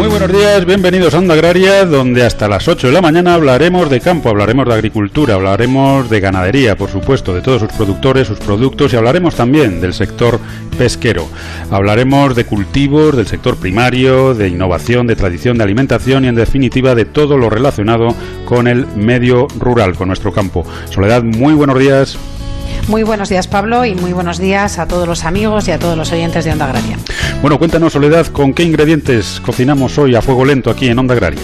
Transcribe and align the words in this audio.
Muy 0.00 0.08
buenos 0.08 0.32
días, 0.32 0.64
bienvenidos 0.64 1.12
a 1.12 1.18
Onda 1.18 1.34
Agraria, 1.34 1.84
donde 1.84 2.24
hasta 2.24 2.48
las 2.48 2.66
8 2.68 2.86
de 2.86 2.92
la 2.94 3.02
mañana 3.02 3.34
hablaremos 3.34 3.90
de 3.90 4.00
campo, 4.00 4.30
hablaremos 4.30 4.66
de 4.66 4.72
agricultura, 4.72 5.34
hablaremos 5.34 6.08
de 6.08 6.20
ganadería, 6.20 6.74
por 6.74 6.88
supuesto, 6.88 7.34
de 7.34 7.42
todos 7.42 7.60
sus 7.60 7.70
productores, 7.72 8.26
sus 8.26 8.38
productos 8.38 8.94
y 8.94 8.96
hablaremos 8.96 9.34
también 9.34 9.78
del 9.82 9.92
sector 9.92 10.40
pesquero. 10.78 11.28
Hablaremos 11.70 12.34
de 12.34 12.46
cultivos, 12.46 13.14
del 13.14 13.26
sector 13.26 13.56
primario, 13.56 14.32
de 14.32 14.48
innovación, 14.48 15.06
de 15.06 15.16
tradición, 15.16 15.58
de 15.58 15.64
alimentación 15.64 16.24
y 16.24 16.28
en 16.28 16.34
definitiva 16.34 16.94
de 16.94 17.04
todo 17.04 17.36
lo 17.36 17.50
relacionado 17.50 18.16
con 18.46 18.68
el 18.68 18.86
medio 18.96 19.48
rural, 19.58 19.96
con 19.96 20.08
nuestro 20.08 20.32
campo. 20.32 20.64
Soledad, 20.88 21.22
muy 21.22 21.52
buenos 21.52 21.78
días. 21.78 22.18
Muy 22.90 23.04
buenos 23.04 23.28
días, 23.28 23.46
Pablo, 23.46 23.84
y 23.84 23.94
muy 23.94 24.12
buenos 24.12 24.40
días 24.40 24.80
a 24.80 24.88
todos 24.88 25.06
los 25.06 25.24
amigos 25.24 25.68
y 25.68 25.70
a 25.70 25.78
todos 25.78 25.96
los 25.96 26.10
oyentes 26.10 26.44
de 26.44 26.50
Onda 26.50 26.64
Agraria. 26.64 26.98
Bueno, 27.40 27.56
cuéntanos, 27.56 27.92
Soledad, 27.92 28.26
¿con 28.26 28.52
qué 28.52 28.64
ingredientes 28.64 29.40
cocinamos 29.46 29.96
hoy 29.96 30.16
a 30.16 30.20
fuego 30.20 30.44
lento 30.44 30.70
aquí 30.70 30.88
en 30.88 30.98
Onda 30.98 31.14
Agraria? 31.14 31.40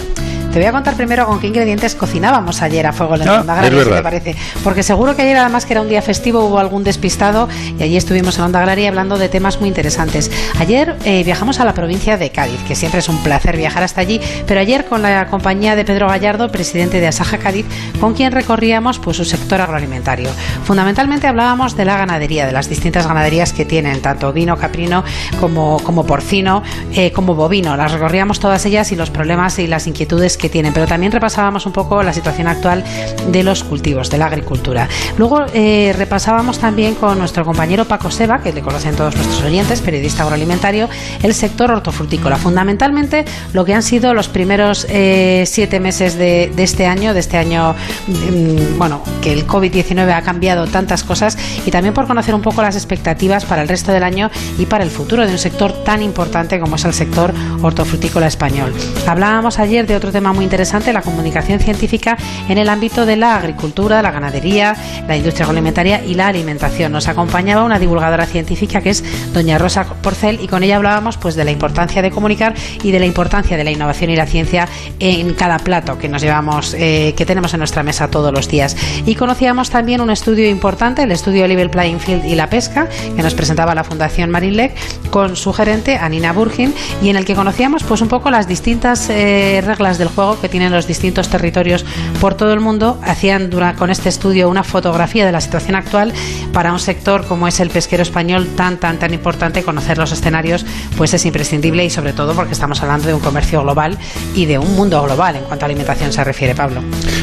Te 0.51 0.59
voy 0.63 0.65
a 0.69 0.71
contar 0.71 0.95
primero 0.95 1.27
con 1.27 1.39
qué 1.39 1.47
ingredientes 1.47 1.93
cocinábamos 1.93 2.63
ayer 2.63 2.87
a 2.87 2.93
fuego 2.93 3.15
lento, 3.15 3.31
Ah, 3.31 3.41
Onda 3.41 3.53
Agraria, 3.59 3.83
si 3.83 3.89
te 3.91 4.01
parece. 4.01 4.35
Porque 4.63 4.81
seguro 4.81 5.15
que 5.15 5.21
ayer, 5.21 5.37
además 5.37 5.65
que 5.67 5.73
era 5.73 5.81
un 5.81 5.89
día 5.89 6.01
festivo, 6.01 6.45
hubo 6.45 6.57
algún 6.57 6.83
despistado 6.83 7.47
y 7.77 7.83
allí 7.83 7.95
estuvimos 7.95 8.37
en 8.39 8.45
Onda 8.45 8.59
Agraria 8.59 8.89
hablando 8.89 9.17
de 9.19 9.29
temas 9.29 9.59
muy 9.59 9.67
interesantes. 9.69 10.31
Ayer 10.59 10.95
eh, 11.05 11.23
viajamos 11.23 11.59
a 11.59 11.65
la 11.65 11.73
provincia 11.75 12.17
de 12.17 12.31
Cádiz, 12.31 12.59
que 12.67 12.75
siempre 12.75 13.01
es 13.01 13.09
un 13.09 13.17
placer 13.19 13.55
viajar 13.55 13.83
hasta 13.83 14.01
allí, 14.01 14.19
pero 14.47 14.59
ayer 14.59 14.85
con 14.85 15.03
la 15.03 15.27
compañía 15.27 15.75
de 15.75 15.85
Pedro 15.85 16.07
Gallardo, 16.07 16.51
presidente 16.51 16.99
de 16.99 17.07
Asaja 17.07 17.37
Cádiz, 17.37 17.67
con 17.99 18.15
quien 18.15 18.31
recorríamos 18.31 18.97
pues 18.97 19.17
su 19.17 19.25
sector 19.25 19.61
agroalimentario. 19.61 20.29
Fundamentalmente 20.63 21.27
hablábamos 21.27 21.77
de 21.77 21.85
la 21.85 21.97
ganadería, 21.97 22.47
de 22.47 22.53
las 22.53 22.67
distintas 22.67 23.05
ganaderías 23.05 23.53
que 23.53 23.65
tienen, 23.65 24.01
tanto 24.01 24.33
vino, 24.33 24.57
caprino 24.57 25.03
como, 25.39 25.79
como 25.83 26.05
porcino, 26.05 26.63
eh, 26.93 27.11
como 27.11 27.35
bovino. 27.35 27.77
Las 27.77 27.91
recorríamos 27.91 28.39
todas 28.39 28.65
ellas 28.65 28.91
y 28.91 28.95
los 28.95 29.11
problemas 29.11 29.59
y 29.59 29.67
las 29.67 29.85
inquietudes 29.85 30.36
que 30.37 30.49
tienen, 30.49 30.73
pero 30.73 30.87
también 30.87 31.11
repasábamos 31.11 31.65
un 31.65 31.73
poco 31.73 32.03
la 32.03 32.13
situación 32.13 32.47
actual 32.47 32.83
de 33.31 33.43
los 33.43 33.63
cultivos, 33.63 34.09
de 34.09 34.17
la 34.17 34.27
agricultura. 34.27 34.87
Luego 35.17 35.45
eh, 35.53 35.93
repasábamos 35.97 36.59
también 36.59 36.95
con 36.95 37.19
nuestro 37.19 37.45
compañero 37.45 37.85
Paco 37.85 38.11
Seba, 38.11 38.41
que 38.41 38.53
le 38.53 38.61
conocen 38.61 38.95
todos 38.95 39.15
nuestros 39.15 39.41
oyentes, 39.41 39.81
periodista 39.81 40.23
agroalimentario, 40.23 40.89
el 41.23 41.33
sector 41.33 41.71
hortofrutícola. 41.71 42.37
Fundamentalmente 42.37 43.25
lo 43.53 43.65
que 43.65 43.73
han 43.73 43.83
sido 43.83 44.13
los 44.13 44.27
primeros 44.27 44.85
eh, 44.89 45.43
siete 45.45 45.79
meses 45.79 46.17
de, 46.17 46.51
de 46.55 46.63
este 46.63 46.85
año, 46.85 47.13
de 47.13 47.19
este 47.19 47.37
año, 47.37 47.75
mm, 48.07 48.77
bueno, 48.77 49.01
que 49.21 49.33
el 49.33 49.47
COVID-19 49.47 50.13
ha 50.13 50.21
cambiado 50.21 50.67
tantas 50.67 51.03
cosas 51.03 51.37
y 51.65 51.71
también 51.71 51.93
por 51.93 52.07
conocer 52.07 52.35
un 52.35 52.41
poco 52.41 52.61
las 52.61 52.75
expectativas 52.75 53.45
para 53.45 53.61
el 53.61 53.67
resto 53.67 53.91
del 53.91 54.03
año 54.03 54.29
y 54.57 54.65
para 54.65 54.83
el 54.83 54.89
futuro 54.89 55.25
de 55.25 55.31
un 55.31 55.37
sector 55.37 55.71
tan 55.83 56.01
importante 56.01 56.59
como 56.59 56.75
es 56.75 56.85
el 56.85 56.93
sector 56.93 57.33
hortofrutícola 57.61 58.27
español. 58.27 58.73
Hablábamos 59.07 59.59
ayer 59.59 59.87
de 59.87 59.95
otro 59.95 60.11
tema 60.11 60.26
muy 60.33 60.43
interesante, 60.43 60.93
la 60.93 61.01
comunicación 61.01 61.59
científica 61.59 62.17
en 62.49 62.57
el 62.57 62.69
ámbito 62.69 63.05
de 63.05 63.15
la 63.15 63.35
agricultura, 63.35 64.01
la 64.01 64.11
ganadería, 64.11 64.75
la 65.07 65.17
industria 65.17 65.45
agroalimentaria 65.45 66.03
y 66.03 66.13
la 66.13 66.27
alimentación. 66.27 66.91
Nos 66.91 67.07
acompañaba 67.07 67.63
una 67.63 67.79
divulgadora 67.79 68.25
científica 68.25 68.81
que 68.81 68.91
es 68.91 69.03
doña 69.33 69.57
Rosa 69.57 69.85
Porcel 69.85 70.39
y 70.41 70.47
con 70.47 70.63
ella 70.63 70.77
hablábamos 70.77 71.17
pues 71.17 71.35
de 71.35 71.45
la 71.45 71.51
importancia 71.51 72.01
de 72.01 72.11
comunicar 72.11 72.53
y 72.83 72.91
de 72.91 72.99
la 72.99 73.05
importancia 73.05 73.57
de 73.57 73.63
la 73.63 73.71
innovación 73.71 74.09
y 74.09 74.15
la 74.15 74.25
ciencia 74.25 74.67
en 74.99 75.33
cada 75.33 75.59
plato 75.59 75.97
que 75.97 76.09
nos 76.09 76.21
llevamos, 76.21 76.73
eh, 76.73 77.13
que 77.15 77.25
tenemos 77.25 77.53
en 77.53 77.59
nuestra 77.59 77.83
mesa 77.83 78.09
todos 78.09 78.33
los 78.33 78.47
días. 78.47 78.75
Y 79.05 79.15
conocíamos 79.15 79.69
también 79.69 80.01
un 80.01 80.09
estudio 80.09 80.49
importante, 80.49 81.03
el 81.03 81.11
estudio 81.11 81.47
Level 81.47 81.69
Playing 81.69 81.99
Field 81.99 82.25
y 82.25 82.35
la 82.35 82.49
pesca, 82.49 82.87
que 83.15 83.23
nos 83.23 83.33
presentaba 83.33 83.75
la 83.75 83.83
Fundación 83.83 84.29
Marinlec 84.29 84.75
con 85.09 85.35
su 85.35 85.53
gerente 85.53 85.97
Anina 85.97 86.33
Burgin 86.33 86.73
y 87.01 87.09
en 87.09 87.15
el 87.15 87.25
que 87.25 87.35
conocíamos 87.35 87.83
pues 87.83 88.01
un 88.01 88.07
poco 88.07 88.29
las 88.29 88.47
distintas 88.47 89.09
eh, 89.09 89.61
reglas 89.65 89.97
del 89.97 90.09
juego 90.17 90.41
que 90.41 90.49
tienen 90.49 90.71
los 90.71 90.87
distintos 90.87 91.29
territorios 91.29 91.85
por 92.19 92.33
todo 92.33 92.51
el 92.51 92.59
mundo. 92.59 92.99
Hacían 93.03 93.51
con 93.77 93.91
este 93.91 94.09
estudio 94.09 94.49
una 94.49 94.63
fotografía 94.63 95.27
de 95.27 95.31
la 95.31 95.41
situación 95.41 95.75
actual 95.75 96.11
para 96.53 96.73
un 96.73 96.79
sector 96.79 97.27
como 97.27 97.47
es 97.47 97.59
el 97.59 97.69
pesquero 97.69 98.01
español 98.01 98.47
tan 98.55 98.77
tan 98.77 98.97
tan 98.97 99.13
importante 99.13 99.61
conocer 99.61 99.99
los 99.99 100.11
escenarios 100.11 100.65
pues 100.97 101.13
es 101.13 101.23
imprescindible 101.27 101.85
y 101.85 101.91
sobre 101.91 102.13
todo 102.13 102.33
porque 102.33 102.53
estamos 102.53 102.81
hablando 102.81 103.07
de 103.07 103.13
un 103.13 103.19
comercio 103.19 103.61
global 103.61 103.95
y 104.33 104.45
de 104.45 104.57
un 104.57 104.75
mundo 104.75 105.03
global 105.03 105.35
en 105.35 105.43
cuanto 105.43 105.65
a 105.65 105.67
alimentación 105.67 106.11
se 106.11 106.23
refiere 106.23 106.55
Pablo. 106.55 106.81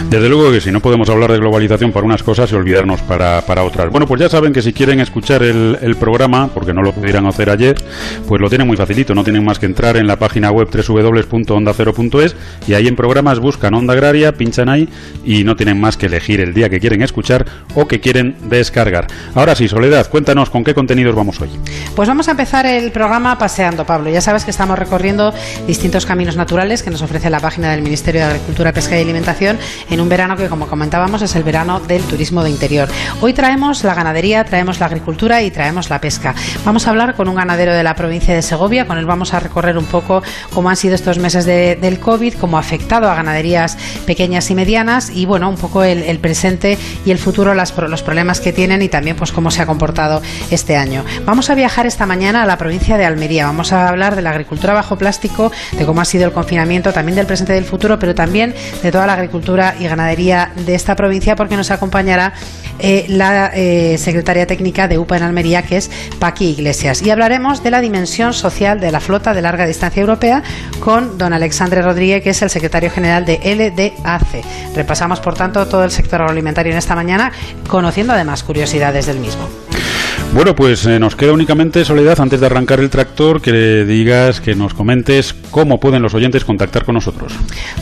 Desde 0.09 0.29
luego 0.29 0.53
que 0.53 0.61
si 0.61 0.71
no 0.71 0.79
podemos 0.79 1.09
hablar 1.09 1.33
de 1.33 1.39
globalización 1.39 1.91
para 1.91 2.07
unas 2.07 2.23
cosas 2.23 2.53
y 2.53 2.55
olvidarnos 2.55 3.01
para, 3.03 3.41
para 3.43 3.65
otras. 3.65 3.91
Bueno, 3.91 4.07
pues 4.07 4.21
ya 4.21 4.29
saben 4.29 4.53
que 4.53 4.63
si 4.63 4.73
quieren 4.73 5.01
escuchar 5.01 5.43
el, 5.43 5.79
el 5.83 5.97
programa, 5.97 6.49
porque 6.55 6.73
no 6.73 6.83
lo 6.83 6.93
pudieran 6.93 7.27
hacer 7.27 7.51
ayer, 7.51 7.75
pues 8.29 8.41
lo 8.41 8.49
tienen 8.49 8.69
muy 8.69 8.77
facilito. 8.77 9.15
No 9.15 9.25
tienen 9.25 9.45
más 9.45 9.59
que 9.59 9.67
entrar 9.67 9.97
en 9.97 10.07
la 10.07 10.17
página 10.17 10.53
web 10.53 10.69
www.ondacero.es 10.71 12.37
y 12.69 12.75
ahí 12.75 12.84
en 12.89 12.97
programas 12.97 13.39
buscan 13.39 13.75
Onda 13.75 13.93
Agraria, 13.95 14.33
pinchan 14.33 14.69
ahí 14.69 14.89
y 15.25 15.45
no 15.45 15.57
tienen 15.57 15.81
más 15.81 15.97
que 15.97 16.07
elegir 16.07 16.41
el 16.41 16.55
día 16.55 16.69
que 16.69 16.81
quieren 16.81 17.03
escuchar 17.03 17.45
o 17.75 17.87
que 17.87 18.01
quieren 18.01 18.37
descargar. 18.49 19.07
Ahora 19.35 19.55
sí, 19.55 19.69
Soledad, 19.69 20.09
cuéntanos 20.11 20.51
con 20.51 20.65
qué 20.65 20.75
contenidos 20.75 21.15
vamos 21.15 21.41
hoy. 21.41 21.51
Pues 21.97 22.09
vamos 22.09 22.29
a 22.29 22.33
empezar 22.33 22.67
el 22.67 22.91
programa 22.93 23.39
paseando, 23.39 23.85
Pablo. 23.85 24.11
Ya 24.11 24.21
sabes 24.21 24.45
que 24.45 24.51
estamos 24.51 24.79
recorriendo 24.79 25.33
distintos 25.67 26.07
caminos 26.07 26.37
naturales 26.37 26.83
que 26.83 26.91
nos 26.91 27.03
ofrece 27.03 27.31
la 27.31 27.41
página 27.41 27.71
del 27.71 27.83
Ministerio 27.83 28.21
de 28.23 28.27
Agricultura, 28.29 28.73
Pesca 28.73 28.99
y 28.99 29.03
Alimentación 29.03 29.59
en 29.91 30.01
un 30.01 30.09
verano 30.09 30.37
que, 30.37 30.49
como 30.49 30.67
comentábamos, 30.67 31.23
es 31.23 31.35
el 31.37 31.43
verano 31.45 31.81
del 31.81 32.03
turismo 32.03 32.43
de 32.43 32.51
interior. 32.51 32.89
Hoy 33.21 33.33
traemos 33.33 33.85
la 33.85 33.95
ganadería, 33.95 34.45
traemos 34.45 34.81
la 34.81 34.87
agricultura 34.87 35.43
y 35.43 35.51
traemos 35.51 35.91
la 35.91 36.01
pesca. 36.01 36.35
Vamos 36.65 36.87
a 36.87 36.91
hablar 36.91 37.15
con 37.15 37.29
un 37.29 37.35
ganadero 37.35 37.73
de 37.73 37.83
la 37.83 37.95
provincia 37.95 38.35
de 38.35 38.43
Segovia, 38.43 38.87
con 38.87 38.99
él 38.99 39.07
vamos 39.07 39.35
a 39.35 39.41
recorrer 39.41 39.79
un 39.79 39.85
poco 39.87 40.23
cómo 40.53 40.71
han 40.71 40.77
sido 40.77 40.95
estos 40.95 41.19
meses 41.19 41.45
de- 41.45 41.77
del 41.81 41.99
COVID, 42.01 42.35
cómo 42.35 42.59
ha 42.59 42.63
afectado 42.75 43.09
a 43.09 43.15
ganaderías 43.15 43.79
pequeñas 44.05 44.51
y 44.51 44.57
medianas 44.57 45.11
y, 45.15 45.27
bueno, 45.27 45.49
un 45.49 45.57
poco 45.57 45.85
el, 45.85 46.19
presente 46.19 46.77
y 47.05 47.13
el 47.13 47.19
futuro, 47.19 47.55
los 47.55 48.03
problemas 48.03 48.41
que 48.41 48.53
tienen 48.53 48.83
y 48.83 48.89
también 48.89 49.17
pues 49.17 49.31
cómo 49.31 49.53
se 49.53 49.63
ha 49.63 49.67
comportado 49.67 50.21
este 50.51 50.77
año. 50.77 51.05
Vamos 51.25 51.51
a 51.51 51.55
viajar 51.55 51.87
esta 51.87 52.05
mañana 52.05 52.43
a 52.43 52.47
la 52.47 52.59
provincia 52.59 52.97
de 52.97 53.05
Almería. 53.05 53.47
Vamos 53.47 53.73
a 53.73 53.89
hablar 53.89 54.17
de 54.17 54.23
la 54.23 54.31
agricultura 54.31 54.75
bajo 54.75 54.99
plástico, 54.99 55.53
de 55.79 55.87
cómo 55.87 56.01
ha 56.01 56.05
sido 56.05 56.25
el 56.25 56.33
confinamiento, 56.33 56.93
también 56.93 57.15
del 57.15 57.27
presente 57.27 57.53
y 57.53 57.57
del 57.57 57.65
futuro, 57.65 57.97
pero 58.01 58.13
también 58.13 58.53
de 58.83 58.91
toda 58.91 59.07
la 59.07 59.13
agricultura 59.13 59.77
y 59.79 59.85
ganadería 59.85 60.51
de 60.67 60.75
esta 60.75 60.97
provincia, 60.97 61.37
porque 61.37 61.57
nos 61.57 61.71
acompañará 61.71 62.33
eh, 62.81 63.07
la 63.09 63.53
eh, 63.55 63.97
secretaria 63.99 64.49
técnica 64.49 64.89
de 64.89 64.99
UPA 64.99 65.19
en 65.19 65.23
Almería, 65.23 65.63
que 65.63 65.77
es 65.77 65.91
Paqui 66.19 66.47
Iglesias. 66.47 67.03
Y 67.03 67.11
hablaremos 67.11 67.63
de 67.63 67.71
la 67.71 67.81
dimensión 67.81 68.35
social 68.35 68.81
de 68.81 68.91
la 68.91 68.99
flota 68.99 69.33
de 69.33 69.43
larga 69.43 69.65
distancia 69.65 70.01
europea 70.01 70.43
con 70.81 71.17
don 71.17 71.33
Alexandre 71.33 71.83
Rodríguez, 71.83 72.23
que 72.23 72.31
es 72.31 72.43
el 72.43 72.51
secretario 72.51 72.64
general 72.91 73.25
de 73.25 73.39
LDAC. 73.39 74.45
Repasamos, 74.75 75.21
por 75.21 75.35
tanto, 75.35 75.67
todo 75.67 75.85
el 75.85 75.91
sector 75.91 76.21
agroalimentario 76.21 76.73
en 76.73 76.79
esta 76.79 76.95
mañana, 76.95 77.33
conociendo 77.69 78.13
además 78.13 78.43
curiosidades 78.43 79.07
del 79.07 79.19
mismo. 79.19 79.49
Bueno, 80.35 80.57
pues 80.57 80.85
eh, 80.87 80.99
nos 80.99 81.15
queda 81.15 81.33
únicamente, 81.33 81.85
Soledad, 81.85 82.21
antes 82.21 82.41
de 82.41 82.47
arrancar 82.47 82.81
el 82.81 82.91
tractor, 82.91 83.41
que 83.41 83.53
le 83.53 83.85
digas, 83.85 84.41
que 84.41 84.57
nos 84.57 84.75
comentes 84.75 85.33
cómo 85.53 85.79
pueden 85.79 86.03
los 86.03 86.13
oyentes 86.13 86.45
contactar 86.45 86.85
con 86.85 86.97
nosotros. 86.97 87.33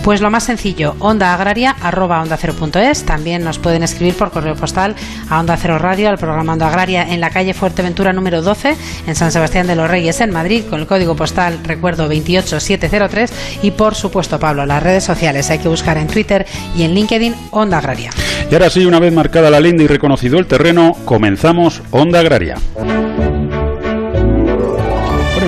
Pues 0.04 0.20
lo 0.20 0.30
más 0.30 0.44
sencillo, 0.44 0.94
onda 0.98 1.32
agraria 1.32 1.74
arroba 1.80 2.20
onda 2.20 2.36
cero 2.36 2.52
punto 2.58 2.78
es. 2.78 3.04
También 3.04 3.42
nos 3.42 3.58
pueden 3.58 3.82
escribir 3.82 4.14
por 4.16 4.30
correo 4.30 4.54
postal 4.54 4.94
a 5.30 5.40
Onda 5.40 5.56
Cero 5.56 5.78
Radio, 5.78 6.10
al 6.10 6.18
programa 6.18 6.52
Onda 6.52 6.68
Agraria 6.68 7.10
en 7.10 7.22
la 7.22 7.30
calle 7.30 7.54
Fuerteventura 7.54 8.12
número 8.12 8.42
12, 8.42 8.76
en 9.06 9.14
San 9.14 9.32
Sebastián 9.32 9.66
de 9.66 9.74
los 9.74 9.90
Reyes, 9.90 10.20
en 10.20 10.30
Madrid, 10.30 10.64
con 10.69 10.80
el 10.80 10.86
código 10.86 11.16
postal, 11.16 11.58
recuerdo, 11.64 12.06
28703. 12.06 13.32
Y 13.62 13.70
por 13.70 13.94
supuesto, 13.94 14.38
Pablo, 14.38 14.66
las 14.66 14.82
redes 14.82 15.04
sociales 15.04 15.49
hay 15.49 15.58
que 15.58 15.69
buscar 15.69 15.96
en 15.96 16.06
Twitter 16.06 16.44
y 16.76 16.82
en 16.82 16.94
LinkedIn 16.94 17.34
Onda 17.50 17.78
Agraria. 17.78 18.10
Y 18.50 18.54
ahora 18.54 18.69
sí, 18.69 18.84
una 18.84 19.00
vez 19.00 19.10
marcada 19.10 19.49
la 19.49 19.58
linda 19.58 19.84
y 19.84 19.87
reconocido 19.87 20.38
el 20.38 20.44
terreno, 20.44 20.93
comenzamos 21.06 21.81
Onda 21.90 22.20
Agraria. 22.20 22.41
Universitaria. 22.42 23.31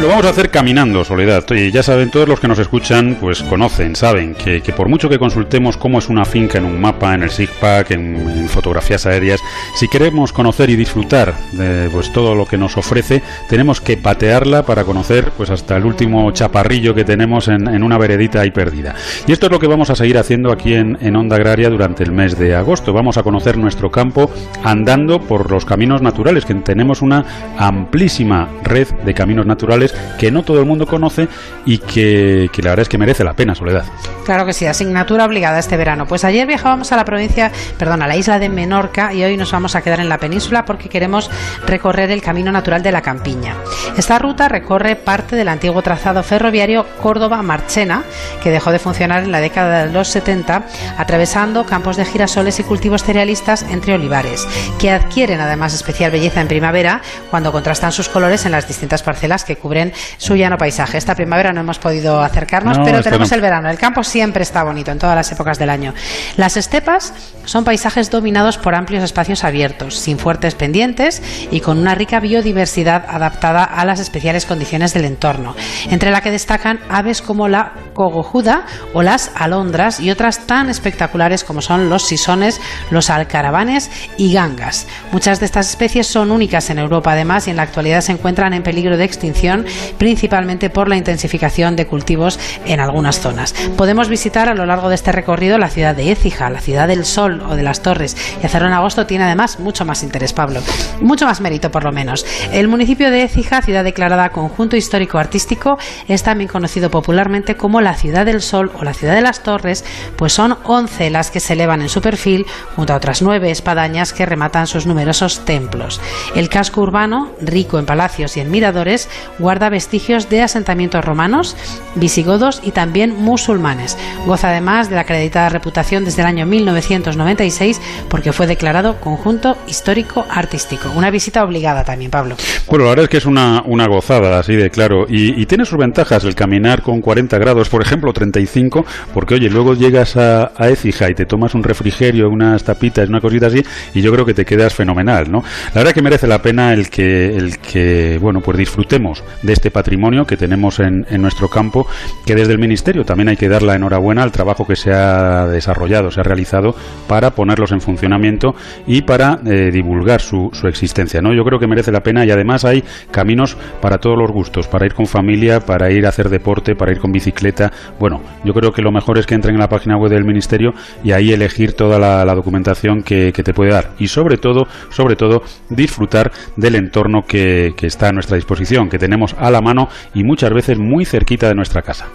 Lo 0.00 0.08
vamos 0.08 0.26
a 0.26 0.30
hacer 0.30 0.50
caminando, 0.50 1.04
Soledad. 1.04 1.44
Y 1.50 1.70
ya 1.70 1.82
saben, 1.82 2.10
todos 2.10 2.28
los 2.28 2.40
que 2.40 2.48
nos 2.48 2.58
escuchan, 2.58 3.16
pues 3.20 3.42
conocen, 3.44 3.94
saben 3.94 4.34
que, 4.34 4.60
que 4.60 4.72
por 4.72 4.88
mucho 4.88 5.08
que 5.08 5.18
consultemos 5.18 5.76
cómo 5.76 5.98
es 5.98 6.08
una 6.08 6.24
finca 6.24 6.58
en 6.58 6.64
un 6.64 6.80
mapa, 6.80 7.14
en 7.14 7.22
el 7.22 7.30
SIGPAC, 7.30 7.92
en, 7.92 8.16
en 8.16 8.48
fotografías 8.48 9.06
aéreas, 9.06 9.40
si 9.76 9.88
queremos 9.88 10.32
conocer 10.32 10.68
y 10.68 10.76
disfrutar 10.76 11.34
de 11.52 11.88
pues, 11.90 12.12
todo 12.12 12.34
lo 12.34 12.44
que 12.44 12.58
nos 12.58 12.76
ofrece, 12.76 13.22
tenemos 13.48 13.80
que 13.80 13.96
patearla 13.96 14.64
para 14.64 14.84
conocer 14.84 15.30
pues 15.36 15.50
hasta 15.50 15.76
el 15.76 15.86
último 15.86 16.30
chaparrillo 16.32 16.94
que 16.94 17.04
tenemos 17.04 17.48
en, 17.48 17.68
en 17.68 17.82
una 17.82 17.96
veredita 17.96 18.40
ahí 18.40 18.50
perdida. 18.50 18.94
Y 19.26 19.32
esto 19.32 19.46
es 19.46 19.52
lo 19.52 19.60
que 19.60 19.68
vamos 19.68 19.90
a 19.90 19.96
seguir 19.96 20.18
haciendo 20.18 20.50
aquí 20.50 20.74
en, 20.74 20.98
en 21.00 21.14
Onda 21.14 21.36
Agraria 21.36 21.70
durante 21.70 22.02
el 22.02 22.10
mes 22.10 22.36
de 22.36 22.56
agosto. 22.56 22.92
Vamos 22.92 23.16
a 23.16 23.22
conocer 23.22 23.56
nuestro 23.56 23.90
campo 23.90 24.30
andando 24.64 25.20
por 25.20 25.50
los 25.50 25.64
caminos 25.64 26.02
naturales, 26.02 26.44
que 26.44 26.54
tenemos 26.54 27.00
una 27.00 27.24
amplísima 27.56 28.48
red 28.64 28.88
de 29.04 29.14
caminos 29.14 29.46
naturales 29.46 29.83
que 30.18 30.30
no 30.30 30.42
todo 30.42 30.60
el 30.60 30.66
mundo 30.66 30.86
conoce 30.86 31.28
y 31.64 31.78
que, 31.78 32.48
que 32.52 32.62
la 32.62 32.70
verdad 32.70 32.82
es 32.82 32.88
que 32.88 32.98
merece 32.98 33.24
la 33.24 33.34
pena, 33.34 33.54
Soledad. 33.54 33.84
Claro 34.24 34.46
que 34.46 34.54
sí, 34.54 34.66
asignatura 34.66 35.26
obligada 35.26 35.58
este 35.58 35.76
verano. 35.76 36.06
Pues 36.06 36.24
ayer 36.24 36.46
viajábamos 36.46 36.92
a 36.92 36.96
la 36.96 37.04
provincia, 37.04 37.52
perdón, 37.78 38.02
a 38.02 38.06
la 38.06 38.16
isla 38.16 38.38
de 38.38 38.48
Menorca 38.48 39.12
y 39.12 39.22
hoy 39.22 39.36
nos 39.36 39.52
vamos 39.52 39.74
a 39.76 39.82
quedar 39.82 40.00
en 40.00 40.08
la 40.08 40.18
península 40.18 40.64
porque 40.64 40.88
queremos 40.88 41.30
recorrer 41.66 42.10
el 42.10 42.22
camino 42.22 42.50
natural 42.50 42.82
de 42.82 42.92
la 42.92 43.02
campiña. 43.02 43.54
Esta 43.98 44.18
ruta 44.18 44.48
recorre 44.48 44.96
parte 44.96 45.36
del 45.36 45.48
antiguo 45.48 45.82
trazado 45.82 46.22
ferroviario 46.22 46.86
Córdoba-Marchena, 47.02 48.02
que 48.42 48.50
dejó 48.50 48.72
de 48.72 48.78
funcionar 48.78 49.24
en 49.24 49.32
la 49.32 49.40
década 49.40 49.84
de 49.84 49.92
los 49.92 50.08
70, 50.08 50.66
atravesando 50.96 51.66
campos 51.66 51.96
de 51.96 52.04
girasoles 52.04 52.58
y 52.60 52.62
cultivos 52.62 53.04
cerealistas 53.04 53.62
entre 53.62 53.94
olivares, 53.94 54.46
que 54.78 54.90
adquieren 54.90 55.40
además 55.40 55.74
especial 55.74 56.10
belleza 56.10 56.40
en 56.40 56.48
primavera 56.48 57.02
cuando 57.30 57.52
contrastan 57.52 57.92
sus 57.92 58.08
colores 58.08 58.46
en 58.46 58.52
las 58.52 58.66
distintas 58.66 59.02
parcelas 59.02 59.44
que 59.44 59.56
cubren 59.56 59.73
su 60.16 60.36
llano 60.36 60.56
paisaje. 60.58 60.98
Esta 60.98 61.14
primavera 61.14 61.52
no 61.52 61.60
hemos 61.60 61.78
podido 61.78 62.20
acercarnos, 62.22 62.78
pero 62.84 63.02
tenemos 63.02 63.30
el 63.32 63.40
verano. 63.40 63.68
El 63.70 63.78
campo 63.78 64.02
siempre 64.04 64.42
está 64.42 64.62
bonito 64.62 64.90
en 64.90 64.98
todas 64.98 65.16
las 65.16 65.30
épocas 65.32 65.58
del 65.58 65.70
año. 65.70 65.94
Las 66.36 66.56
estepas 66.56 67.12
son 67.44 67.64
paisajes 67.64 68.10
dominados 68.10 68.58
por 68.58 68.74
amplios 68.74 69.02
espacios 69.02 69.44
abiertos, 69.44 69.96
sin 69.96 70.18
fuertes 70.18 70.54
pendientes 70.54 71.22
y 71.50 71.60
con 71.60 71.78
una 71.78 71.94
rica 71.94 72.20
biodiversidad 72.20 73.04
adaptada 73.08 73.64
a 73.64 73.84
las 73.84 74.00
especiales 74.00 74.46
condiciones 74.46 74.94
del 74.94 75.04
entorno, 75.04 75.54
entre 75.90 76.10
la 76.10 76.20
que 76.20 76.30
destacan 76.30 76.80
aves 76.88 77.22
como 77.22 77.48
la 77.48 77.72
cogojuda 77.92 78.66
o 78.92 79.02
las 79.02 79.30
alondras 79.34 80.00
y 80.00 80.10
otras 80.10 80.46
tan 80.46 80.68
espectaculares 80.68 81.44
como 81.44 81.62
son 81.62 81.88
los 81.88 82.06
sisones, 82.06 82.60
los 82.90 83.10
alcaravanes 83.10 83.90
y 84.16 84.32
gangas. 84.32 84.86
Muchas 85.12 85.40
de 85.40 85.46
estas 85.46 85.70
especies 85.70 86.06
son 86.06 86.30
únicas 86.30 86.70
en 86.70 86.78
Europa 86.78 87.12
además 87.12 87.46
y 87.46 87.50
en 87.50 87.56
la 87.56 87.62
actualidad 87.62 88.00
se 88.00 88.12
encuentran 88.12 88.54
en 88.54 88.62
peligro 88.62 88.96
de 88.96 89.04
extinción 89.04 89.63
principalmente 89.98 90.70
por 90.70 90.88
la 90.88 90.96
intensificación 90.96 91.76
de 91.76 91.86
cultivos 91.86 92.38
en 92.66 92.80
algunas 92.80 93.20
zonas. 93.20 93.54
Podemos 93.76 94.08
visitar 94.08 94.48
a 94.48 94.54
lo 94.54 94.66
largo 94.66 94.88
de 94.88 94.94
este 94.94 95.12
recorrido 95.12 95.58
la 95.58 95.68
ciudad 95.68 95.94
de 95.94 96.10
Écija, 96.10 96.50
la 96.50 96.60
ciudad 96.60 96.88
del 96.88 97.04
Sol 97.04 97.42
o 97.48 97.56
de 97.56 97.62
las 97.62 97.82
Torres 97.82 98.16
y 98.42 98.46
hacerlo 98.46 98.68
en 98.68 98.74
agosto 98.74 99.06
tiene 99.06 99.24
además 99.24 99.58
mucho 99.60 99.84
más 99.84 100.02
interés, 100.02 100.32
Pablo, 100.32 100.60
mucho 101.00 101.26
más 101.26 101.40
mérito 101.40 101.70
por 101.70 101.84
lo 101.84 101.92
menos. 101.92 102.26
El 102.52 102.68
municipio 102.68 103.10
de 103.10 103.22
Écija, 103.22 103.62
ciudad 103.62 103.84
declarada 103.84 104.30
conjunto 104.30 104.76
histórico 104.76 105.18
artístico, 105.18 105.78
es 106.08 106.22
también 106.22 106.48
conocido 106.48 106.90
popularmente 106.90 107.56
como 107.56 107.80
la 107.80 107.94
ciudad 107.94 108.26
del 108.26 108.42
Sol 108.42 108.70
o 108.78 108.84
la 108.84 108.94
ciudad 108.94 109.14
de 109.14 109.20
las 109.20 109.42
Torres, 109.42 109.84
pues 110.16 110.32
son 110.32 110.56
11 110.64 111.10
las 111.10 111.30
que 111.30 111.40
se 111.40 111.54
elevan 111.54 111.82
en 111.82 111.88
su 111.88 112.00
perfil 112.00 112.46
junto 112.76 112.92
a 112.92 112.96
otras 112.96 113.22
nueve 113.22 113.50
espadañas 113.50 114.12
que 114.12 114.26
rematan 114.26 114.66
sus 114.66 114.86
numerosos 114.86 115.44
templos. 115.44 116.00
El 116.34 116.48
casco 116.48 116.80
urbano, 116.80 117.30
rico 117.40 117.78
en 117.78 117.86
palacios 117.86 118.36
y 118.36 118.40
en 118.40 118.50
miradores, 118.50 119.08
guarda 119.38 119.53
vestigios 119.58 120.28
de 120.28 120.42
asentamientos 120.42 121.04
romanos, 121.04 121.56
visigodos 121.94 122.60
y 122.62 122.72
también 122.72 123.14
musulmanes. 123.14 123.96
Goza 124.26 124.50
además 124.50 124.88
de 124.88 124.96
la 124.96 125.02
acreditada 125.02 125.48
reputación 125.48 126.04
desde 126.04 126.22
el 126.22 126.28
año 126.28 126.46
1996 126.46 127.80
porque 128.08 128.32
fue 128.32 128.46
declarado 128.46 129.00
conjunto 129.00 129.56
histórico 129.66 130.26
artístico. 130.28 130.90
Una 130.94 131.10
visita 131.10 131.44
obligada 131.44 131.84
también, 131.84 132.10
Pablo. 132.10 132.36
Bueno, 132.68 132.84
la 132.84 132.90
verdad 132.90 133.04
es 133.04 133.10
que 133.10 133.16
es 133.18 133.26
una, 133.26 133.62
una 133.66 133.86
gozada, 133.86 134.38
así 134.38 134.54
de 134.54 134.70
claro. 134.70 135.06
Y, 135.08 135.44
tiene 135.46 135.66
sus 135.66 135.78
ventajas 135.78 136.24
el 136.24 136.34
caminar 136.34 136.82
con 136.82 137.00
40 137.00 137.36
grados, 137.38 137.68
por 137.68 137.82
ejemplo, 137.82 138.12
35, 138.12 138.84
porque 139.12 139.34
oye, 139.34 139.50
luego 139.50 139.74
llegas 139.74 140.16
a, 140.16 140.52
a 140.56 140.68
Écija 140.68 141.10
y 141.10 141.14
te 141.14 141.26
tomas 141.26 141.54
un 141.54 141.62
refrigerio, 141.62 142.28
unas 142.30 142.64
tapitas, 142.64 143.08
una 143.08 143.20
cosita 143.20 143.48
así, 143.48 143.62
y 143.94 144.00
yo 144.00 144.10
creo 144.10 144.24
que 144.24 144.32
te 144.32 144.44
quedas 144.44 144.74
fenomenal, 144.74 145.30
¿no? 145.30 145.44
La 145.74 145.82
verdad 145.82 145.92
que 145.92 146.02
merece 146.02 146.26
la 146.26 146.40
pena 146.40 146.72
el 146.72 146.88
que, 146.88 147.26
el 147.36 147.58
que 147.58 148.18
bueno, 148.20 148.40
pues 148.40 148.56
disfrutemos 148.56 149.22
de 149.44 149.52
este 149.52 149.70
patrimonio 149.70 150.26
que 150.26 150.36
tenemos 150.36 150.80
en, 150.80 151.06
en 151.10 151.22
nuestro 151.22 151.48
campo, 151.48 151.86
que 152.26 152.34
desde 152.34 152.52
el 152.52 152.58
Ministerio 152.58 153.04
también 153.04 153.28
hay 153.28 153.36
que 153.36 153.48
dar 153.48 153.62
la 153.62 153.74
enhorabuena 153.74 154.22
al 154.22 154.32
trabajo 154.32 154.66
que 154.66 154.76
se 154.76 154.92
ha 154.92 155.46
desarrollado, 155.46 156.10
se 156.10 156.20
ha 156.20 156.22
realizado 156.24 156.74
para 157.06 157.30
ponerlos 157.30 157.72
en 157.72 157.80
funcionamiento 157.80 158.54
y 158.86 159.02
para 159.02 159.40
eh, 159.46 159.70
divulgar 159.72 160.20
su, 160.20 160.50
su 160.52 160.66
existencia, 160.66 161.20
¿no? 161.20 161.34
Yo 161.34 161.44
creo 161.44 161.58
que 161.58 161.66
merece 161.66 161.92
la 161.92 162.02
pena 162.02 162.24
y 162.24 162.30
además 162.30 162.64
hay 162.64 162.82
caminos 163.10 163.56
para 163.80 163.98
todos 163.98 164.18
los 164.18 164.30
gustos, 164.30 164.68
para 164.68 164.86
ir 164.86 164.94
con 164.94 165.06
familia, 165.06 165.60
para 165.60 165.90
ir 165.90 166.06
a 166.06 166.08
hacer 166.08 166.28
deporte, 166.28 166.74
para 166.74 166.92
ir 166.92 166.98
con 166.98 167.12
bicicleta. 167.12 167.72
Bueno, 167.98 168.20
yo 168.44 168.52
creo 168.52 168.72
que 168.72 168.82
lo 168.82 168.92
mejor 168.92 169.18
es 169.18 169.26
que 169.26 169.34
entren 169.34 169.54
en 169.54 169.60
la 169.60 169.68
página 169.68 169.96
web 169.96 170.10
del 170.10 170.24
Ministerio 170.24 170.72
y 171.02 171.12
ahí 171.12 171.32
elegir 171.32 171.74
toda 171.74 171.98
la, 171.98 172.34
documentación 172.34 173.02
que, 173.02 173.32
te 173.32 173.54
puede 173.54 173.70
dar 173.70 173.92
y 173.98 174.08
sobre 174.08 174.38
todo, 174.38 174.66
sobre 174.90 175.14
todo, 175.14 175.42
disfrutar 175.68 176.32
del 176.56 176.74
entorno 176.74 177.22
que, 177.26 177.74
que 177.76 177.86
está 177.86 178.08
a 178.08 178.12
nuestra 178.12 178.36
disposición, 178.36 178.88
que 178.88 178.98
tenemos 178.98 179.33
a 179.38 179.50
la 179.50 179.60
mano 179.60 179.88
y 180.14 180.24
muchas 180.24 180.52
veces 180.52 180.78
muy 180.78 181.04
cerquita 181.04 181.48
de 181.48 181.54
nuestra 181.54 181.82
casa. 181.82 182.06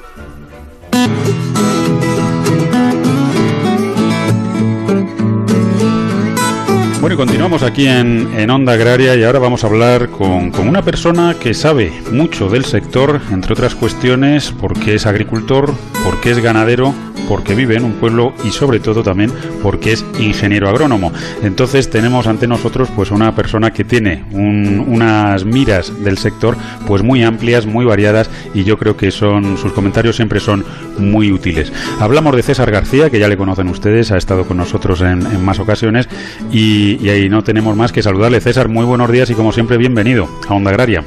Bueno, 7.02 7.14
y 7.14 7.18
continuamos 7.18 7.64
aquí 7.64 7.88
en, 7.88 8.30
en, 8.38 8.50
Onda 8.50 8.74
Agraria 8.74 9.16
y 9.16 9.24
ahora 9.24 9.40
vamos 9.40 9.64
a 9.64 9.68
hablar 9.68 10.10
con, 10.10 10.52
con, 10.52 10.68
una 10.68 10.82
persona 10.82 11.34
que 11.40 11.54
sabe 11.54 11.94
mucho 12.12 12.50
del 12.50 12.66
sector, 12.66 13.22
entre 13.32 13.54
otras 13.54 13.74
cuestiones, 13.74 14.52
porque 14.52 14.96
es 14.96 15.06
agricultor, 15.06 15.74
porque 16.04 16.32
es 16.32 16.40
ganadero 16.40 16.94
porque 17.30 17.54
vive 17.54 17.76
en 17.76 17.86
un 17.86 17.94
pueblo 17.94 18.34
y 18.44 18.50
sobre 18.50 18.80
todo 18.80 19.04
también 19.04 19.32
porque 19.62 19.94
es 19.94 20.04
ingeniero 20.20 20.68
agrónomo. 20.68 21.14
Entonces 21.44 21.90
tenemos 21.90 22.26
ante 22.26 22.48
nosotros 22.48 22.90
pues 22.96 23.12
una 23.12 23.36
persona 23.36 23.72
que 23.72 23.84
tiene 23.84 24.26
unas 24.32 25.46
miras 25.46 26.04
del 26.04 26.18
sector 26.18 26.58
pues 26.88 27.04
muy 27.04 27.24
amplias, 27.24 27.68
muy 27.68 27.86
variadas 27.86 28.32
y 28.56 28.64
yo 28.64 28.78
creo 28.80 28.98
que 28.98 29.12
son 29.12 29.58
sus 29.58 29.72
comentarios 29.74 30.16
siempre 30.16 30.40
son 30.40 30.66
muy 30.98 31.32
útiles. 31.32 31.72
Hablamos 32.00 32.36
de 32.36 32.42
César 32.42 32.72
García, 32.72 33.12
que 33.12 33.20
ya 33.20 33.28
le 33.28 33.38
conocen 33.38 33.68
ustedes, 33.68 34.12
ha 34.12 34.18
estado 34.18 34.46
con 34.46 34.58
nosotros 34.58 35.02
en, 35.02 35.46
más 35.46 35.60
ocasiones 35.60 36.10
y, 36.52 37.08
ahí 37.10 37.30
no 37.30 37.44
tenemos 37.44 37.76
más 37.76 37.92
que 37.92 38.02
saludarle. 38.02 38.42
César, 38.42 38.70
muy 38.70 38.86
buenos 38.86 39.12
días 39.12 39.30
y 39.30 39.36
como 39.36 39.52
siempre 39.52 39.78
bienvenido 39.78 40.28
a 40.48 40.56
Onda 40.56 40.72
Agraria. 40.72 41.04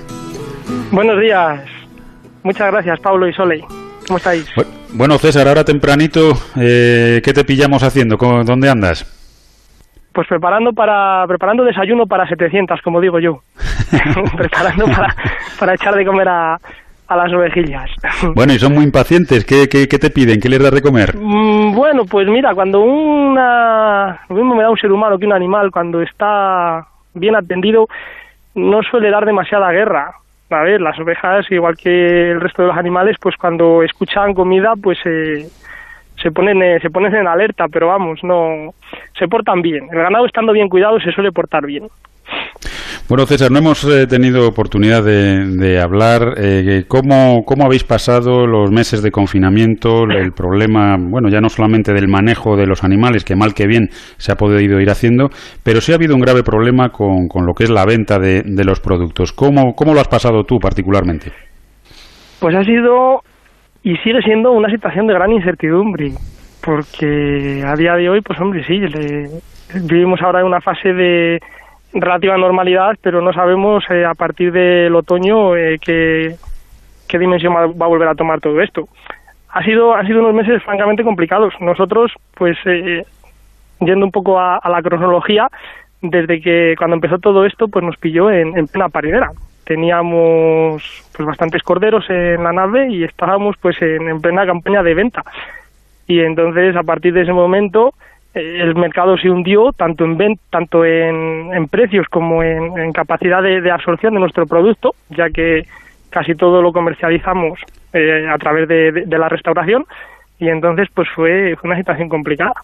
Buenos 0.93 1.21
días. 1.21 1.63
Muchas 2.45 2.71
gracias, 2.71 3.01
Pablo 3.01 3.27
y 3.27 3.33
Soleil. 3.33 3.65
¿Cómo 4.07 4.19
estáis? 4.19 4.47
Bueno, 4.55 4.82
César, 5.19 5.49
ahora 5.49 5.65
tempranito, 5.65 6.33
eh, 6.57 7.21
¿qué 7.25 7.33
te 7.33 7.45
pillamos 7.45 7.83
haciendo? 7.83 8.17
¿Dónde 8.17 8.69
andas? 8.69 9.07
Pues 10.13 10.29
preparando 10.29 10.73
para 10.73 11.27
preparando 11.27 11.65
desayuno 11.65 12.07
para 12.07 12.29
700, 12.29 12.81
como 12.83 13.01
digo 13.01 13.19
yo. 13.19 13.41
preparando 14.37 14.87
para, 14.87 15.15
para 15.59 15.75
echar 15.75 15.95
de 15.95 16.05
comer 16.05 16.29
a, 16.29 16.59
a 17.09 17.17
las 17.17 17.33
ovejillas. 17.33 17.91
Bueno, 18.35 18.53
y 18.53 18.59
son 18.59 18.75
muy 18.75 18.85
impacientes. 18.85 19.45
¿Qué, 19.45 19.69
qué, 19.69 19.99
te 19.99 20.11
piden? 20.11 20.41
¿Qué 20.41 20.49
les 20.49 20.63
das 20.63 20.73
de 20.73 20.83
comer? 20.83 21.17
Mm, 21.17 21.75
bueno, 21.75 22.05
pues 22.05 22.29
mira, 22.29 22.55
cuando 22.55 22.81
una... 22.81 24.21
Lo 24.29 24.37
mismo 24.37 24.55
me 24.55 24.63
da 24.63 24.71
un 24.71 24.79
ser 24.79 24.93
humano 24.93 25.19
que 25.19 25.27
un 25.27 25.33
animal, 25.33 25.71
cuando 25.71 26.03
está 26.03 26.87
bien 27.15 27.37
atendido, 27.37 27.87
no 28.55 28.83
suele 28.83 29.11
dar 29.11 29.25
demasiada 29.25 29.71
guerra 29.71 30.13
a 30.53 30.63
ver, 30.63 30.81
las 30.81 30.99
ovejas, 30.99 31.51
igual 31.51 31.77
que 31.77 32.31
el 32.31 32.41
resto 32.41 32.63
de 32.63 32.69
los 32.69 32.77
animales, 32.77 33.17
pues 33.21 33.37
cuando 33.37 33.83
escuchan 33.83 34.35
comida, 34.35 34.75
pues 34.81 34.99
eh, 35.05 35.49
se 36.23 36.31
ponen 36.31 36.63
eh, 36.63 36.79
se 36.81 36.91
ponen 36.91 37.15
en 37.15 37.27
alerta, 37.27 37.69
pero 37.69 37.89
vamos, 37.89 38.23
no 38.23 38.75
se 39.19 39.29
portan 39.29 39.63
bien. 39.63 39.89
El 39.93 39.99
ganado 39.99 40.27
estando 40.27 40.53
bien 40.53 40.69
cuidado 40.69 41.01
se 41.01 41.13
suele 41.13 41.33
portar 41.33 41.67
bien. 41.67 41.89
Bueno, 43.09 43.27
César, 43.27 43.51
no 43.51 43.59
hemos 43.59 43.85
eh, 43.85 44.07
tenido 44.07 44.49
oportunidad 44.49 45.03
de, 45.05 45.81
hablar. 45.81 46.35
Eh, 46.39 46.85
¿cómo, 46.89 47.43
¿cómo, 47.45 47.65
habéis 47.65 47.85
pasado 47.85 48.47
los 48.47 48.71
meses 48.71 49.03
de 49.03 49.11
confinamiento? 49.11 50.05
El 50.05 50.33
problema, 50.33 50.97
bueno, 50.99 51.29
ya 51.29 51.41
no 51.41 51.49
solamente 51.49 51.93
del 51.93 52.09
manejo 52.09 52.57
de 52.57 52.67
los 52.67 52.85
animales, 52.85 53.25
que 53.25 53.37
mal 53.37 53.55
que 53.55 53.67
bien 53.67 53.89
se 54.17 54.33
ha 54.33 54.37
podido 54.37 54.81
ir 54.81 54.89
haciendo, 54.89 55.29
pero 55.63 55.81
sí 55.81 55.93
ha 55.93 55.97
habido 55.97 56.15
un 56.15 56.23
grave 56.23 56.43
problema 56.43 56.89
con, 56.89 57.29
con 57.29 57.45
lo 57.45 57.53
que 57.55 57.65
es 57.65 57.71
la 57.71 57.85
venta 57.85 58.19
de, 58.19 58.43
de 58.45 58.65
los 58.65 58.81
productos. 58.81 59.33
¿Cómo, 59.33 59.75
¿Cómo 59.75 59.93
lo 59.93 60.01
has 60.01 60.09
pasado 60.09 60.45
tú 60.45 60.59
particularmente? 60.59 61.33
Pues 62.41 62.55
ha 62.55 62.65
sido 62.65 63.21
y 63.83 63.97
sigue 63.97 64.23
siendo 64.23 64.53
una 64.53 64.71
situación 64.71 65.07
de 65.07 65.15
gran 65.15 65.33
incertidumbre, 65.33 66.13
porque 66.65 67.63
a 67.67 67.75
día 67.75 67.95
de 67.95 68.09
hoy, 68.09 68.21
pues 68.21 68.41
hombre, 68.41 68.65
sí, 68.65 68.81
vivimos 69.85 70.21
ahora 70.23 70.41
en 70.41 70.47
una 70.47 70.61
fase 70.61 70.93
de 70.93 71.41
relativa 71.95 72.37
normalidad, 72.37 72.97
pero 73.01 73.21
no 73.21 73.33
sabemos 73.33 73.85
eh, 73.91 74.05
a 74.05 74.15
partir 74.15 74.53
del 74.53 74.95
otoño 74.95 75.57
eh, 75.57 75.79
qué, 75.81 76.37
qué, 77.09 77.19
dimensión 77.19 77.55
va, 77.55 77.63
a 77.65 77.89
volver 77.89 78.09
a 78.09 78.15
tomar 78.15 78.41
todo 78.41 78.61
esto. 78.61 78.89
Ha 79.51 79.63
sido, 79.63 79.95
han 79.95 80.07
sido 80.07 80.21
unos 80.21 80.35
meses 80.35 80.63
francamente 80.63 81.05
complicados. 81.05 81.53
Nosotros, 81.61 82.13
pues, 82.35 82.57
eh, 82.65 83.05
yendo 83.81 84.07
un 84.07 84.13
poco 84.13 84.41
a, 84.41 84.61
la 84.69 84.83
cronología, 84.83 85.49
desde 86.01 86.41
que 86.41 86.75
cuando 86.79 86.97
empezó 86.97 87.19
todo 87.19 87.45
esto, 87.45 87.69
pues 87.69 87.85
nos 87.85 87.97
pilló 87.97 88.31
en, 88.31 88.57
en 88.57 88.67
plena 88.67 88.89
paridera. 88.89 89.31
Teníamos 89.65 90.83
pues 91.15 91.27
bastantes 91.27 91.63
corderos 91.63 92.09
en 92.09 92.43
la 92.43 92.53
nave 92.53 92.91
y 92.91 93.05
estábamos 93.05 93.57
pues 93.61 93.81
en, 93.81 94.09
en 94.09 94.21
plena 94.21 94.47
campaña 94.47 94.83
de 94.83 94.95
venta. 94.95 95.23
Y 96.07 96.21
entonces, 96.21 96.75
a 96.75 96.83
partir 96.83 97.13
de 97.13 97.23
ese 97.23 97.33
momento, 97.33 97.95
el 98.35 98.75
mercado 98.75 99.17
se 99.19 99.31
hundió 99.31 99.73
tanto 99.73 100.05
en 100.05 100.39
tanto 100.51 100.85
en, 100.85 101.69
precios 101.69 102.07
como 102.09 102.43
en, 102.43 102.93
capacidad 102.93 103.43
de, 103.43 103.71
absorción 103.71 104.15
de 104.15 104.21
nuestro 104.21 104.47
producto, 104.47 104.95
ya 105.11 105.29
que 105.29 105.67
casi 106.11 106.35
todo 106.35 106.63
lo 106.63 106.73
comercializamos 106.73 107.59
eh, 107.93 108.27
a 108.29 108.39
través 108.39 108.69
de, 108.69 109.07
la 109.07 109.29
restauración 109.29 109.85
y 110.39 110.49
entonces 110.49 110.89
pues 110.95 111.09
fue, 111.15 111.57
una 111.63 111.77
situación 111.77 112.09
complicada. 112.09 112.55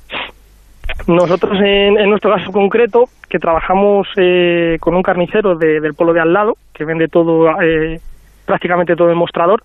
Nosotros 1.07 1.59
en, 1.63 2.09
nuestro 2.09 2.33
caso 2.35 2.51
concreto, 2.51 3.05
que 3.29 3.39
trabajamos 3.39 4.09
eh, 4.17 4.79
con 4.81 4.95
un 4.95 5.03
carnicero 5.03 5.55
del 5.55 5.95
pueblo 5.95 6.15
de 6.15 6.21
al 6.21 6.33
lado, 6.33 6.57
que 6.73 6.85
vende 6.85 7.09
todo, 7.09 7.61
eh, 7.61 8.01
prácticamente 8.47 8.97
todo 8.97 9.11
el 9.11 9.17
mostrador, 9.17 9.63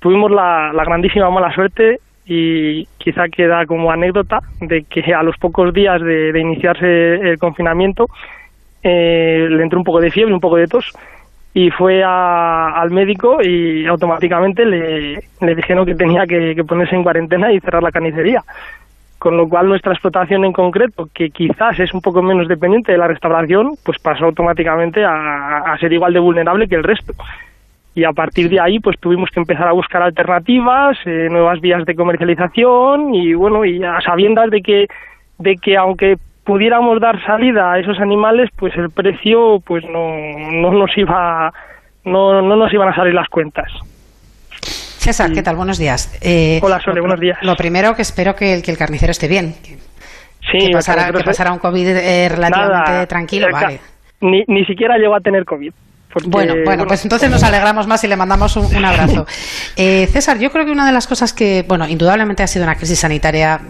tuvimos 0.00 0.30
la, 0.30 0.72
grandísima 0.84 1.30
mala 1.30 1.54
suerte 1.54 1.98
y 2.26 2.86
quizá 2.98 3.28
queda 3.28 3.66
como 3.66 3.90
anécdota 3.90 4.40
de 4.60 4.84
que 4.84 5.14
a 5.14 5.22
los 5.22 5.36
pocos 5.36 5.72
días 5.74 6.00
de, 6.00 6.38
iniciarse 6.38 7.14
el 7.14 7.38
confinamiento 7.38 8.06
eh, 8.82 9.46
le 9.50 9.62
entró 9.62 9.78
un 9.78 9.84
poco 9.84 10.00
de 10.00 10.10
fiebre, 10.10 10.32
un 10.32 10.40
poco 10.40 10.56
de 10.56 10.66
tos 10.66 10.92
y 11.54 11.70
fue 11.70 12.02
al 12.02 12.90
médico 12.90 13.40
y 13.40 13.86
automáticamente 13.86 14.66
le, 14.66 15.54
dijeron 15.54 15.86
que 15.86 15.94
tenía 15.94 16.26
que, 16.26 16.62
ponerse 16.66 16.96
en 16.96 17.04
cuarentena 17.04 17.52
y 17.52 17.60
cerrar 17.60 17.82
la 17.82 17.92
carnicería. 17.92 18.42
Con 19.20 19.36
lo 19.36 19.48
cual 19.48 19.68
nuestra 19.68 19.92
explotación 19.92 20.44
en 20.44 20.52
concreto, 20.52 21.08
que 21.14 21.30
quizás 21.30 21.78
es 21.78 21.94
un 21.94 22.00
poco 22.00 22.20
menos 22.20 22.48
dependiente 22.48 22.90
de 22.90 22.98
la 22.98 23.06
restauración, 23.06 23.70
pues 23.84 23.98
pasó 24.00 24.24
automáticamente 24.26 25.04
a, 25.04 25.76
ser 25.78 25.92
igual 25.92 26.12
de 26.12 26.18
vulnerable 26.18 26.66
que 26.66 26.74
el 26.74 26.82
resto. 26.82 27.14
Y 27.94 28.04
a 28.04 28.12
partir 28.12 28.48
de 28.50 28.60
ahí, 28.60 28.80
pues 28.80 28.98
tuvimos 28.98 29.30
que 29.30 29.40
empezar 29.40 29.68
a 29.68 29.72
buscar 29.72 30.02
alternativas, 30.02 30.96
eh, 31.06 31.28
nuevas 31.30 31.60
vías 31.60 31.84
de 31.84 31.94
comercialización 31.94 33.14
y 33.14 33.34
bueno, 33.34 33.64
y 33.64 33.82
a 33.84 34.00
sabiendas 34.00 34.50
de 34.50 34.62
que, 34.62 34.86
de 35.38 35.56
que 35.56 35.76
aunque 35.76 36.16
pudiéramos 36.44 37.00
dar 37.00 37.24
salida 37.24 37.72
a 37.72 37.78
esos 37.78 38.00
animales, 38.00 38.50
pues 38.56 38.76
el 38.76 38.90
precio 38.90 39.60
pues 39.64 39.84
no, 39.84 40.12
no 40.50 40.72
nos 40.72 40.96
iba 40.98 41.52
no, 42.04 42.42
no 42.42 42.56
nos 42.56 42.72
iban 42.72 42.88
a 42.88 42.94
salir 42.94 43.14
las 43.14 43.28
cuentas. 43.28 43.70
César, 44.60 45.32
¿qué 45.32 45.42
tal? 45.42 45.56
Buenos 45.56 45.78
días. 45.78 46.18
Eh, 46.22 46.60
Hola, 46.62 46.80
Sole, 46.80 47.00
buenos 47.00 47.20
días. 47.20 47.38
Lo 47.42 47.56
primero 47.56 47.94
que 47.94 48.02
espero 48.02 48.34
que 48.34 48.54
el, 48.54 48.62
que 48.62 48.70
el 48.70 48.78
carnicero 48.78 49.10
esté 49.10 49.28
bien. 49.28 49.54
Que, 49.62 49.76
sí, 50.50 50.66
que 50.66 50.72
pasara 50.72 51.52
un 51.52 51.58
COVID 51.58 51.88
eh, 51.88 52.28
relativamente 52.30 53.06
tranquilo, 53.06 53.48
vale. 53.52 53.80
Ni, 54.20 54.44
ni 54.46 54.64
siquiera 54.64 54.96
llegó 54.96 55.14
a 55.14 55.20
tener 55.20 55.44
COVID. 55.44 55.72
Bueno, 56.26 56.54
bueno, 56.64 56.86
pues 56.86 57.02
entonces 57.04 57.30
nos 57.30 57.42
alegramos 57.42 57.86
más 57.86 58.02
y 58.04 58.08
le 58.08 58.16
mandamos 58.16 58.56
un, 58.56 58.84
abrazo. 58.84 59.26
Eh, 59.76 60.08
César, 60.12 60.38
yo 60.38 60.52
creo 60.52 60.64
que 60.64 60.70
una 60.70 60.86
de 60.86 60.92
las 60.92 61.06
cosas 61.06 61.32
que, 61.32 61.64
bueno, 61.66 61.88
indudablemente 61.88 62.42
ha 62.42 62.46
sido 62.46 62.64
una 62.64 62.76
crisis 62.76 63.00
sanitaria 63.00 63.60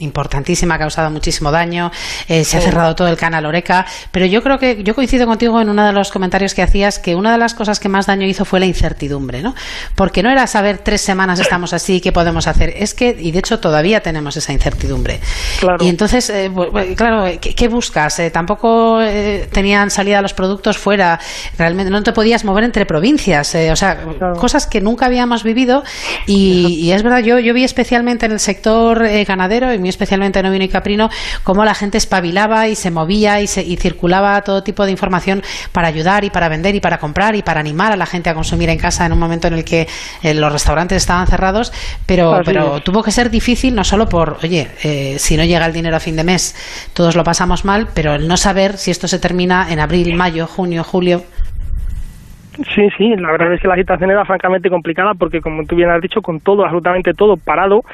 importantísima, 0.00 0.74
ha 0.74 0.78
causado 0.78 1.10
muchísimo 1.10 1.50
daño, 1.50 1.90
eh, 2.28 2.44
se 2.44 2.58
ha 2.58 2.60
cerrado 2.60 2.94
todo 2.94 3.08
el 3.08 3.16
canal 3.16 3.46
Oreca, 3.46 3.86
pero 4.10 4.26
yo 4.26 4.42
creo 4.42 4.58
que 4.58 4.82
yo 4.82 4.94
coincido 4.94 5.26
contigo 5.26 5.60
en 5.60 5.68
uno 5.68 5.86
de 5.86 5.92
los 5.92 6.10
comentarios 6.10 6.54
que 6.54 6.62
hacías 6.62 6.98
que 6.98 7.14
una 7.14 7.32
de 7.32 7.38
las 7.38 7.54
cosas 7.54 7.78
que 7.78 7.88
más 7.88 8.06
daño 8.06 8.26
hizo 8.26 8.44
fue 8.44 8.60
la 8.60 8.66
incertidumbre, 8.66 9.42
¿no? 9.42 9.54
Porque 9.94 10.22
no 10.22 10.30
era 10.30 10.46
saber 10.46 10.78
tres 10.78 11.00
semanas 11.00 11.38
estamos 11.38 11.72
así, 11.72 12.00
qué 12.00 12.12
podemos 12.12 12.46
hacer, 12.46 12.74
es 12.76 12.94
que, 12.94 13.16
y 13.18 13.30
de 13.30 13.38
hecho 13.38 13.60
todavía 13.60 14.00
tenemos 14.00 14.36
esa 14.36 14.52
incertidumbre. 14.52 15.20
Y 15.80 15.88
entonces, 15.88 16.30
eh, 16.30 16.50
claro, 16.96 17.30
¿qué, 17.40 17.68
buscas? 17.68 18.18
Eh, 18.18 18.30
tampoco 18.30 19.00
tenían 19.52 19.90
salida 19.90 20.22
los 20.22 20.34
productos 20.34 20.78
fuera, 20.78 21.20
realmente 21.58 21.90
no 21.90 22.02
te 22.02 22.12
podías 22.12 22.44
mover 22.44 22.64
entre 22.64 22.86
provincias, 22.86 23.54
o 23.54 23.76
sea, 23.76 24.04
cosas 24.38 24.66
que 24.66 24.80
nunca 24.80 25.06
habíamos 25.06 25.42
vivido. 25.42 25.84
Y, 26.26 26.90
es 26.90 27.02
verdad, 27.02 27.20
yo, 27.20 27.38
yo 27.38 27.54
vi 27.54 27.64
especialmente 27.64 28.26
en 28.26 28.32
el 28.32 28.40
sector 28.40 29.06
ganadero 29.26 29.72
y 29.72 29.78
especialmente 29.90 30.38
en 30.38 30.46
ovino 30.46 30.64
y 30.64 30.68
caprino, 30.68 31.10
cómo 31.42 31.64
la 31.64 31.74
gente 31.74 31.98
espabilaba 31.98 32.68
y 32.68 32.74
se 32.74 32.90
movía 32.90 33.40
y, 33.40 33.46
se, 33.46 33.62
y 33.62 33.76
circulaba 33.76 34.40
todo 34.42 34.62
tipo 34.62 34.84
de 34.84 34.90
información 34.90 35.42
para 35.72 35.88
ayudar 35.88 36.24
y 36.24 36.30
para 36.30 36.48
vender 36.48 36.74
y 36.74 36.80
para 36.80 36.98
comprar 36.98 37.36
y 37.36 37.42
para 37.42 37.60
animar 37.60 37.92
a 37.92 37.96
la 37.96 38.06
gente 38.06 38.30
a 38.30 38.34
consumir 38.34 38.70
en 38.70 38.78
casa 38.78 39.06
en 39.06 39.12
un 39.12 39.18
momento 39.18 39.48
en 39.48 39.54
el 39.54 39.64
que 39.64 39.86
eh, 40.22 40.34
los 40.34 40.52
restaurantes 40.52 40.96
estaban 40.96 41.26
cerrados, 41.26 41.72
pero, 42.06 42.40
pero 42.44 42.80
tuvo 42.80 43.02
que 43.02 43.10
ser 43.10 43.30
difícil 43.30 43.74
no 43.74 43.84
solo 43.84 44.08
por, 44.08 44.38
oye, 44.42 44.68
eh, 44.82 45.16
si 45.18 45.36
no 45.36 45.44
llega 45.44 45.66
el 45.66 45.72
dinero 45.72 45.96
a 45.96 46.00
fin 46.00 46.16
de 46.16 46.24
mes, 46.24 46.54
todos 46.94 47.16
lo 47.16 47.24
pasamos 47.24 47.64
mal, 47.64 47.88
pero 47.94 48.14
el 48.14 48.28
no 48.28 48.36
saber 48.36 48.76
si 48.76 48.90
esto 48.90 49.08
se 49.08 49.18
termina 49.18 49.70
en 49.70 49.80
abril, 49.80 50.14
mayo, 50.14 50.46
junio, 50.46 50.84
julio. 50.84 51.22
Sí, 52.74 52.88
sí, 52.96 53.16
la 53.16 53.32
verdad 53.32 53.54
es 53.54 53.60
que 53.60 53.68
la 53.68 53.76
situación 53.76 54.10
era 54.10 54.24
francamente 54.24 54.68
complicada 54.68 55.14
porque, 55.14 55.40
como 55.40 55.64
tú 55.64 55.76
bien 55.76 55.90
has 55.90 56.00
dicho, 56.00 56.20
con 56.20 56.40
todo, 56.40 56.64
absolutamente 56.64 57.14
todo 57.14 57.36
parado, 57.36 57.84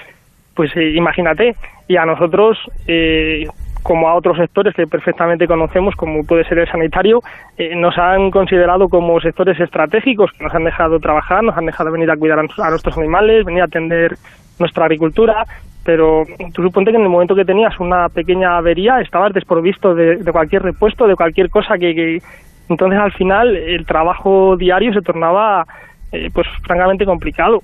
pues 0.57 0.75
eh, 0.75 0.93
imagínate, 0.97 1.55
y 1.87 1.97
a 1.97 2.07
nosotros, 2.07 2.59
eh, 2.89 3.45
como 3.83 4.09
a 4.09 4.15
otros 4.15 4.39
sectores 4.39 4.75
que 4.75 4.87
perfectamente 4.87 5.47
conocemos, 5.47 5.95
como 5.95 6.25
puede 6.25 6.45
ser 6.45 6.59
el 6.59 6.69
sanitario, 6.69 7.21
eh, 7.57 7.77
nos 7.77 7.97
han 7.99 8.31
considerado 8.31 8.89
como 8.89 9.21
sectores 9.21 9.61
estratégicos, 9.61 10.33
que 10.33 10.43
nos 10.43 10.55
han 10.55 10.65
dejado 10.65 10.99
trabajar, 10.99 11.45
nos 11.45 11.57
han 11.57 11.67
dejado 11.67 11.93
venir 11.93 12.11
a 12.11 12.17
cuidar 12.17 12.39
a 12.39 12.71
nuestros 12.71 12.99
animales, 12.99 13.45
venir 13.45 13.61
a 13.61 13.67
atender 13.67 14.17
nuestra 14.59 14.87
agricultura, 14.87 15.45
pero 15.85 16.25
tú 16.53 16.63
suponte 16.63 16.91
que 16.91 16.97
en 16.97 17.05
el 17.05 17.11
momento 17.11 17.37
que 17.37 17.45
tenías 17.45 17.79
una 17.79 18.09
pequeña 18.09 18.57
avería 18.57 19.01
estabas 19.01 19.33
desprovisto 19.35 19.95
de, 19.95 20.19
cualquier 20.33 20.63
repuesto, 20.63 21.07
de 21.07 21.15
cualquier 21.15 21.51
cosa 21.51 21.77
que, 21.79 22.19
entonces 22.69 22.99
al 22.99 23.13
final 23.13 23.55
el 23.55 23.87
trabajo 23.87 24.57
diario 24.57 24.93
se 24.93 25.03
tornaba 25.03 25.65
pues 26.33 26.47
francamente 26.65 27.05
complicado. 27.05 27.61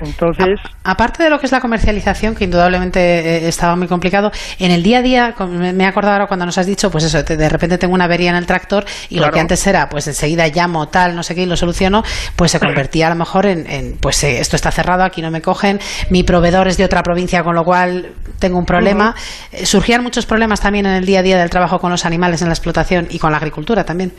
Entonces. 0.00 0.60
aparte 0.84 1.22
de 1.22 1.30
lo 1.30 1.38
que 1.38 1.46
es 1.46 1.52
la 1.52 1.60
comercialización, 1.60 2.34
que 2.34 2.44
indudablemente 2.44 3.00
eh, 3.00 3.48
estaba 3.48 3.76
muy 3.76 3.88
complicado, 3.88 4.30
en 4.58 4.70
el 4.70 4.82
día 4.82 4.98
a 4.98 5.02
día, 5.02 5.34
me 5.48 5.84
he 5.84 5.86
acordado 5.86 6.14
ahora 6.14 6.26
cuando 6.26 6.44
nos 6.44 6.58
has 6.58 6.66
dicho, 6.66 6.90
pues 6.90 7.04
eso, 7.04 7.22
de 7.22 7.48
repente 7.48 7.78
tengo 7.78 7.94
una 7.94 8.04
avería 8.04 8.30
en 8.30 8.36
el 8.36 8.46
tractor 8.46 8.84
y 9.08 9.18
lo 9.18 9.30
que 9.30 9.40
antes 9.40 9.66
era, 9.66 9.88
pues 9.88 10.06
enseguida 10.06 10.46
llamo 10.48 10.88
tal, 10.88 11.16
no 11.16 11.22
sé 11.22 11.34
qué, 11.34 11.42
y 11.42 11.46
lo 11.46 11.56
soluciono, 11.56 12.02
pues 12.36 12.50
se 12.50 12.60
convertía 12.60 13.06
a 13.06 13.10
lo 13.10 13.16
mejor 13.16 13.46
en, 13.46 13.96
pues 14.00 14.22
eh, 14.24 14.40
esto 14.40 14.56
está 14.56 14.70
cerrado, 14.70 15.02
aquí 15.02 15.22
no 15.22 15.30
me 15.30 15.40
cogen, 15.40 15.80
mi 16.10 16.22
proveedor 16.22 16.68
es 16.68 16.76
de 16.76 16.84
otra 16.84 17.02
provincia, 17.02 17.42
con 17.42 17.54
lo 17.54 17.64
cual 17.64 18.12
tengo 18.38 18.58
un 18.58 18.66
problema. 18.66 19.14
Eh, 19.52 19.64
surgían 19.64 20.02
muchos 20.02 20.26
problemas 20.26 20.60
también 20.60 20.86
en 20.86 20.92
el 20.92 21.06
día 21.06 21.20
a 21.20 21.22
día 21.22 21.38
del 21.38 21.50
trabajo 21.50 21.78
con 21.78 21.90
los 21.90 22.04
animales 22.04 22.42
en 22.42 22.48
la 22.48 22.54
explotación 22.54 23.06
y 23.10 23.18
con 23.18 23.30
la 23.30 23.38
agricultura 23.38 23.84
también. 23.84 24.12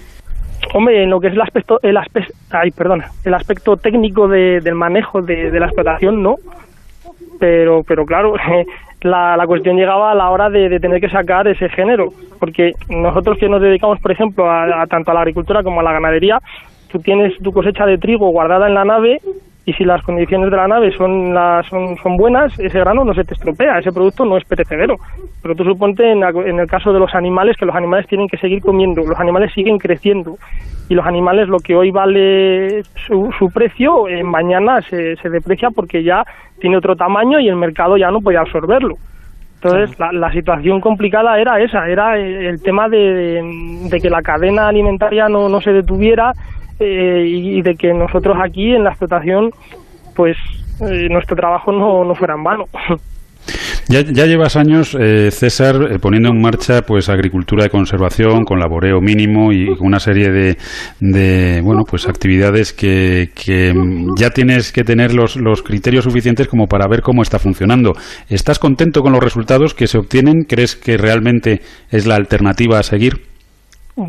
Hombre, 0.74 1.04
en 1.04 1.10
lo 1.10 1.20
que 1.20 1.28
es 1.28 1.34
el 1.34 1.42
aspecto, 1.42 1.80
el 1.82 1.98
aspecto, 1.98 2.34
ay, 2.52 2.72
perdona, 2.72 3.12
el 3.24 3.34
aspecto 3.34 3.78
técnico 3.78 4.28
del 4.28 4.76
manejo 4.76 5.22
de, 5.22 5.52
la 5.60 5.68
explotación, 5.68 6.22
no. 6.22 6.36
Pero, 7.40 7.84
pero 7.84 8.06
claro, 8.06 8.34
la, 9.02 9.38
la 9.38 9.48
cuestión 9.48 9.78
llegaba 9.78 10.12
a 10.12 10.16
la 10.16 10.30
hora 10.30 10.50
de, 10.50 10.80
tener 10.80 11.00
que 11.00 11.10
sacar 11.10 11.48
ese 11.48 11.70
género, 11.70 12.10
porque 12.40 12.74
nosotros 12.90 13.38
que 13.38 13.50
nos 13.50 13.62
dedicamos, 13.62 14.00
por 14.00 14.12
ejemplo, 14.12 14.50
a, 14.50 14.86
tanto 14.88 15.12
a 15.12 15.14
la 15.14 15.22
agricultura 15.22 15.64
como 15.64 15.80
a 15.80 15.84
la 15.84 15.94
ganadería, 15.94 16.40
tú 16.92 17.00
tienes 17.00 17.38
tu 17.40 17.52
cosecha 17.52 17.86
de 17.86 17.98
trigo 17.98 18.30
guardada 18.30 18.68
en 18.68 18.74
la 18.74 18.86
nave 18.86 19.22
y 19.68 19.74
si 19.74 19.84
las 19.84 20.02
condiciones 20.02 20.50
de 20.50 20.56
la 20.56 20.66
nave 20.66 20.94
son, 20.94 21.34
las, 21.34 21.68
son, 21.68 21.98
son 21.98 22.16
buenas, 22.16 22.58
ese 22.58 22.80
grano 22.80 23.04
no 23.04 23.14
se 23.14 23.26
te 23.26 23.34
estropea, 23.34 23.80
ese 23.80 23.92
producto 23.92 24.24
no 24.24 24.38
es 24.38 24.46
perecedero. 24.46 24.96
Pero 25.42 25.56
tú 25.56 25.66
suponte 25.66 26.10
en, 26.10 26.24
en, 26.24 26.60
el 26.62 26.68
caso 26.68 26.94
de 26.94 27.00
los 27.00 27.14
animales 27.14 27.58
que 27.58 27.66
los 27.66 27.76
animales 27.76 28.08
tienen 28.08 28.30
que 28.30 28.38
seguir 28.38 28.62
comiendo, 28.62 29.04
los 29.04 29.20
animales 29.20 29.52
siguen 29.54 29.78
creciendo 29.78 30.38
y 30.88 30.96
los 30.96 31.06
animales 31.06 31.50
lo 31.50 31.60
que 31.60 31.76
hoy 31.76 31.92
vale 31.92 32.82
su, 33.08 33.30
su 33.38 33.52
precio, 33.52 34.08
eh, 34.08 34.24
mañana 34.24 34.82
se, 34.84 35.18
se 35.18 35.30
deprecia 35.30 35.70
porque 35.70 36.02
ya 36.02 36.24
tiene 36.62 36.78
otro 36.78 36.96
tamaño 36.96 37.42
y 37.42 37.50
el 37.50 37.58
mercado 37.58 37.98
ya 37.98 38.10
no 38.10 38.22
puede 38.22 38.38
absorberlo. 38.38 38.96
Entonces, 39.56 40.00
la, 40.00 40.14
la, 40.14 40.32
situación 40.32 40.80
complicada 40.80 41.38
era 41.42 41.60
esa, 41.60 41.90
era 41.90 42.18
el 42.18 42.62
tema 42.62 42.88
de, 42.88 43.42
de, 43.90 44.00
que 44.00 44.10
la 44.10 44.22
cadena 44.22 44.70
alimentaria 44.70 45.28
no, 45.28 45.50
no 45.50 45.60
se 45.60 45.74
detuviera 45.74 46.32
eh, 46.80 47.24
y, 47.26 47.62
de 47.62 47.76
que 47.76 47.94
nosotros 47.94 48.38
aquí 48.44 48.74
en 48.74 48.84
la 48.84 48.92
explotación, 48.92 49.50
pues 50.16 50.38
eh, 50.82 51.08
nuestro 51.10 51.36
trabajo 51.36 51.72
no, 51.72 52.04
no 52.04 52.16
fuera 52.16 52.36
en 52.36 52.44
vano. 52.44 52.66
Ya, 53.90 54.02
llevas 54.02 54.58
años, 54.58 54.98
eh, 55.00 55.32
César, 55.32 55.76
poniendo 56.02 56.28
en 56.28 56.42
marcha 56.42 56.82
pues 56.82 57.08
agricultura 57.08 57.64
de 57.64 57.70
conservación 57.70 58.44
con 58.44 58.60
laboreo 58.60 59.00
mínimo 59.00 59.54
y 59.54 59.66
con 59.78 59.88
una 59.88 60.00
serie 60.00 60.30
de, 60.30 60.58
de 61.00 61.62
bueno 61.62 61.84
pues 61.90 62.06
actividades 62.06 62.74
que, 62.74 63.30
que, 63.34 63.74
ya 64.18 64.32
tienes 64.32 64.74
que 64.74 64.84
tener 64.84 65.14
los, 65.14 65.38
los 65.38 65.64
criterios 65.64 66.04
suficientes 66.04 66.50
como 66.50 66.68
para 66.68 66.90
ver 66.90 67.02
cómo 67.02 67.22
está 67.22 67.40
funcionando. 67.40 67.94
¿Estás 68.28 68.60
contento 68.60 69.02
con 69.02 69.14
los 69.14 69.24
resultados 69.24 69.74
que 69.74 69.88
se 69.88 69.98
obtienen? 69.98 70.44
¿Crees 70.44 70.76
que 70.76 70.98
realmente 70.98 71.62
es 71.90 72.06
la 72.06 72.16
alternativa 72.16 72.80
a 72.80 72.84
seguir? 72.84 73.22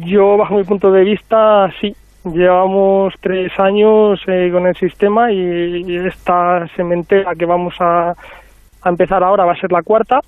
Yo, 0.04 0.37
bajo 0.37 0.56
mi 0.56 0.64
punto 0.64 0.90
de 0.90 1.04
vista, 1.04 1.70
sí. 1.80 1.94
Llevamos 2.32 3.14
tres 3.20 3.52
años 3.58 4.20
eh, 4.26 4.50
con 4.52 4.66
el 4.66 4.76
sistema 4.76 5.32
y, 5.32 5.97
esta 5.97 6.66
sementera 6.76 7.35
que 7.35 7.47
vamos 7.47 7.75
a, 7.80 8.11
a 8.11 8.88
empezar 8.88 9.23
ahora 9.23 9.44
va 9.44 9.52
a 9.52 9.61
ser 9.61 9.73
la 9.73 9.82
cuarta. 9.82 10.20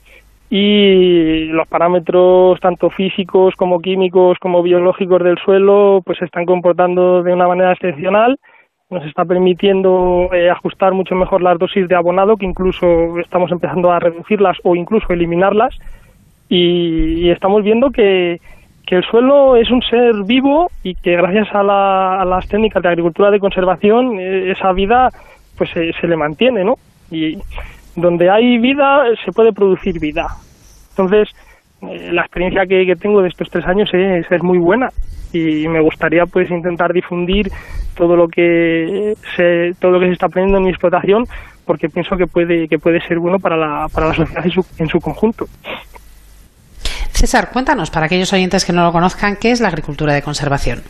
Y 0.48 1.44
los 1.46 1.68
parámetros 1.68 2.58
tanto 2.60 2.90
físicos 2.90 3.54
como 3.54 3.80
químicos 3.80 4.36
como 4.40 4.62
biológicos 4.62 5.22
del 5.22 5.38
suelo 5.38 6.02
pues 6.04 6.18
se 6.18 6.24
están 6.24 6.44
comportando 6.44 7.22
de 7.22 7.32
una 7.32 7.46
manera 7.46 7.72
excepcional. 7.72 8.38
Nos 8.90 9.04
está 9.06 9.24
permitiendo 9.24 10.28
eh, 10.32 10.50
ajustar 10.50 10.92
mucho 10.92 11.14
mejor 11.14 11.42
las 11.42 11.56
dosis 11.58 11.86
de 11.86 11.94
abonado 11.94 12.36
que 12.36 12.46
incluso 12.46 13.18
estamos 13.20 13.52
empezando 13.52 13.92
a 13.92 14.00
reducirlas 14.00 14.58
o 14.64 14.74
incluso 14.74 15.12
eliminarlas. 15.12 15.78
Y 16.48 17.30
estamos 17.30 17.62
viendo 17.62 17.90
que, 17.90 18.40
que 18.90 18.96
el 18.96 19.04
suelo 19.04 19.54
es 19.54 19.70
un 19.70 19.80
ser 19.82 20.24
vivo 20.26 20.68
y 20.82 20.96
que 20.96 21.12
gracias 21.12 21.46
a, 21.52 21.62
las 21.62 22.48
técnicas 22.48 22.82
de 22.82 22.88
agricultura 22.88 23.30
de 23.30 23.38
conservación 23.38 24.18
eh, 24.18 24.50
esa 24.50 24.72
vida 24.72 25.10
pues 25.56 25.70
se, 25.70 26.06
le 26.08 26.16
mantiene, 26.16 26.64
¿no? 26.64 26.74
Y 27.08 27.38
donde 27.94 28.28
hay 28.28 28.58
vida 28.58 29.04
se 29.24 29.30
puede 29.30 29.52
producir 29.52 30.00
vida. 30.00 30.26
Entonces, 30.90 31.28
eh, 31.82 32.10
la 32.10 32.22
experiencia 32.22 32.66
que, 32.66 32.96
tengo 32.96 33.22
de 33.22 33.28
estos 33.28 33.48
tres 33.48 33.64
años 33.64 33.88
es, 33.92 34.26
es, 34.28 34.42
muy 34.42 34.58
buena 34.58 34.88
y 35.32 35.68
me 35.68 35.80
gustaría 35.80 36.26
pues 36.26 36.50
intentar 36.50 36.92
difundir 36.92 37.48
todo 37.94 38.16
lo 38.16 38.26
que 38.26 39.14
se, 39.36 39.72
todo 39.78 39.92
lo 39.92 40.00
que 40.00 40.06
se 40.06 40.12
está 40.14 40.26
aprendiendo 40.26 40.58
en 40.58 40.64
mi 40.64 40.70
explotación 40.70 41.26
porque 41.64 41.88
pienso 41.88 42.16
que 42.16 42.26
puede 42.26 42.66
que 42.66 42.78
puede 42.80 43.00
ser 43.06 43.20
bueno 43.20 43.38
para 43.38 43.56
la, 43.56 43.86
para 43.94 44.08
la 44.08 44.14
sociedad 44.14 44.44
en 44.44 44.50
su, 44.50 44.66
en 44.78 44.88
su 44.88 44.98
conjunto. 44.98 45.46
César, 47.12 47.50
cuéntanos, 47.52 47.90
para 47.90 48.06
aquellos 48.06 48.32
oyentes 48.32 48.64
que 48.64 48.72
no 48.72 48.84
lo 48.84 48.92
conozcan, 48.92 49.36
¿qué 49.36 49.50
es 49.50 49.60
la 49.60 49.68
agricultura 49.68 50.14
de 50.14 50.22
conservación? 50.22 50.80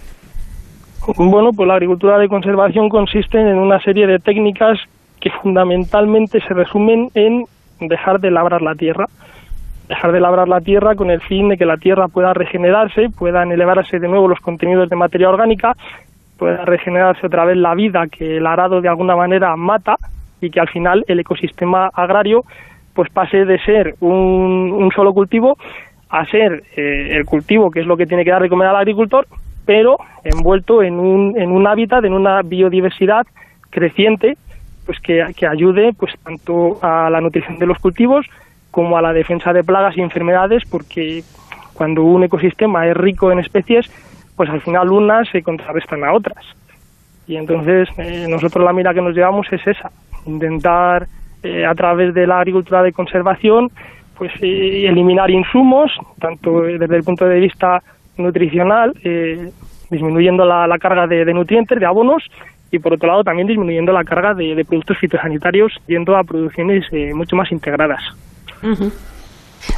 Bueno, 1.17 1.50
pues 1.53 1.67
la 1.67 1.75
agricultura 1.75 2.19
de 2.19 2.29
conservación 2.29 2.89
consiste 2.89 3.41
en 3.41 3.59
una 3.59 3.81
serie 3.81 4.07
de 4.07 4.19
técnicas 4.19 4.79
que 5.21 5.31
fundamentalmente 5.31 6.41
se 6.41 6.55
resumen 6.55 7.09
en 7.15 7.45
dejar 7.81 8.21
de 8.21 8.31
labrar 8.31 8.62
la 8.62 8.75
tierra. 8.75 9.07
Dejar 9.89 10.12
de 10.12 10.21
labrar 10.21 10.47
la 10.47 10.61
tierra 10.61 10.95
con 10.95 11.11
el 11.11 11.21
fin 11.21 11.49
de 11.49 11.57
que 11.57 11.67
la 11.67 11.77
tierra 11.77 12.07
pueda 12.09 12.33
regenerarse, 12.33 13.09
puedan 13.11 13.50
elevarse 13.50 13.99
de 13.99 14.09
nuevo 14.09 14.29
los 14.29 14.39
contenidos 14.39 14.89
de 14.89 14.95
materia 14.95 15.29
orgánica, 15.29 15.75
pueda 16.39 16.65
regenerarse 16.65 17.27
otra 17.27 17.45
vez 17.45 17.57
la 17.57 17.75
vida 17.75 18.07
que 18.07 18.37
el 18.37 18.47
arado 18.47 18.81
de 18.81 18.89
alguna 18.89 19.17
manera 19.17 19.57
mata 19.57 19.97
y 20.41 20.50
que 20.50 20.61
al 20.61 20.69
final 20.69 21.05
el 21.09 21.21
ecosistema 21.21 21.91
agrario 21.93 22.45
pues 22.95 23.11
pase 23.11 23.45
de 23.45 23.59
ser 23.61 23.95
un, 24.00 24.73
un 24.73 24.91
solo 24.93 25.12
cultivo 25.12 25.57
a 26.11 26.25
ser 26.26 26.64
eh, 26.76 27.17
el 27.17 27.25
cultivo, 27.25 27.71
que 27.71 27.81
es 27.81 27.87
lo 27.87 27.97
que 27.97 28.07
tiene 28.07 28.25
que 28.25 28.31
dar 28.31 28.43
de 28.43 28.49
comer 28.49 28.69
al 28.69 28.76
agricultor, 28.76 29.26
pero 29.64 29.97
envuelto 30.25 30.83
en 30.83 30.99
un, 30.99 31.38
en 31.38 31.52
un 31.52 31.67
hábitat, 31.67 32.05
en 32.05 32.12
una 32.12 32.43
biodiversidad 32.43 33.26
creciente, 33.71 34.37
pues 34.87 34.99
que, 35.00 35.25
que 35.37 35.47
ayude 35.47 35.93
pues 35.97 36.12
tanto 36.25 36.79
a 36.83 37.09
la 37.11 37.21
nutrición 37.21 37.59
de 37.59 37.67
los 37.67 37.79
cultivos 37.79 38.26
como 38.71 38.97
a 38.97 39.02
la 39.02 39.12
defensa 39.12 39.52
de 39.52 39.62
plagas 39.62 39.97
y 39.97 40.00
enfermedades, 40.00 40.64
porque 40.69 41.23
cuando 41.75 42.02
un 42.02 42.25
ecosistema 42.25 42.87
es 42.87 42.97
rico 42.97 43.31
en 43.31 43.38
especies, 43.38 43.87
pues 44.37 44.50
al 44.50 44.61
final 44.61 44.90
unas 44.90 45.29
se 45.29 45.43
contrarrestan 45.43 46.05
a 46.05 46.12
otras. 46.12 46.45
Y 47.26 47.37
entonces 47.37 47.88
eh, 47.99 48.26
nosotros 48.29 48.64
la 48.64 48.73
mira 48.73 48.93
que 48.93 49.02
nos 49.02 49.14
llevamos 49.14 49.47
es 49.52 49.64
esa, 49.67 49.90
intentar 50.26 51.07
eh, 51.43 51.64
a 51.64 51.75
través 51.75 52.12
de 52.12 52.26
la 52.26 52.38
agricultura 52.38 52.83
de 52.83 52.93
conservación 52.93 53.71
pues 54.21 54.33
eh, 54.43 54.87
eliminar 54.87 55.31
insumos, 55.31 55.91
tanto 56.19 56.61
desde 56.61 56.95
el 56.95 57.03
punto 57.03 57.25
de 57.25 57.41
vista 57.41 57.83
nutricional, 58.19 58.93
eh, 59.03 59.50
disminuyendo 59.91 60.45
la, 60.45 60.79
carga 60.79 61.07
de, 61.07 61.25
nutrientes, 61.33 61.81
de 61.81 61.87
abonos, 61.87 62.23
y 62.71 62.79
por 62.81 62.93
otro 62.93 63.09
lado 63.09 63.25
también 63.25 63.49
disminuyendo 63.49 63.93
la 63.93 64.05
carga 64.05 64.35
de, 64.35 64.62
productos 64.69 64.99
fitosanitarios, 64.99 65.73
yendo 65.87 66.19
a 66.19 66.23
producciones 66.23 66.85
eh, 66.93 67.15
mucho 67.15 67.35
más 67.35 67.50
integradas. 67.50 68.03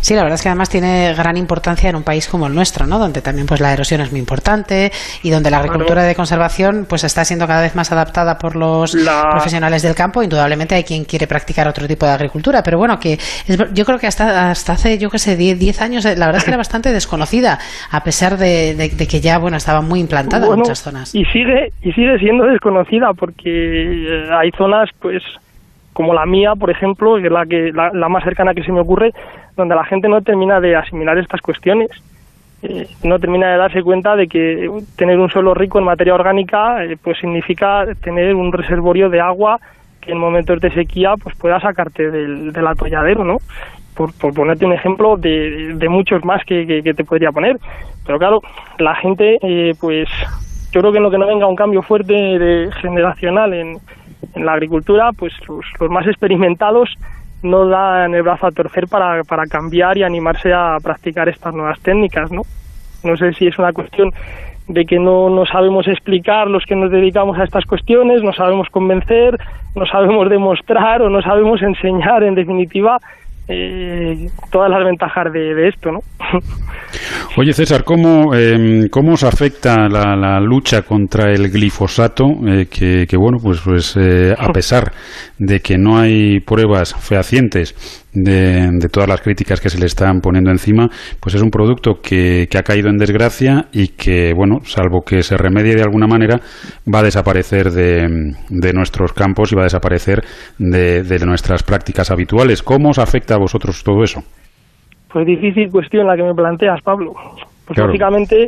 Sí, 0.00 0.14
la 0.14 0.22
verdad 0.22 0.36
es 0.36 0.42
que 0.42 0.48
además 0.48 0.70
tiene 0.70 1.14
gran 1.14 1.36
importancia 1.36 1.90
en 1.90 1.96
un 1.96 2.02
país 2.02 2.28
como 2.28 2.46
el 2.46 2.54
nuestro, 2.54 2.86
¿no? 2.86 2.98
Donde 2.98 3.20
también 3.22 3.46
pues 3.46 3.60
la 3.60 3.72
erosión 3.72 4.00
es 4.00 4.10
muy 4.10 4.20
importante 4.20 4.90
y 5.22 5.30
donde 5.30 5.50
la 5.50 5.58
agricultura 5.58 6.02
de 6.02 6.14
conservación 6.14 6.86
pues 6.88 7.04
está 7.04 7.24
siendo 7.24 7.46
cada 7.46 7.62
vez 7.62 7.74
más 7.74 7.92
adaptada 7.92 8.38
por 8.38 8.56
los 8.56 8.96
profesionales 9.30 9.82
del 9.82 9.94
campo. 9.94 10.22
Indudablemente 10.22 10.74
hay 10.74 10.84
quien 10.84 11.04
quiere 11.04 11.26
practicar 11.26 11.68
otro 11.68 11.86
tipo 11.86 12.06
de 12.06 12.12
agricultura, 12.12 12.62
pero 12.62 12.78
bueno, 12.78 12.98
que 12.98 13.18
yo 13.72 13.84
creo 13.84 13.98
que 13.98 14.06
hasta, 14.06 14.50
hasta 14.50 14.72
hace, 14.72 14.98
yo 14.98 15.10
que 15.10 15.18
sé, 15.18 15.36
10 15.36 15.80
años, 15.80 16.04
eh, 16.04 16.16
la 16.16 16.26
verdad 16.26 16.38
es 16.38 16.44
que 16.44 16.50
era 16.50 16.58
bastante 16.58 16.92
desconocida, 16.92 17.58
a 17.90 18.04
pesar 18.04 18.36
de, 18.36 18.90
que 19.08 19.20
ya, 19.20 19.38
bueno, 19.38 19.56
estaba 19.56 19.80
muy 19.80 20.00
implantada 20.00 20.46
en 20.46 20.58
muchas 20.58 20.82
zonas. 20.82 21.14
Y 21.14 21.24
sigue, 21.26 21.72
y 21.82 21.92
sigue 21.92 22.18
siendo 22.18 22.46
desconocida 22.46 23.12
porque 23.14 23.50
eh, 23.50 24.28
hay 24.32 24.50
zonas, 24.56 24.90
pues, 25.00 25.22
como 25.92 26.14
la 26.14 26.26
mía, 26.26 26.54
por 26.58 26.70
ejemplo, 26.70 27.16
que 27.16 27.26
es 27.26 27.32
la, 27.32 27.46
que, 27.46 27.72
la, 27.72 28.08
más 28.08 28.24
cercana 28.24 28.54
que 28.54 28.62
se 28.62 28.72
me 28.72 28.80
ocurre, 28.80 29.12
donde 29.56 29.74
la 29.74 29.84
gente 29.84 30.08
no 30.08 30.22
termina 30.22 30.60
de 30.60 30.76
asimilar 30.76 31.18
estas 31.18 31.40
cuestiones. 31.40 31.90
Eh, 32.62 32.86
no 33.02 33.18
termina 33.18 33.50
de 33.50 33.58
darse 33.58 33.82
cuenta 33.82 34.14
de 34.14 34.28
que 34.28 34.70
tener 34.96 35.18
un 35.18 35.28
suelo 35.28 35.52
rico 35.52 35.80
en 35.80 35.84
materia 35.84 36.14
orgánica 36.14 36.84
eh, 36.84 36.96
pues 37.02 37.18
significa 37.18 37.84
tener 38.00 38.36
un 38.36 38.52
reservorio 38.52 39.08
de 39.08 39.20
agua 39.20 39.58
que 40.00 40.12
en 40.12 40.18
momentos 40.18 40.60
de 40.60 40.70
sequía 40.70 41.14
pues 41.20 41.34
pueda 41.36 41.58
sacarte 41.58 42.08
del, 42.08 42.66
atolladero, 42.66 43.24
¿no? 43.24 43.38
Por, 43.96 44.12
ponerte 44.32 44.64
un 44.64 44.72
ejemplo 44.72 45.16
de, 45.16 45.86
muchos 45.90 46.24
más 46.24 46.44
que, 46.44 46.82
te 46.84 47.04
podría 47.04 47.32
poner. 47.32 47.58
Pero 48.06 48.18
claro, 48.18 48.40
la 48.78 48.94
gente, 48.94 49.38
eh, 49.42 49.74
pues 49.80 50.08
yo 50.72 50.80
creo 50.80 50.92
que 50.92 50.98
en 50.98 51.04
lo 51.04 51.10
que 51.10 51.18
no 51.18 51.26
venga 51.26 51.46
un 51.46 51.56
cambio 51.56 51.82
fuerte 51.82 52.12
de, 52.12 52.70
generacional 52.80 53.54
en, 53.54 53.78
en 54.34 54.46
la 54.46 54.52
agricultura, 54.52 55.10
pues 55.12 55.32
los, 55.48 55.90
más 55.90 56.06
experimentados 56.06 56.88
no 57.42 57.66
dan 57.66 58.14
el 58.14 58.22
brazo 58.22 58.46
a 58.46 58.52
torcer 58.52 58.86
para, 58.86 59.22
para 59.24 59.46
cambiar 59.46 59.98
y 59.98 60.04
animarse 60.04 60.52
a 60.52 60.76
practicar 60.82 61.28
estas 61.28 61.54
nuevas 61.54 61.80
técnicas, 61.80 62.30
¿no? 62.30 62.42
No 63.04 63.16
sé 63.16 63.32
si 63.34 63.48
es 63.48 63.58
una 63.58 63.72
cuestión 63.72 64.12
de 64.68 64.84
que 64.84 64.98
no, 64.98 65.28
no 65.28 65.44
sabemos 65.44 65.88
explicar 65.88 66.46
los 66.46 66.64
que 66.64 66.76
nos 66.76 66.90
dedicamos 66.90 67.38
a 67.38 67.44
estas 67.44 67.64
cuestiones, 67.64 68.22
no 68.22 68.32
sabemos 68.32 68.68
convencer, 68.70 69.38
no 69.74 69.86
sabemos 69.86 70.30
demostrar 70.30 71.02
o 71.02 71.10
no 71.10 71.20
sabemos 71.20 71.62
enseñar, 71.62 72.22
en 72.22 72.34
definitiva, 72.34 72.98
todas 74.50 74.70
las 74.70 74.84
ventajas 74.84 75.32
de, 75.32 75.68
esto, 75.68 75.92
¿no? 75.92 75.98
Oye, 77.36 77.52
César, 77.52 77.84
¿cómo, 77.84 78.34
eh, 78.34 78.88
cómo 78.90 79.12
os 79.12 79.24
afecta 79.24 79.88
la, 79.88 80.40
lucha 80.40 80.82
contra 80.82 81.32
el 81.32 81.50
glifosato? 81.50 82.26
Eh, 82.46 82.66
que, 82.66 83.16
bueno, 83.16 83.38
pues, 83.42 83.60
pues 83.64 83.96
eh, 83.96 84.34
a 84.36 84.52
pesar 84.52 84.92
de 85.38 85.60
que 85.60 85.78
no 85.78 85.98
hay 85.98 86.40
pruebas 86.40 86.94
fehacientes 86.94 88.01
de, 88.12 88.88
todas 88.90 89.08
las 89.08 89.20
críticas 89.20 89.60
que 89.60 89.70
se 89.70 89.78
le 89.78 89.86
están 89.86 90.20
poniendo 90.20 90.50
encima, 90.50 90.88
pues 91.20 91.34
es 91.34 91.42
un 91.42 91.50
producto 91.50 92.00
que, 92.02 92.46
que, 92.50 92.58
ha 92.58 92.62
caído 92.62 92.88
en 92.88 92.98
desgracia 92.98 93.66
y 93.72 93.88
que, 93.88 94.32
bueno, 94.34 94.60
salvo 94.64 95.02
que 95.02 95.22
se 95.22 95.36
remedie 95.36 95.74
de 95.74 95.82
alguna 95.82 96.06
manera, 96.06 96.40
va 96.92 97.00
a 97.00 97.02
desaparecer 97.02 97.70
de, 97.70 98.34
de 98.48 98.72
nuestros 98.72 99.12
campos 99.12 99.52
y 99.52 99.56
va 99.56 99.62
a 99.62 99.64
desaparecer 99.64 100.22
de, 100.58 101.02
de, 101.02 101.26
nuestras 101.26 101.62
prácticas 101.62 102.10
habituales. 102.10 102.62
¿Cómo 102.62 102.90
os 102.90 102.98
afecta 102.98 103.34
a 103.34 103.38
vosotros 103.38 103.82
todo 103.82 104.02
eso? 104.02 104.20
Pues 105.12 105.26
difícil 105.26 105.70
cuestión 105.70 106.06
la 106.06 106.16
que 106.16 106.22
me 106.22 106.34
planteas, 106.34 106.80
Pablo. 106.82 107.14
Pues 107.66 107.78
básicamente 107.78 108.46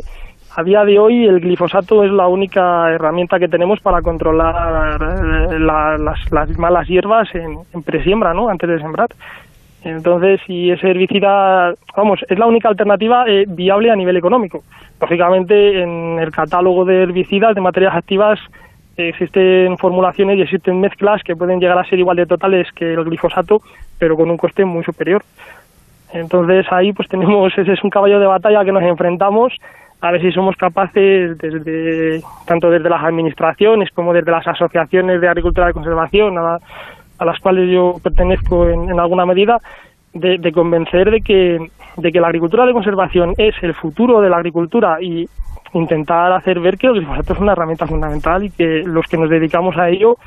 a 0.57 0.63
día 0.63 0.83
de 0.85 0.97
hoy 0.97 1.25
el 1.25 1.41
glifosato 1.41 2.03
es 2.03 2.11
la 2.11 2.27
única 2.27 2.89
herramienta 2.91 3.37
que 3.39 3.47
tenemos 3.47 3.79
para 3.81 4.01
controlar 4.01 5.01
eh, 5.01 5.59
las, 5.59 6.31
las, 6.31 6.57
malas 6.57 6.87
hierbas 6.87 7.27
en, 7.35 7.57
en, 7.73 7.83
presiembra, 7.83 8.33
¿no? 8.33 8.49
Antes 8.49 8.69
de 8.69 8.79
sembrar. 8.79 9.09
Entonces, 9.85 10.41
si 10.47 10.71
ese 10.71 10.89
herbicida, 10.89 11.75
vamos, 11.95 12.19
es 12.27 12.39
la 12.39 12.47
única 12.47 12.67
alternativa 12.67 13.23
eh, 13.27 13.45
viable 13.47 13.91
a 13.91 13.95
nivel 13.95 14.17
económico. 14.17 14.63
Lógicamente, 14.99 15.83
en 15.83 16.17
el 16.17 16.31
catálogo 16.31 16.85
de 16.85 17.03
herbicidas, 17.03 17.53
de 17.53 17.61
materias 17.61 17.93
activas, 17.95 18.39
existen 18.97 19.77
formulaciones 19.77 20.39
y 20.39 20.41
existen 20.41 20.79
mezclas 20.81 21.21
que 21.23 21.35
pueden 21.35 21.59
llegar 21.59 21.77
a 21.77 21.87
ser 21.87 21.99
igual 21.99 22.17
de 22.17 22.25
totales 22.25 22.67
que 22.75 22.93
el 22.93 23.03
glifosato, 23.03 23.61
pero 23.99 24.15
con 24.15 24.31
un 24.31 24.37
coste 24.37 24.65
muy 24.65 24.83
superior. 24.83 25.23
Entonces, 26.13 26.65
ahí 26.71 26.91
pues 26.91 27.07
tenemos, 27.07 27.55
ese 27.55 27.73
es 27.73 27.83
un 27.83 27.91
caballo 27.91 28.19
de 28.19 28.25
batalla 28.25 28.65
que 28.65 28.71
nos 28.71 28.83
enfrentamos 28.83 29.53
a 30.01 30.11
ver 30.11 30.21
si 30.21 30.31
somos 30.31 30.55
capaces, 30.55 31.37
desde 31.37 32.21
tanto 32.45 32.71
desde 32.71 32.89
las 32.89 33.03
administraciones 33.03 33.89
como 33.91 34.13
desde 34.13 34.31
las 34.31 34.47
asociaciones 34.47 35.21
de 35.21 35.27
agricultura 35.27 35.67
de 35.67 35.73
conservación, 35.73 36.37
a, 36.37 36.57
a 37.17 37.25
las 37.25 37.39
cuales 37.39 37.69
yo 37.71 37.95
pertenezco 38.01 38.67
en, 38.69 38.99
alguna 38.99 39.25
medida, 39.25 39.59
de, 40.13 40.51
convencer 40.53 41.11
de 41.11 41.21
que, 41.21 41.59
de 41.97 42.11
que 42.11 42.19
la 42.19 42.27
agricultura 42.27 42.65
de 42.65 42.73
conservación 42.73 43.33
es 43.37 43.55
el 43.61 43.73
futuro 43.73 44.21
de 44.21 44.29
la 44.29 44.37
agricultura 44.37 45.01
y 45.01 45.27
intentar 45.73 46.31
hacer 46.31 46.59
ver 46.59 46.77
que 46.77 46.87
el 46.87 46.93
glifosato 46.93 47.33
es 47.33 47.39
una 47.39 47.51
herramienta 47.51 47.85
fundamental 47.85 48.43
y 48.43 48.49
que 48.49 48.83
los 48.85 49.05
que 49.07 49.17
nos 49.17 49.29
dedicamos 49.29 49.75
a 49.77 49.89
ello 49.89 50.17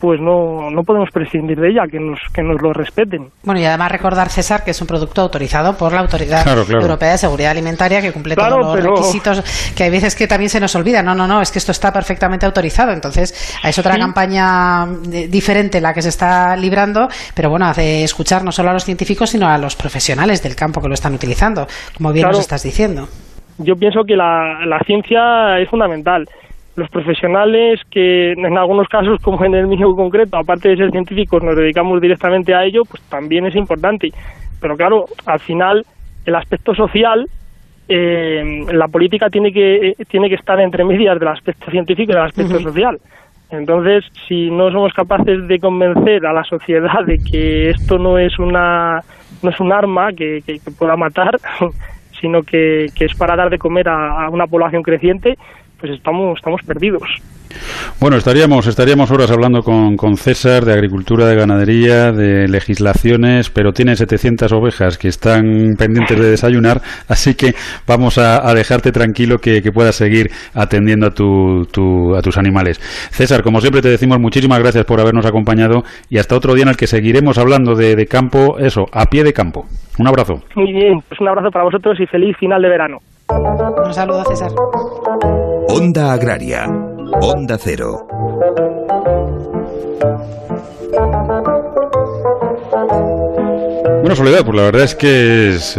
pues 0.00 0.20
no, 0.20 0.70
no 0.70 0.82
podemos 0.82 1.10
prescindir 1.10 1.58
de 1.58 1.70
ella, 1.70 1.82
que 1.90 1.98
nos, 1.98 2.20
que 2.32 2.42
nos 2.42 2.60
lo 2.62 2.72
respeten. 2.72 3.28
Bueno, 3.42 3.60
y 3.60 3.64
además 3.64 3.90
recordar, 3.90 4.28
César, 4.28 4.64
que 4.64 4.70
es 4.70 4.80
un 4.80 4.86
producto 4.86 5.22
autorizado 5.22 5.76
por 5.76 5.92
la 5.92 6.00
Autoridad 6.00 6.46
Europea 6.70 7.12
de 7.12 7.18
Seguridad 7.18 7.50
Alimentaria, 7.50 8.00
que 8.00 8.12
cumple 8.12 8.36
todos 8.36 8.58
los 8.58 8.82
requisitos, 8.82 9.72
que 9.76 9.84
hay 9.84 9.90
veces 9.90 10.14
que 10.14 10.26
también 10.26 10.48
se 10.48 10.60
nos 10.60 10.74
olvida. 10.76 11.02
No, 11.02 11.14
no, 11.14 11.26
no, 11.26 11.40
es 11.40 11.50
que 11.50 11.58
esto 11.58 11.72
está 11.72 11.92
perfectamente 11.92 12.46
autorizado. 12.46 12.92
Entonces, 12.92 13.58
es 13.62 13.78
otra 13.78 13.96
campaña 13.98 14.84
eh, 15.12 15.28
diferente 15.28 15.80
la 15.80 15.92
que 15.92 16.02
se 16.02 16.10
está 16.10 16.56
librando, 16.56 17.08
pero 17.34 17.50
bueno, 17.50 17.66
hace 17.66 18.04
escuchar 18.04 18.44
no 18.44 18.52
solo 18.52 18.70
a 18.70 18.72
los 18.72 18.84
científicos, 18.84 19.30
sino 19.30 19.48
a 19.48 19.58
los 19.58 19.76
profesionales 19.76 20.42
del 20.42 20.54
campo 20.54 20.80
que 20.80 20.88
lo 20.88 20.94
están 20.94 21.14
utilizando, 21.14 21.66
como 21.96 22.12
bien 22.12 22.28
nos 22.28 22.38
estás 22.38 22.62
diciendo. 22.62 23.08
Yo 23.58 23.74
pienso 23.74 24.04
que 24.06 24.14
la, 24.14 24.64
la 24.66 24.78
ciencia 24.86 25.58
es 25.58 25.68
fundamental 25.68 26.24
los 26.78 26.88
profesionales 26.90 27.80
que 27.90 28.32
en 28.32 28.56
algunos 28.56 28.88
casos, 28.88 29.20
como 29.20 29.44
en 29.44 29.54
el 29.54 29.66
mío 29.66 29.94
concreto, 29.94 30.36
aparte 30.36 30.68
de 30.68 30.76
ser 30.76 30.90
científicos, 30.90 31.42
nos 31.42 31.56
dedicamos 31.56 32.00
directamente 32.00 32.54
a 32.54 32.64
ello, 32.64 32.82
pues 32.88 33.02
también 33.08 33.46
es 33.46 33.56
importante. 33.56 34.10
Pero 34.60 34.76
claro, 34.76 35.06
al 35.26 35.40
final 35.40 35.84
el 36.24 36.34
aspecto 36.34 36.74
social 36.74 37.28
eh, 37.88 38.66
la 38.72 38.86
política 38.86 39.30
tiene 39.30 39.52
que, 39.52 39.94
tiene 40.08 40.28
que 40.28 40.34
estar 40.36 40.60
entre 40.60 40.84
medias 40.84 41.18
del 41.18 41.28
aspecto 41.28 41.70
científico 41.70 42.12
y 42.12 42.14
del 42.14 42.24
aspecto 42.24 42.60
social. 42.60 42.98
Entonces, 43.50 44.04
si 44.28 44.50
no 44.50 44.70
somos 44.70 44.92
capaces 44.92 45.48
de 45.48 45.58
convencer 45.58 46.26
a 46.26 46.34
la 46.34 46.44
sociedad 46.44 47.02
de 47.06 47.18
que 47.18 47.70
esto 47.70 47.98
no 47.98 48.18
es 48.18 48.38
una 48.38 49.02
no 49.42 49.50
es 49.50 49.60
un 49.60 49.72
arma 49.72 50.12
que, 50.12 50.42
que, 50.44 50.58
pueda 50.78 50.96
matar, 50.96 51.38
sino 52.20 52.42
que, 52.42 52.86
que, 52.94 53.06
es 53.06 53.14
para 53.16 53.36
dar 53.36 53.48
de 53.50 53.58
comer 53.58 53.88
a 53.88 54.28
una 54.28 54.46
población 54.46 54.82
creciente, 54.82 55.38
pues 55.78 55.92
estamos, 55.92 56.38
estamos 56.38 56.60
perdidos. 56.66 57.02
Bueno, 58.00 58.16
estaríamos, 58.16 58.66
estaríamos 58.66 59.10
horas 59.10 59.30
hablando 59.30 59.62
con, 59.62 59.96
con, 59.96 60.16
César 60.16 60.64
de 60.64 60.72
agricultura, 60.72 61.26
de 61.26 61.36
ganadería, 61.36 62.12
de 62.12 62.46
legislaciones, 62.48 63.50
pero 63.50 63.72
tiene 63.72 63.96
700 63.96 64.52
ovejas 64.52 64.98
que 64.98 65.08
están 65.08 65.74
pendientes 65.78 66.18
de 66.18 66.30
desayunar, 66.30 66.80
así 67.08 67.34
que 67.34 67.54
vamos 67.86 68.18
a, 68.18 68.52
dejarte 68.54 68.92
tranquilo 68.92 69.38
que, 69.38 69.62
puedas 69.72 69.96
seguir 69.96 70.28
atendiendo 70.54 71.06
a, 71.06 71.10
tu, 71.10 72.14
a 72.16 72.22
tus 72.22 72.38
animales. 72.38 72.78
César, 73.10 73.42
como 73.42 73.60
siempre 73.60 73.82
te 73.82 73.88
decimos 73.88 74.18
muchísimas 74.18 74.58
gracias 74.60 74.84
por 74.84 75.00
habernos 75.00 75.26
acompañado 75.26 75.82
y 76.08 76.18
hasta 76.18 76.36
otro 76.36 76.54
día 76.54 76.62
en 76.62 76.70
el 76.70 76.76
que 76.76 76.86
seguiremos 76.86 77.38
hablando 77.38 77.74
de, 77.74 77.96
de 77.96 78.06
campo, 78.06 78.58
eso, 78.58 78.86
a 78.92 79.06
pie 79.06 79.24
de 79.24 79.32
campo. 79.32 79.66
Un 79.98 80.08
abrazo. 80.08 80.34
Muy 80.54 80.72
bien, 80.72 81.00
pues 81.08 81.20
un 81.20 81.28
abrazo 81.28 81.50
para 81.50 81.64
vosotros 81.64 81.98
y 82.00 82.06
feliz 82.06 82.36
final 82.38 82.62
de 82.62 82.68
verano. 82.68 82.98
Un 83.30 83.92
saludo, 83.92 84.24
César. 84.24 84.52
Onda 85.68 86.12
Agraria. 86.12 86.66
Onda 87.20 87.58
Cero. 87.58 88.06
Bueno, 94.08 94.24
Soledad, 94.24 94.42
pues 94.42 94.56
la 94.56 94.62
verdad 94.62 94.84
es 94.84 94.94
que 94.94 95.50
es, 95.50 95.76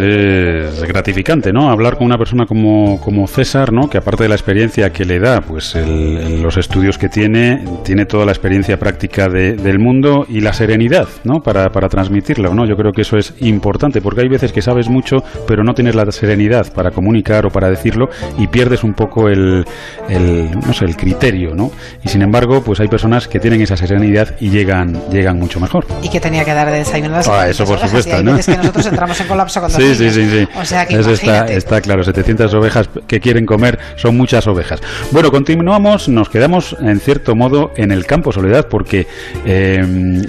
gratificante, 0.87 1.51
¿no? 1.51 1.71
Hablar 1.71 1.97
con 1.97 2.05
una 2.05 2.15
persona 2.19 2.45
como, 2.45 3.01
como, 3.01 3.25
César, 3.25 3.73
¿no? 3.73 3.89
Que 3.89 3.97
aparte 3.97 4.21
de 4.21 4.29
la 4.29 4.35
experiencia 4.35 4.91
que 4.91 5.03
le 5.03 5.19
da, 5.19 5.41
pues 5.41 5.75
los 5.75 6.55
estudios 6.57 6.99
que 6.99 7.09
tiene, 7.09 7.65
tiene 7.83 8.05
toda 8.05 8.25
la 8.25 8.31
experiencia 8.31 8.77
práctica 8.77 9.29
del 9.29 9.79
mundo 9.79 10.27
y 10.29 10.41
la 10.41 10.53
serenidad, 10.53 11.07
¿no? 11.23 11.41
Para, 11.41 11.71
para 11.71 11.89
transmitirla, 11.89 12.49
¿no? 12.49 12.67
Yo 12.67 12.75
creo 12.75 12.91
que 12.91 13.01
eso 13.01 13.17
es 13.17 13.33
importante, 13.39 13.99
porque 13.99 14.21
hay 14.21 14.29
veces 14.29 14.51
que 14.51 14.61
sabes 14.61 14.89
mucho, 14.89 15.23
pero 15.47 15.63
no 15.63 15.73
tienes 15.73 15.95
la 15.95 16.05
serenidad 16.11 16.71
para 16.71 16.91
comunicar 16.91 17.47
o 17.47 17.49
para 17.49 17.67
decirlo 17.67 18.09
y 18.37 18.45
pierdes 18.45 18.83
un 18.83 18.93
poco 18.93 19.27
el, 19.27 19.65
el 20.07 20.51
no 20.51 20.73
sé, 20.73 20.85
el 20.85 20.95
criterio, 20.95 21.55
¿no? 21.55 21.71
Y 22.03 22.09
sin 22.09 22.21
embargo, 22.21 22.61
pues 22.63 22.79
hay 22.79 22.89
personas 22.89 23.27
que 23.27 23.39
tienen 23.39 23.59
esa 23.63 23.75
serenidad 23.75 24.35
y 24.39 24.51
llegan, 24.51 25.09
llegan 25.09 25.39
mucho 25.39 25.59
mejor. 25.59 25.87
Y 26.03 26.09
que 26.09 26.19
tenía 26.19 26.45
que 26.45 26.53
dar 26.53 26.69
de 26.69 26.77
desayunar. 26.77 27.23
Ah, 27.27 27.49
eso 27.49 27.65
por 27.65 27.79
supuesto 27.79 28.18
que 28.23 28.57
nosotros 28.57 28.85
entramos 28.85 29.19
en 29.19 29.27
colapso 29.27 29.61
con 29.61 29.69
sí, 29.69 29.95
sí, 29.95 30.09
sí, 30.09 30.29
sí, 30.29 30.47
O 30.55 30.65
sea 30.65 30.85
que 30.85 30.95
Eso 30.95 31.11
está, 31.11 31.45
está, 31.45 31.81
claro, 31.81 32.03
700 32.03 32.53
ovejas 32.53 32.89
que 33.07 33.19
quieren 33.19 33.45
comer 33.45 33.79
son 33.95 34.17
muchas 34.17 34.47
ovejas. 34.47 34.81
Bueno, 35.11 35.31
continuamos, 35.31 36.09
nos 36.09 36.29
quedamos 36.29 36.75
en 36.79 36.99
cierto 36.99 37.35
modo 37.35 37.71
en 37.75 37.91
el 37.91 38.05
campo 38.05 38.31
Soledad 38.31 38.67
porque 38.69 39.07
eh, 39.45 39.79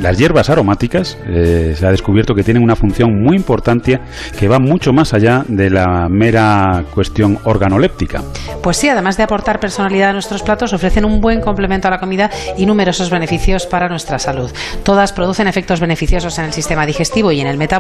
las 0.01 0.19
hierbas 0.19 0.51
aromáticas 0.51 1.19
eh, 1.27 1.75
se 1.77 1.87
ha 1.87 1.91
descubierto 1.91 2.35
que 2.35 2.43
tienen 2.43 2.63
una 2.63 2.77
función 2.77 3.23
muy 3.23 3.37
importante 3.37 4.01
que 4.39 4.49
va 4.49 4.59
mucho 4.59 4.93
más 4.93 5.15
allá 5.15 5.45
de 5.49 5.71
la 5.71 6.09
mera 6.09 6.85
cuestión 6.95 7.39
organoléptica. 7.45 8.23
Pues 8.63 8.77
sí, 8.77 8.89
además 8.89 9.17
de 9.17 9.23
aportar 9.23 9.61
personalidad 9.61 10.11
a 10.11 10.13
nuestros 10.13 10.43
platos, 10.43 10.73
ofrecen 10.73 11.05
un 11.05 11.21
buen 11.21 11.41
complemento 11.41 11.89
a 11.89 11.91
la 11.91 11.99
comida 11.99 12.31
y 12.57 12.67
numerosos 12.67 13.11
beneficios 13.11 13.67
para 13.67 13.89
nuestra 13.89 14.19
salud. 14.19 14.51
Todas 14.83 15.13
producen 15.13 15.49
efectos 15.49 15.81
beneficiosos 15.81 16.39
en 16.39 16.47
el 16.47 16.53
sistema 16.53 16.87
digestivo 16.87 17.33
y 17.33 17.41
en 17.41 17.47
el 17.47 17.57
metabolismo, 17.57 17.80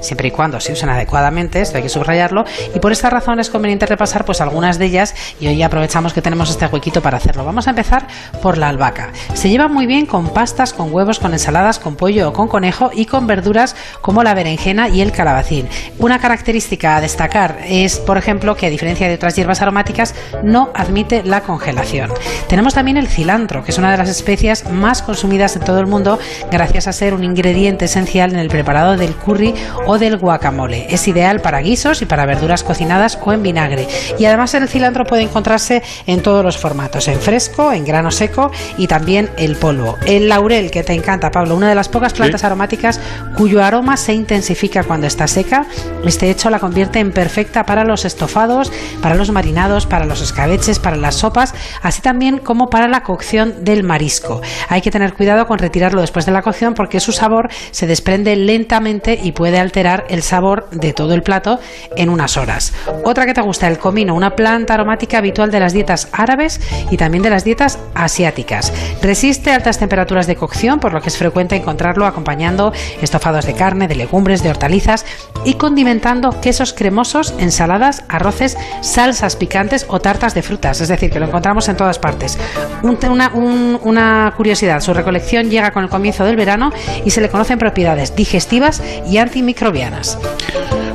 siempre 0.00 0.28
y 0.28 0.30
cuando 0.30 0.60
se 0.60 0.72
usen 0.72 0.88
adecuadamente, 0.88 1.60
esto 1.60 1.76
hay 1.76 1.82
que 1.82 1.88
subrayarlo, 1.88 2.44
y 2.74 2.78
por 2.78 2.92
esta 2.92 3.10
razón 3.10 3.40
es 3.40 3.50
conveniente 3.50 3.86
repasar 3.86 4.24
pues 4.24 4.40
algunas 4.40 4.78
de 4.78 4.86
ellas 4.86 5.14
y 5.40 5.46
hoy 5.46 5.62
aprovechamos 5.62 6.12
que 6.12 6.22
tenemos 6.22 6.50
este 6.50 6.66
huequito 6.66 7.02
para 7.02 7.16
hacerlo. 7.16 7.44
Vamos 7.44 7.66
a 7.66 7.70
empezar 7.70 8.06
por 8.40 8.58
la 8.58 8.68
albahaca. 8.68 9.12
Se 9.34 9.48
lleva 9.48 9.68
muy 9.68 9.86
bien 9.86 10.06
con 10.06 10.28
pastas, 10.28 10.72
con 10.72 10.92
huevos, 10.92 11.18
con 11.18 11.32
ensaladas, 11.32 11.78
con 11.78 11.96
pollo 11.96 12.28
o 12.28 12.32
con 12.32 12.48
conejo 12.48 12.90
y 12.94 13.06
con 13.06 13.26
verduras 13.26 13.76
como 14.00 14.22
la 14.22 14.34
berenjena 14.34 14.88
y 14.88 15.00
el 15.00 15.12
calabacín. 15.12 15.68
Una 15.98 16.20
característica 16.20 16.96
a 16.96 17.00
destacar 17.00 17.58
es, 17.66 17.98
por 17.98 18.18
ejemplo, 18.18 18.56
que 18.56 18.66
a 18.66 18.70
diferencia 18.70 19.08
de 19.08 19.14
otras 19.14 19.36
hierbas 19.36 19.62
aromáticas 19.62 20.14
no 20.42 20.70
admite 20.74 21.22
la 21.24 21.42
congelación. 21.42 22.10
Tenemos 22.48 22.74
también 22.74 22.96
el 22.96 23.08
cilantro, 23.08 23.64
que 23.64 23.70
es 23.70 23.78
una 23.78 23.90
de 23.90 23.98
las 23.98 24.08
especias 24.08 24.70
más 24.70 25.02
consumidas 25.02 25.56
en 25.56 25.64
todo 25.64 25.80
el 25.80 25.86
mundo 25.86 26.18
gracias 26.50 26.86
a 26.86 26.92
ser 26.92 27.14
un 27.14 27.24
ingrediente 27.24 27.86
esencial 27.86 28.32
en 28.32 28.38
el 28.38 28.48
preparado 28.48 28.96
del 28.96 29.14
curry 29.32 29.54
o 29.86 29.98
del 29.98 30.18
guacamole. 30.18 30.86
Es 30.90 31.08
ideal 31.08 31.40
para 31.40 31.60
guisos 31.60 32.02
y 32.02 32.06
para 32.06 32.26
verduras 32.26 32.62
cocinadas 32.62 33.18
o 33.24 33.32
en 33.32 33.42
vinagre. 33.42 33.88
Y 34.18 34.24
además 34.26 34.54
el 34.54 34.68
cilantro 34.68 35.04
puede 35.04 35.22
encontrarse 35.22 35.82
en 36.06 36.22
todos 36.22 36.44
los 36.44 36.58
formatos, 36.58 37.08
en 37.08 37.18
fresco, 37.20 37.72
en 37.72 37.84
grano 37.84 38.10
seco 38.10 38.50
y 38.76 38.86
también 38.86 39.30
el 39.36 39.56
polvo. 39.56 39.96
El 40.06 40.28
laurel, 40.28 40.70
que 40.70 40.82
te 40.82 40.92
encanta, 40.92 41.30
Pablo, 41.30 41.56
una 41.56 41.68
de 41.68 41.74
las 41.74 41.88
pocas 41.88 42.12
plantas 42.12 42.44
aromáticas 42.44 43.00
cuyo 43.36 43.62
aroma 43.62 43.96
se 43.96 44.12
intensifica 44.12 44.84
cuando 44.84 45.06
está 45.06 45.26
seca. 45.26 45.66
Este 46.04 46.30
hecho 46.30 46.50
la 46.50 46.58
convierte 46.58 46.98
en 46.98 47.12
perfecta 47.12 47.64
para 47.64 47.84
los 47.84 48.04
estofados, 48.04 48.72
para 49.00 49.14
los 49.14 49.30
marinados, 49.30 49.86
para 49.86 50.04
los 50.04 50.20
escabeches, 50.20 50.78
para 50.78 50.96
las 50.96 51.16
sopas, 51.16 51.54
así 51.82 52.02
también 52.02 52.38
como 52.38 52.68
para 52.68 52.88
la 52.88 53.02
cocción 53.02 53.64
del 53.64 53.84
marisco. 53.84 54.40
Hay 54.68 54.82
que 54.82 54.90
tener 54.90 55.14
cuidado 55.14 55.46
con 55.46 55.58
retirarlo 55.58 56.00
después 56.00 56.26
de 56.26 56.32
la 56.32 56.42
cocción 56.42 56.74
porque 56.74 57.00
su 57.00 57.12
sabor 57.12 57.48
se 57.70 57.86
desprende 57.86 58.36
lentamente 58.36 59.20
y 59.22 59.32
puede 59.32 59.58
alterar 59.58 60.04
el 60.08 60.22
sabor 60.22 60.68
de 60.70 60.92
todo 60.92 61.14
el 61.14 61.22
plato 61.22 61.58
en 61.96 62.08
unas 62.08 62.36
horas. 62.36 62.72
Otra 63.04 63.26
que 63.26 63.34
te 63.34 63.40
gusta, 63.40 63.68
el 63.68 63.78
comino, 63.78 64.14
una 64.14 64.36
planta 64.36 64.74
aromática 64.74 65.18
habitual 65.18 65.50
de 65.50 65.60
las 65.60 65.72
dietas 65.72 66.08
árabes 66.12 66.60
y 66.90 66.96
también 66.96 67.22
de 67.22 67.30
las 67.30 67.44
dietas 67.44 67.78
asiáticas. 67.94 68.72
Resiste 69.02 69.52
altas 69.52 69.78
temperaturas 69.78 70.26
de 70.26 70.36
cocción, 70.36 70.80
por 70.80 70.92
lo 70.92 71.00
que 71.00 71.08
es 71.08 71.16
frecuente 71.16 71.56
encontrarlo 71.56 72.06
acompañando 72.06 72.72
estofados 73.00 73.46
de 73.46 73.54
carne, 73.54 73.88
de 73.88 73.94
legumbres, 73.94 74.42
de 74.42 74.50
hortalizas 74.50 75.04
y 75.44 75.54
condimentando 75.54 76.40
quesos 76.40 76.72
cremosos, 76.72 77.34
ensaladas, 77.38 78.04
arroces, 78.08 78.56
salsas 78.80 79.36
picantes 79.36 79.86
o 79.88 80.00
tartas 80.00 80.34
de 80.34 80.42
frutas. 80.42 80.80
Es 80.80 80.88
decir, 80.88 81.10
que 81.10 81.20
lo 81.20 81.26
encontramos 81.26 81.68
en 81.68 81.76
todas 81.76 81.98
partes. 81.98 82.38
una, 82.82 83.30
una 83.34 84.34
curiosidad, 84.36 84.80
su 84.80 84.94
recolección 84.94 85.50
llega 85.50 85.72
con 85.72 85.84
el 85.84 85.90
comienzo 85.90 86.24
del 86.24 86.36
verano 86.36 86.72
y 87.04 87.10
se 87.10 87.20
le 87.20 87.28
conocen 87.28 87.58
propiedades 87.58 88.14
digestivas 88.14 88.82
y 89.08 89.11
antimicrobianas. 89.18 90.18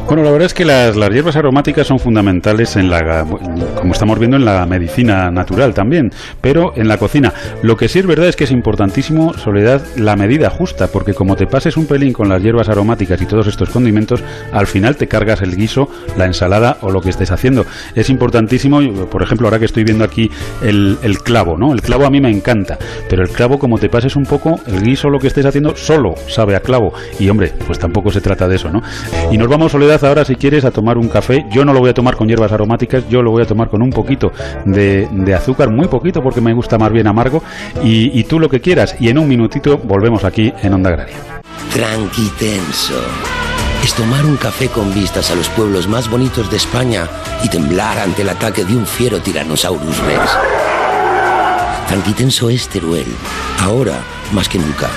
Bueno, 0.07 0.23
la 0.23 0.31
verdad 0.31 0.45
es 0.45 0.53
que 0.53 0.63
las, 0.63 0.95
hierbas 0.95 1.35
aromáticas 1.35 1.85
son 1.85 1.99
fundamentales 1.99 2.77
en 2.77 2.89
la, 2.89 3.25
como 3.75 3.91
estamos 3.91 4.17
viendo, 4.17 4.37
en 4.37 4.45
la 4.45 4.65
medicina 4.65 5.29
natural 5.29 5.73
también, 5.73 6.11
pero 6.39 6.71
en 6.77 6.87
la 6.87 6.97
cocina. 6.97 7.33
Lo 7.61 7.75
que 7.75 7.89
sí 7.89 7.99
es 7.99 8.07
verdad 8.07 8.29
es 8.29 8.37
que 8.37 8.45
es 8.45 8.51
importantísimo, 8.51 9.33
Soledad, 9.33 9.81
la 9.97 10.15
medida 10.15 10.49
justa, 10.49 10.87
porque 10.87 11.13
como 11.13 11.35
te 11.35 11.45
pases 11.45 11.75
un 11.75 11.87
pelín 11.87 12.13
con 12.13 12.29
las 12.29 12.41
hierbas 12.41 12.69
aromáticas 12.69 13.21
y 13.21 13.25
todos 13.25 13.47
estos 13.47 13.69
condimentos, 13.69 14.23
al 14.53 14.65
final 14.65 14.95
te 14.95 15.09
cargas 15.09 15.41
el 15.41 15.57
guiso, 15.57 15.89
la 16.15 16.25
ensalada 16.25 16.77
o 16.79 16.89
lo 16.89 17.01
que 17.01 17.09
estés 17.09 17.31
haciendo. 17.31 17.65
Es 17.93 18.09
importantísimo, 18.09 18.79
por 19.11 19.23
ejemplo, 19.23 19.47
ahora 19.47 19.59
que 19.59 19.65
estoy 19.65 19.83
viendo 19.83 20.05
aquí 20.05 20.31
el, 20.61 20.97
el 21.03 21.19
clavo, 21.19 21.57
¿no? 21.57 21.73
El 21.73 21.81
clavo 21.81 22.05
a 22.05 22.09
mí 22.09 22.21
me 22.21 22.31
encanta, 22.31 22.77
pero 23.09 23.23
el 23.23 23.29
clavo, 23.29 23.59
como 23.59 23.77
te 23.77 23.89
pases 23.89 24.15
un 24.15 24.23
poco, 24.23 24.57
el 24.67 24.83
guiso, 24.83 25.09
lo 25.09 25.19
que 25.19 25.27
estés 25.27 25.45
haciendo, 25.45 25.75
solo 25.75 26.15
sabe 26.29 26.55
a 26.55 26.61
clavo. 26.61 26.93
Y 27.19 27.27
hombre, 27.27 27.51
pues 27.65 27.77
tampoco 27.77 28.09
se 28.09 28.21
trata 28.21 28.47
de 28.47 28.55
eso, 28.55 28.69
¿no? 28.69 28.81
Y 29.31 29.37
nos 29.37 29.49
vamos, 29.49 29.73
Soledad, 29.73 29.96
ahora 30.03 30.25
si 30.25 30.35
quieres 30.35 30.65
a 30.65 30.71
tomar 30.71 30.97
un 30.97 31.07
café. 31.07 31.45
Yo 31.51 31.65
no 31.65 31.73
lo 31.73 31.79
voy 31.79 31.89
a 31.89 31.93
tomar 31.93 32.15
con 32.15 32.27
hierbas 32.27 32.51
aromáticas, 32.51 33.07
yo 33.09 33.21
lo 33.21 33.31
voy 33.31 33.43
a 33.43 33.45
tomar 33.45 33.69
con 33.69 33.81
un 33.81 33.89
poquito 33.89 34.31
de, 34.65 35.07
azúcar, 35.35 35.69
muy 35.69 35.87
poquito 35.87 36.21
porque 36.21 36.41
me 36.41 36.53
gusta 36.53 36.77
más 36.77 36.91
bien 36.91 37.07
amargo. 37.07 37.43
Y, 37.83 38.23
tú 38.25 38.39
lo 38.39 38.49
que 38.49 38.59
quieras. 38.59 38.95
Y 38.99 39.09
en 39.09 39.17
un 39.17 39.27
minutito 39.27 39.77
volvemos 39.77 40.23
aquí 40.23 40.53
en 40.61 40.73
Onda 40.73 40.89
Agraria. 40.89 41.15
Tranquitenso. 41.73 43.01
Es 43.83 43.93
tomar 43.93 44.25
un 44.25 44.37
café 44.37 44.67
con 44.67 44.93
vistas 44.93 45.31
a 45.31 45.35
los 45.35 45.47
pueblos 45.49 45.87
más 45.87 46.09
bonitos 46.09 46.49
de 46.49 46.57
España 46.57 47.07
y 47.43 47.49
temblar 47.49 47.99
ante 47.99 48.23
el 48.23 48.29
ataque 48.29 48.65
de 48.65 48.75
un 48.75 48.85
fiero 48.85 49.19
Tyrannosaurus 49.21 49.99
Rex. 49.99 50.37
Tranquitenso 51.87 52.49
es 52.49 52.67
Teruel, 52.67 53.07
ahora 53.61 53.99
más 54.33 54.49
que 54.49 54.59
nunca. 54.59 54.89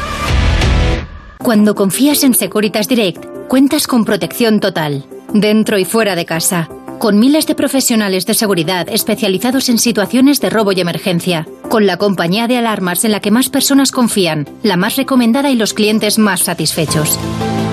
Cuando 1.42 1.74
confías 1.74 2.22
en 2.22 2.34
Securitas 2.34 2.86
Direct, 2.86 3.24
cuentas 3.48 3.86
con 3.86 4.04
protección 4.04 4.60
total, 4.60 5.06
dentro 5.32 5.78
y 5.78 5.86
fuera 5.86 6.14
de 6.14 6.26
casa, 6.26 6.68
con 6.98 7.18
miles 7.18 7.46
de 7.46 7.54
profesionales 7.54 8.26
de 8.26 8.34
seguridad 8.34 8.86
especializados 8.90 9.70
en 9.70 9.78
situaciones 9.78 10.42
de 10.42 10.50
robo 10.50 10.72
y 10.72 10.80
emergencia, 10.80 11.48
con 11.70 11.86
la 11.86 11.96
compañía 11.96 12.46
de 12.46 12.58
alarmas 12.58 13.04
en 13.04 13.12
la 13.12 13.20
que 13.20 13.30
más 13.30 13.48
personas 13.48 13.90
confían, 13.90 14.46
la 14.62 14.76
más 14.76 14.96
recomendada 14.96 15.50
y 15.50 15.56
los 15.56 15.72
clientes 15.72 16.18
más 16.18 16.40
satisfechos. 16.40 17.18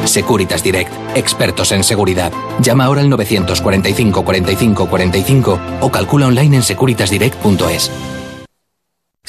Securitas 0.06 0.63
Direct, 0.63 0.91
expertos 1.15 1.73
en 1.73 1.84
seguridad. 1.84 2.32
Llama 2.62 2.86
ahora 2.86 3.01
al 3.01 3.10
945 3.10 4.23
45 4.23 4.88
45 4.88 5.60
o 5.82 5.91
calcula 5.91 6.27
online 6.27 6.56
en 6.56 6.63
securitasdirect.es. 6.63 7.91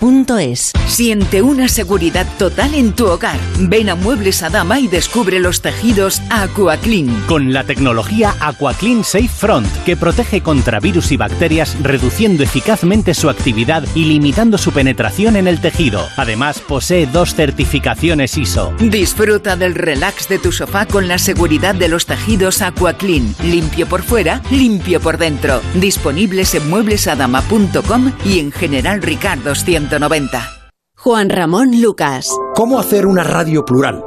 duchamanía.es. 0.00 0.72
Siente 0.86 1.42
una 1.42 1.68
seguridad 1.68 2.26
total 2.38 2.74
en 2.74 2.92
tu 2.92 3.06
hogar. 3.06 3.38
Ven 3.58 3.88
a 3.90 3.94
Muebles 3.94 4.42
Adama 4.42 4.80
y 4.80 4.88
descubre 4.88 5.38
los 5.38 5.60
tejidos 5.60 6.20
AquaClean. 6.30 7.24
Con 7.26 7.52
la 7.52 7.64
tecnología 7.64 8.34
AquaClean 8.40 9.04
Safe 9.04 9.28
Front, 9.28 9.68
que 9.84 9.96
protege 9.96 10.42
contra 10.42 10.80
virus 10.80 11.12
y 11.12 11.16
bacterias, 11.16 11.76
reduciendo 11.82 12.42
eficazmente 12.42 13.14
su 13.14 13.30
actividad 13.30 13.84
y 13.94 14.04
limitando 14.04 14.58
su 14.58 14.72
penetración 14.72 15.36
en 15.36 15.46
el 15.46 15.60
tejido. 15.60 16.06
Además, 16.16 16.60
posee 16.60 17.06
dos 17.06 17.34
certificaciones 17.34 18.36
ISO. 18.36 18.74
Disfruta 18.80 19.56
del 19.56 19.74
relax 19.74 20.28
de 20.28 20.38
tu 20.38 20.52
sofá 20.52 20.86
con 20.86 21.08
la 21.08 21.18
seguridad 21.18 21.74
de 21.74 21.88
los 21.88 22.06
tejidos 22.06 22.62
AquaClean. 22.62 23.34
Limpio 23.44 23.86
por 23.86 24.02
fuera, 24.02 24.42
limpio 24.50 25.00
por 25.00 25.18
dentro. 25.18 25.60
Disponibles 25.74 26.54
en 26.54 26.68
mueblesadama.com 26.68 28.12
y 28.24 28.40
en 28.40 28.52
General 28.52 29.02
Ricardo 29.02 29.54
190. 29.90 30.70
Juan 30.98 31.30
Ramón 31.30 31.80
Lucas. 31.80 32.28
¿Cómo 32.54 32.78
hacer 32.78 33.06
una 33.06 33.24
radio 33.24 33.64
plural? 33.64 34.04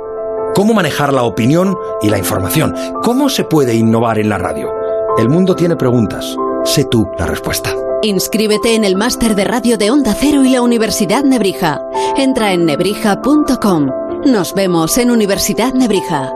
¿Cómo 0.56 0.74
manejar 0.74 1.12
la 1.12 1.24
opinión 1.24 1.76
y 2.02 2.10
la 2.10 2.18
información? 2.18 2.74
¿Cómo 3.02 3.28
se 3.28 3.44
puede 3.44 3.76
innovar 3.76 4.18
en 4.18 4.30
la 4.30 4.38
radio? 4.38 4.70
El 5.18 5.28
mundo 5.28 5.56
tiene 5.56 5.76
preguntas. 5.76 6.38
Sé 6.64 6.86
tú 6.86 7.06
la 7.20 7.26
respuesta. 7.26 7.76
Inscríbete 8.02 8.76
en 8.76 8.86
el 8.86 8.96
máster 8.96 9.36
de 9.36 9.44
radio 9.44 9.78
de 9.78 9.92
Onda 9.92 10.16
Cero 10.18 10.46
y 10.46 10.52
la 10.52 10.62
Universidad 10.62 11.26
Nebrija. 11.26 11.82
Entra 12.16 12.54
en 12.54 12.66
nebrija.com. 12.66 13.90
Nos 14.26 14.54
vemos 14.54 14.98
en 14.98 15.12
Universidad 15.12 15.74
Nebrija. 15.74 16.32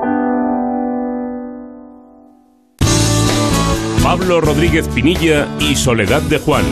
Pablo 4.03 4.41
Rodríguez 4.41 4.89
Pinilla 4.89 5.47
y 5.59 5.75
Soledad 5.75 6.21
de 6.23 6.39
Juan. 6.39 6.65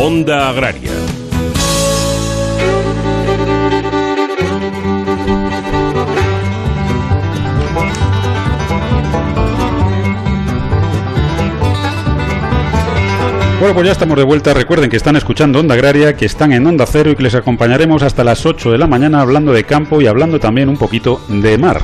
Onda 0.00 0.48
Agraria. 0.48 0.90
Bueno, 13.68 13.80
pues 13.80 13.86
ya 13.88 13.92
estamos 13.92 14.16
de 14.16 14.24
vuelta. 14.24 14.54
Recuerden 14.54 14.88
que 14.88 14.96
están 14.96 15.16
escuchando 15.16 15.60
Onda 15.60 15.74
Agraria, 15.74 16.16
que 16.16 16.24
están 16.24 16.52
en 16.52 16.66
Onda 16.66 16.86
Cero 16.86 17.10
y 17.10 17.16
que 17.16 17.22
les 17.22 17.34
acompañaremos 17.34 18.02
hasta 18.02 18.24
las 18.24 18.46
8 18.46 18.72
de 18.72 18.78
la 18.78 18.86
mañana 18.86 19.20
hablando 19.20 19.52
de 19.52 19.64
campo 19.64 20.00
y 20.00 20.06
hablando 20.06 20.40
también 20.40 20.70
un 20.70 20.78
poquito 20.78 21.20
de 21.28 21.58
mar. 21.58 21.82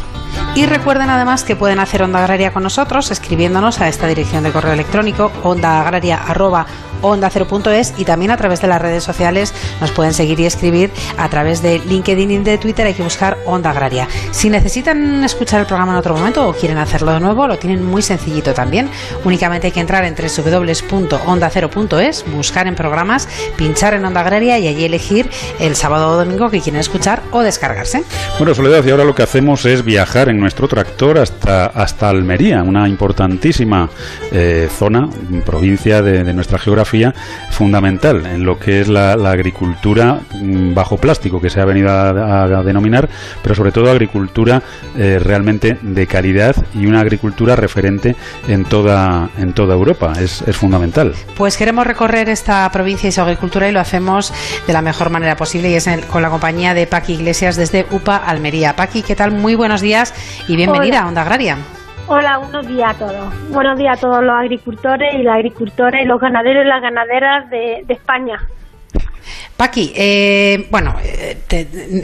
Y 0.55 0.65
recuerden 0.65 1.11
además 1.11 1.45
que 1.45 1.57
pueden 1.57 1.81
hacer 1.81 2.03
Onda 2.03 2.21
Agraria 2.21 2.55
con 2.55 2.63
nosotros 2.63 3.11
escribiéndonos 3.11 3.83
a 3.83 3.89
esta 3.89 4.07
dirección 4.07 4.45
de 4.45 4.51
correo 4.51 4.73
electrónico 4.73 5.31
ondaagraria.com 5.43 6.94
onda 7.05 7.31
0.es 7.31 7.95
y 7.99 8.05
también 8.05 8.31
a 8.31 8.37
través 8.37 8.61
de 8.61 8.67
las 8.67 8.81
redes 8.81 9.05
sociales 9.05 9.53
nos 9.81 9.91
pueden 9.91 10.15
seguir 10.15 10.41
y 10.41 10.47
escribir 10.47 10.91
a 11.19 11.29
través 11.29 11.63
de 11.63 11.79
LinkedIn 11.79 12.31
y 12.31 12.39
de 12.39 12.59
Twitter 12.59 12.87
hay 12.87 12.95
que 12.95 13.03
buscar 13.03 13.37
Onda 13.45 13.71
Agraria. 13.71 14.09
Si 14.31 14.49
necesitan 14.49 15.23
escuchar 15.23 15.61
el 15.61 15.67
programa 15.67 15.93
en 15.93 15.99
otro 15.99 16.15
momento 16.15 16.49
o 16.49 16.55
quieren 16.55 16.79
hacerlo 16.79 17.13
de 17.13 17.21
nuevo, 17.21 17.47
lo 17.47 17.59
tienen 17.59 17.85
muy 17.85 18.01
sencillito 18.03 18.55
también. 18.55 18.89
Únicamente 19.25 19.67
hay 19.69 19.73
que 19.73 19.81
entrar 19.81 20.05
en 20.05 20.15
www.onda0.es, 20.15 22.25
buscar 22.33 22.67
en 22.67 22.75
programas, 22.75 23.29
pinchar 23.57 23.95
en 23.95 24.05
Onda 24.05 24.21
Agraria 24.21 24.59
y 24.59 24.67
allí 24.67 24.85
elegir 24.85 25.31
el 25.61 25.77
sábado 25.77 26.11
o 26.11 26.17
domingo 26.17 26.51
que 26.51 26.61
quieren 26.61 26.81
escuchar 26.81 27.23
o 27.31 27.43
descargarse. 27.43 28.03
Bueno, 28.39 28.55
Soledad, 28.55 28.85
y 28.85 28.91
ahora 28.91 29.05
lo 29.05 29.15
que 29.15 29.23
hacemos 29.23 29.65
es 29.67 29.85
viajar 29.85 30.31
en 30.31 30.41
nuestro 30.41 30.67
tractor 30.69 31.19
hasta, 31.19 31.67
hasta 31.67 32.09
Almería, 32.09 32.63
una 32.63 32.89
importantísima 32.89 33.91
eh, 34.33 34.69
zona, 34.71 35.11
provincia 35.45 36.01
de 36.03 36.33
nuestra 36.33 36.59
geografía 36.59 36.94
fundamental 37.51 38.27
en 38.27 38.45
lo 38.45 38.59
que 38.59 38.81
es 38.81 38.89
la, 38.89 39.13
agricultura 39.13 40.21
mm, 40.33 40.75
bajo 40.75 40.97
plástico, 40.97 41.41
que 41.41 41.51
se 41.51 41.61
ha 41.61 41.65
venido 41.65 41.91
a, 41.91 42.63
denominar, 42.63 43.09
pero 43.43 43.55
sobre 43.55 43.73
todo 43.73 43.91
agricultura 43.91 44.63
eh, 44.97 45.19
realmente 45.19 45.79
de 45.81 46.07
calidad 46.07 46.55
y 46.75 46.87
una 46.87 47.01
agricultura 47.01 47.57
referente 47.57 48.17
en 48.49 48.65
toda, 48.65 49.31
en 49.39 49.53
toda 49.53 49.75
Europa. 49.75 50.13
Es, 50.21 50.43
es 50.43 50.57
fundamental. 50.57 51.15
Pues 51.37 51.57
queremos 51.57 51.87
recorrer 51.87 52.29
esta 52.29 52.71
provincia 52.71 53.09
y 53.09 53.13
su 53.13 53.21
agricultura 53.21 53.69
y 53.69 53.73
lo 53.73 53.81
hacemos 53.81 54.33
de 54.67 54.73
la 54.73 54.83
mejor 54.83 55.11
manera 55.11 55.37
posible 55.37 55.71
y 55.71 55.75
es 55.75 55.89
con 56.11 56.23
la 56.23 56.31
compañía 56.31 56.75
de 56.75 56.87
Paqui 56.87 57.15
Iglesias 57.15 57.57
desde 57.57 57.87
UPA 57.91 58.17
Almería. 58.17 58.77
Paqui, 58.77 59.03
¿qué 59.03 59.15
tal? 59.15 59.33
Muy 59.33 59.55
buenos 59.55 59.81
días 59.81 60.15
y 60.49 60.57
bienvenida 60.57 61.01
a 61.01 61.09
Onda 61.09 61.23
Agraria. 61.23 61.59
Hola, 62.07 62.37
buenos 62.37 62.67
días 62.69 62.95
a 62.95 62.99
todos. 62.99 63.49
Buenos 63.49 63.79
días 63.79 63.97
a 63.97 64.01
todos 64.01 64.23
los 64.23 64.35
agricultores 64.35 65.15
y 65.15 65.23
las 65.23 65.37
agricultoras 65.37 66.03
y 66.03 66.05
los 66.05 66.21
ganaderos 66.21 66.67
y 66.67 66.69
las 66.69 66.83
ganaderas 66.83 67.49
de, 67.49 67.83
de 67.87 67.95
España. 67.95 68.47
Paqui, 69.57 69.93
eh, 69.95 70.67
bueno, 70.69 70.97
eh, 71.05 71.37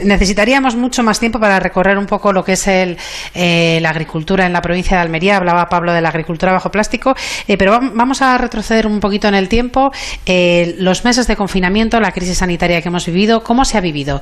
necesitaríamos 0.05 0.77
mucho 0.77 1.03
más 1.03 1.19
tiempo 1.19 1.37
para 1.37 1.59
recorrer 1.59 1.97
un 1.97 2.05
poco 2.05 2.31
lo 2.31 2.45
que 2.45 2.53
es 2.53 2.65
el, 2.67 2.95
eh, 3.35 3.79
la 3.81 3.89
agricultura 3.89 4.45
en 4.45 4.53
la 4.53 4.61
provincia 4.61 4.95
de 4.95 5.03
Almería. 5.03 5.35
Hablaba 5.35 5.65
Pablo 5.65 5.91
de 5.91 5.99
la 5.99 6.09
agricultura 6.09 6.53
bajo 6.53 6.71
plástico, 6.71 7.13
pero 7.57 7.77
vamos 7.93 8.21
a 8.21 8.37
retroceder 8.37 8.87
un 8.87 9.01
poquito 9.01 9.27
en 9.27 9.35
el 9.35 9.49
tiempo. 9.49 9.91
los 10.79 11.03
meses 11.03 11.27
de 11.27 11.35
confinamiento, 11.35 11.99
la 11.99 12.11
crisis 12.11 12.37
sanitaria 12.37 12.81
que 12.81 12.87
hemos 12.87 13.05
vivido, 13.05 13.43
¿cómo 13.43 13.65
se 13.65 13.77
ha 13.77 13.81
vivido 13.81 14.21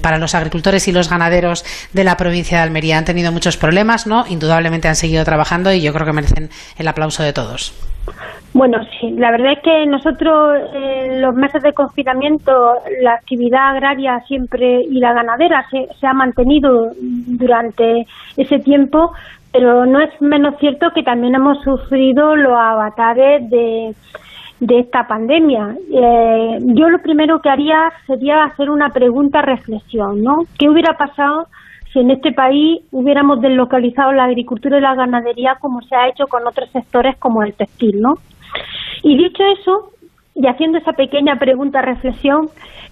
para 0.00 0.18
los 0.18 0.34
agricultores 0.34 0.86
y 0.86 0.92
los 0.92 1.10
ganaderos 1.10 1.64
de 1.92 2.04
la 2.04 2.16
provincia 2.16 2.58
de 2.58 2.64
Almería? 2.64 2.98
Han 2.98 3.04
tenido 3.04 3.32
muchos 3.32 3.56
problemas, 3.56 4.06
¿no? 4.06 4.24
Indudablemente 4.28 4.86
han 4.86 4.96
seguido 4.96 5.24
trabajando 5.24 5.72
y 5.72 5.80
yo 5.80 5.92
creo 5.92 6.06
que 6.06 6.12
merecen 6.12 6.50
el 6.78 6.88
aplauso 6.88 7.22
de 7.22 7.32
todos. 7.32 7.74
Bueno, 8.56 8.78
sí, 8.98 9.10
la 9.18 9.30
verdad 9.32 9.52
es 9.52 9.58
que 9.62 9.84
nosotros 9.86 10.58
en 10.72 11.20
los 11.20 11.34
meses 11.34 11.62
de 11.62 11.74
confinamiento 11.74 12.35
la 13.02 13.14
actividad 13.14 13.70
agraria 13.70 14.20
siempre 14.26 14.82
y 14.82 14.98
la 14.98 15.12
ganadera 15.12 15.66
se, 15.70 15.88
se 16.00 16.06
ha 16.06 16.12
mantenido 16.12 16.92
durante 16.96 18.06
ese 18.36 18.58
tiempo, 18.58 19.12
pero 19.52 19.86
no 19.86 20.00
es 20.00 20.10
menos 20.20 20.56
cierto 20.58 20.90
que 20.94 21.02
también 21.02 21.34
hemos 21.34 21.62
sufrido 21.62 22.36
los 22.36 22.52
avatares 22.56 23.48
de, 23.48 23.94
de 24.60 24.78
esta 24.80 25.06
pandemia. 25.06 25.76
Eh, 25.92 26.58
yo 26.60 26.88
lo 26.88 26.98
primero 27.00 27.40
que 27.40 27.50
haría 27.50 27.92
sería 28.06 28.44
hacer 28.44 28.70
una 28.70 28.90
pregunta 28.90 29.42
reflexión, 29.42 30.22
¿no? 30.22 30.44
¿Qué 30.58 30.68
hubiera 30.68 30.96
pasado 30.96 31.46
si 31.92 32.00
en 32.00 32.10
este 32.10 32.32
país 32.32 32.82
hubiéramos 32.92 33.40
deslocalizado 33.40 34.12
la 34.12 34.24
agricultura 34.24 34.78
y 34.78 34.82
la 34.82 34.94
ganadería 34.94 35.56
como 35.60 35.80
se 35.82 35.94
ha 35.94 36.08
hecho 36.08 36.26
con 36.26 36.46
otros 36.46 36.70
sectores 36.70 37.16
como 37.16 37.42
el 37.42 37.54
textil, 37.54 38.00
¿no? 38.00 38.14
Y 39.02 39.16
dicho 39.16 39.42
eso, 39.58 39.90
y 40.36 40.46
haciendo 40.46 40.78
esa 40.78 40.92
pequeña 40.92 41.36
pregunta 41.36 41.80
reflexión, 41.80 42.48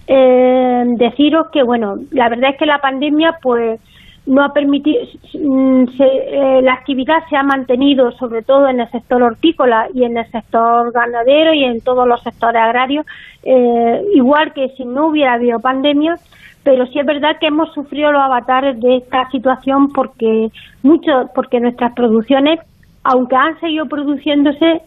eh, 0.07 0.83
deciros 0.97 1.47
que 1.51 1.63
bueno, 1.63 1.95
la 2.11 2.27
verdad 2.29 2.51
es 2.51 2.57
que 2.57 2.65
la 2.65 2.79
pandemia 2.79 3.37
pues 3.41 3.79
no 4.25 4.43
ha 4.43 4.53
permitido, 4.53 5.01
mm, 5.35 5.83
eh, 5.99 6.59
la 6.63 6.73
actividad 6.73 7.19
se 7.29 7.37
ha 7.37 7.43
mantenido 7.43 8.11
sobre 8.13 8.41
todo 8.41 8.67
en 8.67 8.79
el 8.79 8.89
sector 8.89 9.21
hortícola 9.21 9.87
y 9.93 10.03
en 10.03 10.17
el 10.17 10.25
sector 10.31 10.91
ganadero 10.91 11.53
y 11.53 11.63
en 11.63 11.81
todos 11.81 12.07
los 12.07 12.21
sectores 12.23 12.61
agrarios, 12.61 13.05
eh, 13.43 14.01
igual 14.15 14.51
que 14.53 14.69
si 14.69 14.83
no 14.83 15.07
hubiera 15.07 15.33
habido 15.33 15.59
pandemia, 15.59 16.15
pero 16.63 16.87
sí 16.87 16.97
es 16.97 17.05
verdad 17.05 17.37
que 17.39 17.47
hemos 17.47 17.71
sufrido 17.73 18.11
los 18.11 18.23
avatares 18.23 18.79
de 18.81 18.97
esta 18.97 19.29
situación 19.29 19.89
porque 19.93 20.49
mucho, 20.81 21.29
porque 21.35 21.59
nuestras 21.59 21.93
producciones 21.93 22.59
aunque 23.07 23.35
han 23.35 23.59
seguido 23.59 23.85
produciéndose 23.85 24.81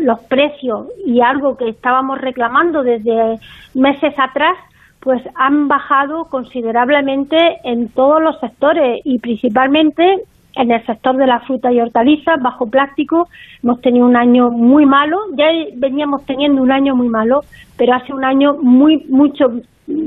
los 0.00 0.18
precios 0.24 0.88
y 1.06 1.20
algo 1.20 1.56
que 1.56 1.68
estábamos 1.68 2.20
reclamando 2.20 2.82
desde 2.82 3.38
meses 3.72 4.12
atrás, 4.18 4.56
pues 4.98 5.22
han 5.36 5.68
bajado 5.68 6.24
considerablemente 6.24 7.36
en 7.62 7.88
todos 7.90 8.20
los 8.20 8.38
sectores 8.40 9.00
y 9.04 9.20
principalmente 9.20 10.24
en 10.56 10.72
el 10.72 10.84
sector 10.84 11.16
de 11.16 11.28
la 11.28 11.38
fruta 11.40 11.72
y 11.72 11.80
hortalizas, 11.80 12.42
bajo 12.42 12.66
plástico, 12.66 13.28
hemos 13.62 13.80
tenido 13.80 14.06
un 14.06 14.16
año 14.16 14.50
muy 14.50 14.84
malo, 14.84 15.18
ya 15.34 15.46
veníamos 15.76 16.26
teniendo 16.26 16.62
un 16.62 16.72
año 16.72 16.96
muy 16.96 17.08
malo, 17.08 17.42
pero 17.78 17.94
hace 17.94 18.12
un 18.12 18.24
año 18.24 18.54
muy, 18.60 19.06
mucho, 19.08 19.52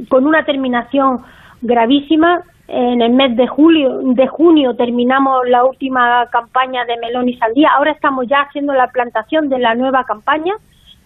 con 0.10 0.28
una 0.28 0.44
terminación 0.44 1.20
gravísima 1.62 2.44
en 2.68 3.02
el 3.02 3.12
mes 3.14 3.36
de 3.36 3.48
julio, 3.48 4.00
de 4.04 4.28
junio 4.28 4.76
terminamos 4.76 5.48
la 5.48 5.64
última 5.66 6.26
campaña 6.32 6.86
de 6.86 6.98
melón 6.98 7.30
y 7.30 7.38
sandía. 7.38 7.70
Ahora 7.78 7.92
estamos 7.92 8.28
ya 8.28 8.42
haciendo 8.42 8.74
la 8.74 8.88
plantación 8.88 9.50
de 9.50 9.60
la 9.60 9.76
nueva 9.76 10.04
campaña 10.04 10.54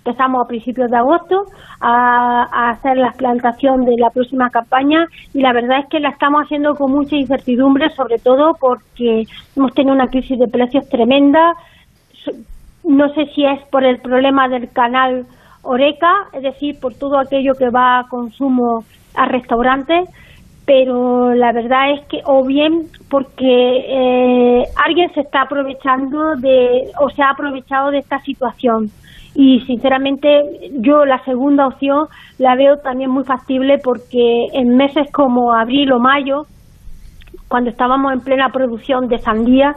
empezamos 0.09 0.43
a 0.43 0.47
principios 0.47 0.89
de 0.89 0.97
agosto 0.97 1.45
a, 1.81 2.71
hacer 2.71 2.97
la 2.97 3.11
plantación 3.11 3.85
de 3.85 3.95
la 3.97 4.09
próxima 4.09 4.49
campaña 4.49 5.07
y 5.33 5.41
la 5.41 5.53
verdad 5.53 5.79
es 5.79 5.85
que 5.87 5.99
la 5.99 6.09
estamos 6.09 6.43
haciendo 6.43 6.75
con 6.75 6.91
mucha 6.91 7.15
incertidumbre, 7.15 7.89
sobre 7.91 8.17
todo 8.17 8.55
porque 8.59 9.25
hemos 9.55 9.73
tenido 9.73 9.93
una 9.93 10.07
crisis 10.07 10.39
de 10.39 10.47
precios 10.47 10.87
tremenda. 10.89 11.53
No 12.83 13.13
sé 13.13 13.27
si 13.35 13.45
es 13.45 13.61
por 13.67 13.83
el 13.83 13.99
problema 13.99 14.47
del 14.47 14.71
canal 14.71 15.25
Oreca, 15.61 16.27
es 16.33 16.43
decir, 16.43 16.79
por 16.79 16.95
todo 16.95 17.19
aquello 17.19 17.53
que 17.53 17.69
va 17.69 17.99
a 17.99 18.07
consumo 18.07 18.85
a 19.15 19.25
restaurantes, 19.25 20.09
pero 20.69 21.33
la 21.33 21.51
verdad 21.51 21.93
es 21.93 22.05
que, 22.05 22.21
o 22.25 22.45
bien 22.45 22.85
porque 23.09 23.41
eh, 23.41 24.63
alguien 24.85 25.11
se 25.15 25.21
está 25.21 25.41
aprovechando 25.41 26.35
de, 26.35 26.91
o 26.99 27.09
se 27.09 27.23
ha 27.23 27.31
aprovechado 27.31 27.89
de 27.89 27.97
esta 27.97 28.19
situación. 28.19 28.91
Y 29.33 29.61
sinceramente 29.61 30.29
yo 30.73 31.05
la 31.05 31.23
segunda 31.23 31.65
opción 31.65 32.05
la 32.37 32.53
veo 32.55 32.77
también 32.77 33.09
muy 33.09 33.23
factible 33.23 33.79
porque 33.83 34.45
en 34.53 34.77
meses 34.77 35.11
como 35.11 35.53
abril 35.53 35.91
o 35.91 35.99
mayo, 35.99 36.45
cuando 37.47 37.71
estábamos 37.71 38.13
en 38.13 38.21
plena 38.21 38.49
producción 38.49 39.07
de 39.07 39.17
sandía, 39.17 39.75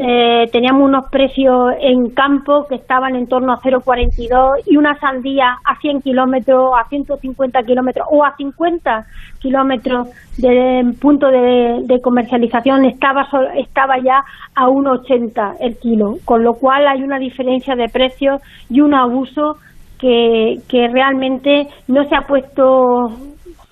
eh, 0.00 0.46
teníamos 0.52 0.82
unos 0.84 1.10
precios 1.10 1.72
en 1.80 2.10
campo 2.10 2.66
que 2.68 2.76
estaban 2.76 3.16
en 3.16 3.26
torno 3.26 3.52
a 3.52 3.56
0,42 3.56 4.62
y 4.66 4.76
una 4.76 4.96
sandía 5.00 5.58
a 5.64 5.76
100 5.80 6.02
kilómetros, 6.02 6.70
a 6.78 6.88
150 6.88 7.62
kilómetros 7.64 8.06
o 8.08 8.24
a 8.24 8.36
50 8.36 9.06
kilómetros 9.40 10.08
de 10.36 10.94
punto 11.00 11.26
de, 11.26 11.98
comercialización 12.00 12.84
estaba, 12.84 13.26
estaba 13.56 13.98
ya 13.98 14.22
a 14.54 14.68
1,80 14.68 15.56
el 15.58 15.76
kilo, 15.78 16.14
con 16.24 16.44
lo 16.44 16.54
cual 16.54 16.86
hay 16.86 17.02
una 17.02 17.18
diferencia 17.18 17.74
de 17.74 17.88
precios 17.88 18.40
y 18.70 18.80
un 18.80 18.94
abuso 18.94 19.56
que, 19.98 20.58
que 20.68 20.86
realmente 20.86 21.66
no 21.88 22.04
se 22.04 22.14
ha 22.14 22.20
puesto 22.20 23.08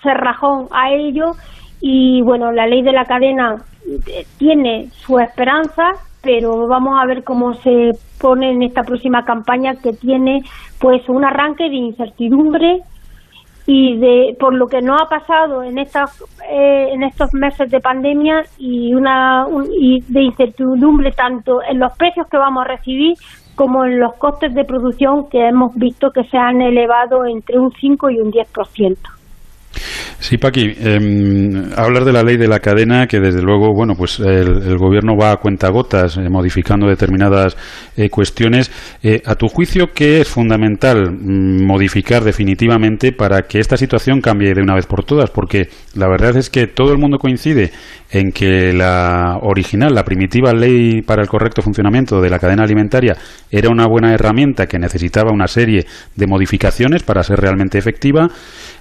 cerrajón 0.02 0.66
a 0.72 0.90
ello 0.92 1.34
y 1.80 2.20
bueno, 2.22 2.50
la 2.50 2.66
ley 2.66 2.82
de 2.82 2.92
la 2.92 3.04
cadena 3.04 3.56
eh, 3.86 4.24
tiene 4.38 4.88
su 4.90 5.18
esperanza, 5.20 5.92
pero 6.26 6.66
vamos 6.66 6.98
a 7.00 7.06
ver 7.06 7.22
cómo 7.22 7.54
se 7.54 7.92
pone 8.20 8.50
en 8.50 8.64
esta 8.64 8.82
próxima 8.82 9.24
campaña 9.24 9.76
que 9.76 9.92
tiene 9.92 10.42
pues 10.80 11.08
un 11.08 11.24
arranque 11.24 11.70
de 11.70 11.76
incertidumbre 11.76 12.82
y 13.64 13.96
de 13.96 14.36
por 14.38 14.52
lo 14.52 14.66
que 14.66 14.82
no 14.82 14.96
ha 14.96 15.08
pasado 15.08 15.62
en 15.62 15.78
estas 15.78 16.20
eh, 16.50 16.88
en 16.92 17.04
estos 17.04 17.32
meses 17.32 17.70
de 17.70 17.78
pandemia 17.78 18.42
y 18.58 18.92
una 18.92 19.46
y 19.78 20.00
de 20.08 20.22
incertidumbre 20.22 21.12
tanto 21.12 21.60
en 21.62 21.78
los 21.78 21.96
precios 21.96 22.26
que 22.28 22.38
vamos 22.38 22.64
a 22.64 22.68
recibir 22.76 23.14
como 23.54 23.84
en 23.84 24.00
los 24.00 24.14
costes 24.16 24.52
de 24.52 24.64
producción 24.64 25.28
que 25.30 25.46
hemos 25.46 25.74
visto 25.76 26.10
que 26.10 26.24
se 26.24 26.36
han 26.36 26.60
elevado 26.60 27.24
entre 27.24 27.58
un 27.58 27.70
5 27.70 28.10
y 28.10 28.18
un 28.18 28.32
10%. 28.32 29.15
Sí, 30.18 30.38
Paqui, 30.38 30.74
eh, 30.78 30.98
hablar 31.76 32.04
de 32.04 32.12
la 32.12 32.22
ley 32.22 32.36
de 32.36 32.48
la 32.48 32.60
cadena, 32.60 33.06
que 33.06 33.20
desde 33.20 33.42
luego, 33.42 33.72
bueno, 33.74 33.94
pues 33.96 34.18
el, 34.20 34.76
gobierno 34.76 35.16
va 35.16 35.32
a 35.32 35.36
cuentagotas 35.36 36.16
eh, 36.16 36.28
modificando 36.28 36.86
determinadas 36.86 37.56
eh, 37.96 38.10
cuestiones. 38.10 38.70
Eh, 39.02 39.22
a 39.24 39.34
tu 39.34 39.48
juicio, 39.48 39.92
¿qué 39.94 40.20
es 40.20 40.28
fundamental 40.28 41.12
mm, 41.12 41.64
modificar 41.64 42.24
definitivamente 42.24 43.12
para 43.12 43.42
que 43.42 43.58
esta 43.58 43.76
situación 43.76 44.20
cambie 44.20 44.54
de 44.54 44.62
una 44.62 44.74
vez 44.74 44.86
por 44.86 45.04
todas? 45.04 45.30
Porque 45.30 45.68
la 45.94 46.08
verdad 46.08 46.36
es 46.36 46.50
que 46.50 46.66
todo 46.66 46.92
el 46.92 46.98
mundo 46.98 47.18
coincide 47.18 47.72
en 48.10 48.32
que 48.32 48.72
la 48.72 49.38
original, 49.42 49.94
la 49.94 50.04
primitiva 50.04 50.52
ley 50.52 51.02
para 51.02 51.22
el 51.22 51.28
correcto 51.28 51.62
funcionamiento 51.62 52.20
de 52.20 52.30
la 52.30 52.38
cadena 52.38 52.62
alimentaria 52.62 53.16
era 53.50 53.68
una 53.70 53.86
buena 53.86 54.12
herramienta 54.14 54.66
que 54.66 54.78
necesitaba 54.78 55.32
una 55.32 55.48
serie 55.48 55.86
de 56.14 56.26
modificaciones 56.26 57.02
para 57.02 57.22
ser 57.22 57.40
realmente 57.40 57.78
efectiva. 57.78 58.28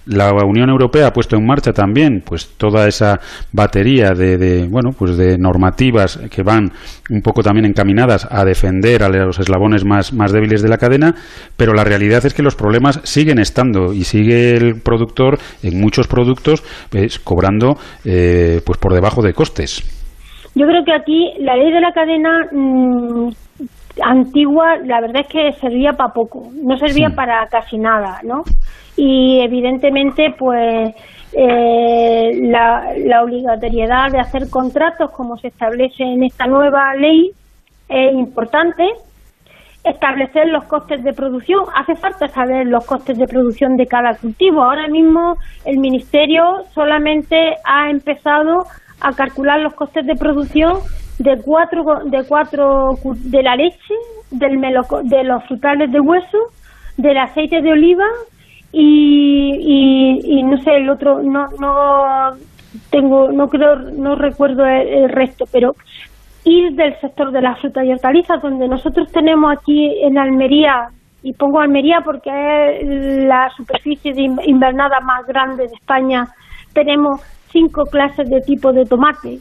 La 0.08 0.32
Unión 0.46 0.70
Europea 0.70 1.08
ha 1.08 1.12
puesto 1.12 1.36
en 1.36 1.46
marcha 1.46 1.72
también 1.72 2.22
pues 2.26 2.56
toda 2.58 2.88
esa 2.88 3.20
batería 3.52 4.12
de, 4.12 4.68
bueno 4.70 4.92
pues 4.98 5.18
de 5.18 5.38
normativas 5.38 6.18
que 6.30 6.44
van 6.44 6.72
un 7.10 7.22
poco 7.22 7.42
también 7.42 7.66
encaminadas 7.66 8.28
a 8.30 8.46
defender 8.46 9.04
a 9.04 9.10
los 9.10 9.40
eslabones 9.40 9.86
más, 9.86 10.14
más 10.14 10.32
débiles 10.32 10.62
de 10.62 10.70
la 10.70 10.78
cadena, 10.78 11.14
pero 11.58 11.74
la 11.74 11.84
realidad 11.84 12.26
es 12.26 12.34
que 12.34 12.44
los 12.44 12.56
problemas 12.56 13.02
siguen 13.04 13.40
estando 13.40 13.94
y 13.94 14.04
sigue 14.04 14.56
el 14.56 14.82
productor 14.82 15.38
en 15.64 15.80
muchos 15.80 16.08
productos 16.08 16.64
pues, 16.90 17.20
cobrando 17.20 17.76
eh, 18.04 18.62
pues 18.66 18.78
por 18.78 18.94
debajo 18.94 19.22
de 19.22 19.34
costes. 19.34 19.84
Yo 20.56 20.66
creo 20.66 20.84
que 20.86 20.94
aquí 20.94 21.34
la 21.40 21.56
ley 21.58 21.72
de 21.72 21.82
la 21.82 21.92
cadena 21.92 22.48
mm, 22.52 23.30
antigua, 24.02 24.78
la 24.86 25.02
verdad 25.02 25.22
es 25.22 25.28
que 25.28 25.52
servía 25.60 25.94
para 25.94 26.14
poco, 26.14 26.50
no 26.64 26.78
servía 26.78 27.10
para 27.10 27.46
casi 27.48 27.78
nada, 27.78 28.20
¿no? 28.24 28.44
Y 28.98 29.42
evidentemente, 29.42 30.34
pues 30.38 30.96
eh, 31.38 32.32
la, 32.44 33.22
obligatoriedad 33.24 34.10
de 34.10 34.20
hacer 34.20 34.50
contratos 34.50 35.12
como 35.12 35.36
se 35.38 35.50
establece 35.50 36.04
en 36.04 36.24
esta 36.24 36.46
nueva 36.46 36.96
ley 36.96 37.32
es 37.90 38.14
importante. 38.14 38.84
Establecer 39.84 40.48
los 40.48 40.64
costes 40.64 41.04
de 41.04 41.14
producción. 41.14 41.66
Hace 41.76 41.96
falta 41.96 42.28
saber 42.30 42.66
los 42.68 42.86
costes 42.86 43.18
de 43.18 43.28
producción 43.28 43.76
de 43.76 43.86
cada 43.86 44.16
cultivo. 44.16 44.64
Ahora 44.64 44.88
mismo 44.88 45.36
el 45.66 45.78
Ministerio 45.78 46.64
solamente 46.74 47.36
ha 47.64 47.92
empezado 47.92 48.64
a 49.02 49.12
calcular 49.14 49.60
los 49.60 49.76
costes 49.76 50.06
de 50.08 50.16
producción 50.16 50.80
de 51.20 51.40
cuatro 51.44 51.84
de 52.06 52.24
cuatro 52.28 52.96
de 53.04 53.44
la 53.44 53.56
leche, 53.56 53.94
del 54.32 54.60
de 55.04 55.24
los 55.24 55.44
frutales 55.46 55.92
de 55.92 56.00
hueso, 56.00 56.38
del 56.98 57.18
aceite 57.18 57.62
de 57.62 57.72
oliva 57.72 58.06
y, 58.78 60.20
y, 60.26 60.44
no 60.44 60.62
sé 60.62 60.76
el 60.76 60.90
otro 60.90 61.24
no 61.24 61.48
no 61.60 62.36
tengo 62.90 63.32
no 63.32 63.50
creo 63.50 63.78
no 63.78 64.16
recuerdo 64.16 64.66
el, 64.66 65.10
resto, 65.10 65.46
pero 65.52 65.76
ir 66.44 66.74
del 66.74 67.00
sector 67.00 67.32
de 67.32 67.42
la 67.42 67.56
fruta 67.56 67.86
y 67.86 67.94
hortalizas 67.94 68.42
donde 68.42 68.68
nosotros 68.68 69.10
tenemos 69.12 69.56
aquí 69.58 69.98
en 70.02 70.18
Almería 70.18 70.90
y 71.24 71.34
pongo 71.34 71.62
Almería 71.62 72.02
porque 72.02 72.30
es 72.82 73.26
la 73.26 73.50
superficie 73.56 74.14
de 74.14 74.24
invernada 74.46 75.00
más 75.00 75.26
grande 75.26 75.68
de 75.68 75.74
España 75.74 76.28
tenemos 76.74 77.22
cinco 77.52 77.86
clases 77.86 78.30
de 78.30 78.42
tipo 78.42 78.74
de 78.74 78.86
tomate, 78.86 79.40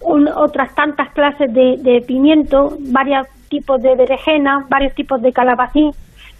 otras 0.00 0.74
tantas 0.74 1.10
clases 1.10 1.52
de, 1.52 2.02
pimiento, 2.06 2.78
varios 2.80 3.26
tipos 3.50 3.82
de 3.82 3.94
berenjena, 3.94 4.64
varios 4.70 4.94
tipos 4.94 5.20
de 5.20 5.32
calabacín. 5.32 5.92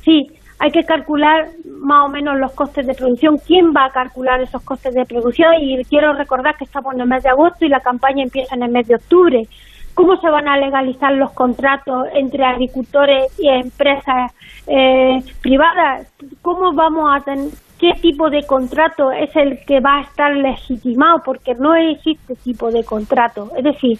Sí, 0.02 0.30
hay 0.58 0.70
que 0.70 0.84
calcular 0.84 1.48
más 1.80 2.06
o 2.06 2.08
menos 2.08 2.38
los 2.38 2.52
costes 2.52 2.86
de 2.86 2.94
producción. 2.94 3.38
¿Quién 3.38 3.72
va 3.76 3.86
a 3.86 3.90
calcular 3.90 4.40
esos 4.40 4.62
costes 4.62 4.94
de 4.94 5.04
producción? 5.04 5.54
Y 5.60 5.84
quiero 5.84 6.12
recordar 6.14 6.56
que 6.56 6.64
estamos 6.64 6.94
en 6.94 7.00
el 7.02 7.06
mes 7.06 7.22
de 7.22 7.30
agosto 7.30 7.64
y 7.64 7.68
la 7.68 7.80
campaña 7.80 8.22
empieza 8.22 8.54
en 8.54 8.62
el 8.62 8.70
mes 8.70 8.86
de 8.88 8.96
octubre. 8.96 9.46
¿Cómo 9.94 10.16
se 10.20 10.28
van 10.28 10.48
a 10.48 10.58
legalizar 10.58 11.12
los 11.12 11.32
contratos 11.32 12.06
entre 12.14 12.44
agricultores 12.44 13.32
y 13.38 13.48
empresas 13.48 14.32
eh, 14.66 15.22
privadas? 15.40 16.06
¿Cómo 16.42 16.72
vamos 16.72 17.10
a 17.14 17.24
tener 17.24 17.50
qué 17.78 17.92
tipo 18.00 18.30
de 18.30 18.44
contrato 18.44 19.12
es 19.12 19.34
el 19.36 19.64
que 19.66 19.80
va 19.80 19.98
a 19.98 20.02
estar 20.02 20.34
legitimado, 20.34 21.22
porque 21.24 21.54
no 21.54 21.74
existe 21.74 22.34
tipo 22.36 22.70
de 22.70 22.84
contrato. 22.84 23.50
Es 23.56 23.64
decir, 23.64 23.98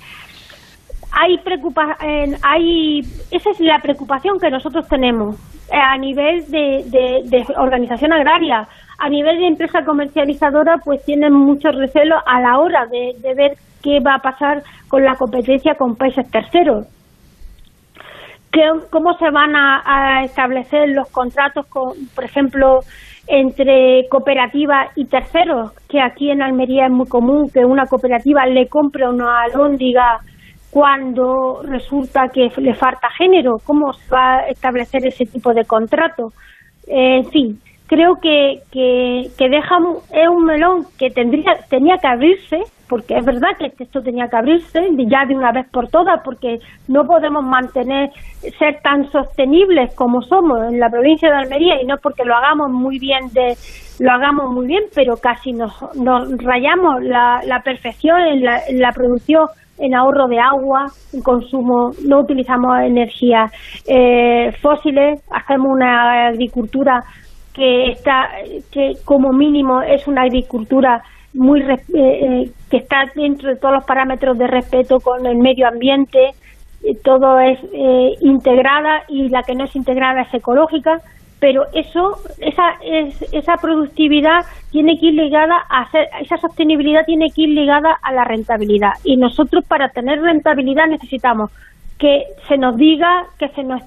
hay 1.19 1.39
preocupa 1.39 1.97
hay 2.43 3.01
esa 3.31 3.51
es 3.51 3.61
la 3.61 3.79
preocupación 3.79 4.39
que 4.39 4.51
nosotros 4.51 4.87
tenemos 4.87 5.37
eh, 5.73 5.77
a 5.77 5.97
nivel 5.97 6.45
de, 6.51 7.45
organización 7.57 8.13
agraria. 8.13 8.69
A 8.99 9.09
nivel 9.09 9.39
de 9.39 9.47
empresa 9.49 9.85
comercializadora 9.85 10.77
pues 10.85 11.05
tienen 11.05 11.33
mucho 11.33 11.71
recelo 11.71 12.17
a 12.25 12.41
la 12.41 12.59
hora 12.59 12.87
de, 12.87 13.35
ver 13.35 13.57
qué 13.83 14.01
va 14.01 14.17
a 14.17 14.19
pasar 14.19 14.63
con 14.89 15.05
la 15.05 15.17
competencia 15.17 15.75
con 15.75 15.97
países 15.97 16.31
terceros. 16.31 16.87
Cómo 18.91 19.13
se 19.19 19.31
van 19.31 19.55
a, 19.55 19.83
a 19.85 20.25
establecer 20.25 20.89
los 20.91 21.09
contratos 21.11 21.67
con 21.67 21.93
por 22.15 22.25
ejemplo 22.25 22.81
entre 23.27 24.07
cooperativas 24.09 24.97
y 24.97 25.07
terceros, 25.07 25.73
que 25.89 26.01
aquí 26.01 26.31
en 26.31 26.43
Almería 26.43 26.87
es 26.87 26.93
muy 26.93 27.09
común 27.09 27.51
que 27.53 27.65
una 27.65 27.87
cooperativa 27.87 28.47
le 28.47 28.69
compre 28.69 29.09
una 29.09 29.43
alóndiga 29.43 30.21
cuando 30.77 31.63
resulta 31.63 32.29
que 32.29 32.51
le 32.59 32.75
falta 32.75 33.09
género. 33.17 33.57
¿Cómo 33.65 33.95
se 33.95 34.15
va 34.15 34.41
a 34.41 34.49
establecer 34.49 35.07
ese 35.07 35.25
tipo 35.25 35.55
de 35.55 35.65
contrato? 35.65 36.35
en 36.87 37.25
fin, 37.31 37.59
creo 37.87 38.17
que, 38.23 38.61
que, 38.71 39.23
que 39.39 39.47
es 39.47 40.29
un 40.29 40.45
melón 40.45 40.87
que 40.99 41.09
tendría 41.11 41.55
tenía 41.71 41.97
que 41.97 42.07
abrirse 42.07 42.59
porque 42.89 43.17
es 43.17 43.25
verdad 43.25 43.57
que 43.59 43.73
esto 43.83 44.03
tenía 44.03 44.29
que 44.29 44.37
abrirse 44.37 44.81
ya 45.09 45.25
de 45.27 45.35
una 45.35 45.51
vez 45.51 45.67
por 45.73 45.89
todas 45.89 46.21
porque 46.23 46.61
no 46.87 47.05
podemos 47.07 47.43
mantener 47.43 48.11
ser 48.59 48.79
tan 48.83 49.11
sostenibles 49.11 49.95
como 49.95 50.23
somos 50.23 50.59
en 50.71 50.79
la 50.79 50.91
provincia 50.91 51.29
de 51.29 51.37
Almería 51.39 51.83
y 51.83 51.87
no 51.87 51.97
porque 51.97 52.25
lo 52.25 52.37
hagamos 52.37 52.71
muy 52.71 53.01
bien 53.01 53.33
de 53.33 53.57
lo 53.99 54.13
hagamos 54.13 54.53
muy 54.53 54.67
bien 54.69 54.85
pero 54.95 55.17
casi 55.17 55.53
nos, 55.53 55.73
nos 55.97 56.31
rayamos 56.39 57.03
la, 57.03 57.41
la 57.45 57.63
perfección 57.63 58.21
en 58.21 58.81
la 58.81 58.93
producción 58.93 59.49
en 59.79 59.95
ahorro 59.95 60.27
de 60.27 60.39
agua, 60.39 60.87
en 61.13 61.23
consumo, 61.23 61.93
no 62.07 62.21
utilizamos 62.21 62.81
energías 62.81 63.53
eh, 63.87 64.53
fósiles, 64.61 65.21
hacemos 65.31 65.69
una 65.73 66.29
agricultura 66.29 67.05
que 67.53 67.93
está, 67.93 68.29
que 68.71 68.95
como 69.05 69.33
mínimo 69.33 69.83
es 69.83 70.07
una 70.07 70.23
agricultura 70.23 71.03
muy 71.35 71.61
eh, 71.61 71.77
eh, 71.95 72.51
que 72.71 72.79
está 72.79 73.05
dentro 73.15 73.51
de 73.51 73.57
todos 73.57 73.75
los 73.75 73.85
parámetros 73.85 74.39
de 74.39 74.47
respeto 74.47 75.01
con 75.01 75.27
el 75.27 75.37
medio 75.37 75.69
ambiente, 75.69 76.31
todo 77.03 77.41
es 77.41 77.59
integrada 78.21 79.03
y 79.09 79.29
la 79.29 79.43
que 79.43 79.55
no 79.55 79.65
es 79.65 79.75
integrada 79.75 80.23
es 80.23 80.33
ecológica 80.33 81.01
pero 81.39 81.65
eso 81.75 82.17
esa 82.39 82.77
esa 83.33 83.57
productividad 83.57 84.41
tiene 84.71 84.99
que 84.99 85.07
ir 85.07 85.15
ligada 85.15 85.57
a 85.69 85.83
hacer, 85.83 86.09
esa 86.21 86.37
sostenibilidad 86.39 87.05
tiene 87.05 87.27
que 87.35 87.43
ir 87.43 87.51
ligada 87.51 87.97
a 88.03 88.13
la 88.13 88.25
rentabilidad. 88.25 88.93
Y 89.05 89.17
nosotros 89.17 89.65
para 89.67 89.89
tener 89.91 90.21
rentabilidad 90.21 90.87
necesitamos 90.87 91.51
que 91.99 92.25
se 92.49 92.59
nos 92.59 92.77
diga 92.77 93.27
que 93.39 93.49
se 93.49 93.63
nos 93.63 93.83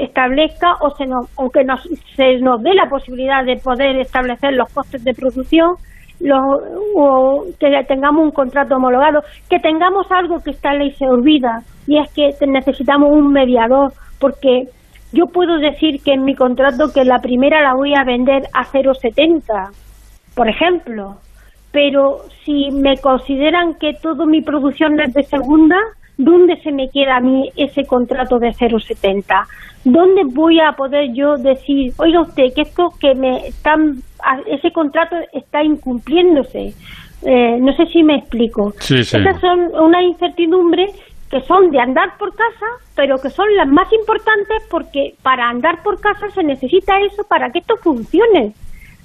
establezca 0.00 0.74
o 0.80 0.90
se 0.90 1.06
nos 1.06 1.30
o 1.36 1.50
que 1.50 1.64
nos 1.64 1.82
se 2.14 2.38
nos 2.38 2.62
dé 2.62 2.74
la 2.74 2.88
posibilidad 2.88 3.44
de 3.44 3.56
poder 3.56 3.96
establecer 3.96 4.52
los 4.52 4.70
costes 4.72 5.02
de 5.02 5.14
producción 5.14 5.74
los, 6.20 6.40
o 6.94 7.44
que 7.58 7.70
tengamos 7.88 8.22
un 8.22 8.32
contrato 8.32 8.76
homologado 8.76 9.22
que 9.48 9.58
tengamos 9.60 10.10
algo 10.12 10.40
que 10.40 10.50
esta 10.50 10.74
ley 10.74 10.92
se 10.92 11.06
olvida 11.06 11.62
y 11.86 11.98
es 11.98 12.12
que 12.12 12.34
necesitamos 12.46 13.10
un 13.10 13.32
mediador 13.32 13.92
porque 14.20 14.68
yo 15.14 15.26
puedo 15.26 15.58
decir 15.58 16.02
que 16.02 16.12
en 16.12 16.24
mi 16.24 16.34
contrato 16.34 16.92
que 16.92 17.04
la 17.04 17.20
primera 17.20 17.62
la 17.62 17.74
voy 17.74 17.94
a 17.94 18.04
vender 18.04 18.44
a 18.52 18.64
0,70, 18.64 19.70
por 20.34 20.48
ejemplo, 20.48 21.16
pero 21.70 22.18
si 22.44 22.70
me 22.72 22.98
consideran 22.98 23.74
que 23.74 23.94
toda 23.94 24.26
mi 24.26 24.42
producción 24.42 25.00
es 25.00 25.14
de 25.14 25.22
segunda, 25.22 25.76
¿dónde 26.18 26.56
se 26.62 26.72
me 26.72 26.88
queda 26.90 27.16
a 27.16 27.20
mí 27.20 27.50
ese 27.56 27.84
contrato 27.84 28.38
de 28.38 28.48
0,70? 28.48 29.24
¿Dónde 29.84 30.22
voy 30.24 30.60
a 30.60 30.72
poder 30.72 31.12
yo 31.12 31.36
decir, 31.36 31.92
oiga 31.98 32.22
usted, 32.22 32.52
que 32.54 32.62
esto 32.62 32.90
que 33.00 33.14
me 33.14 33.46
están, 33.48 34.02
ese 34.46 34.72
contrato 34.72 35.16
está 35.32 35.62
incumpliéndose? 35.62 36.74
Eh, 37.26 37.58
no 37.60 37.74
sé 37.76 37.86
si 37.86 38.02
me 38.02 38.16
explico. 38.16 38.72
Sí, 38.80 38.96
Estas 38.96 39.40
son 39.40 39.70
una 39.80 40.02
incertidumbre 40.02 40.86
que 41.34 41.40
son 41.40 41.72
de 41.72 41.80
andar 41.80 42.16
por 42.16 42.30
casa, 42.30 42.66
pero 42.94 43.18
que 43.18 43.28
son 43.28 43.46
las 43.56 43.66
más 43.66 43.92
importantes 43.92 44.62
porque 44.70 45.14
para 45.20 45.48
andar 45.48 45.82
por 45.82 46.00
casa 46.00 46.30
se 46.32 46.44
necesita 46.44 47.00
eso 47.00 47.24
para 47.28 47.50
que 47.50 47.58
esto 47.58 47.74
funcione. 47.78 48.52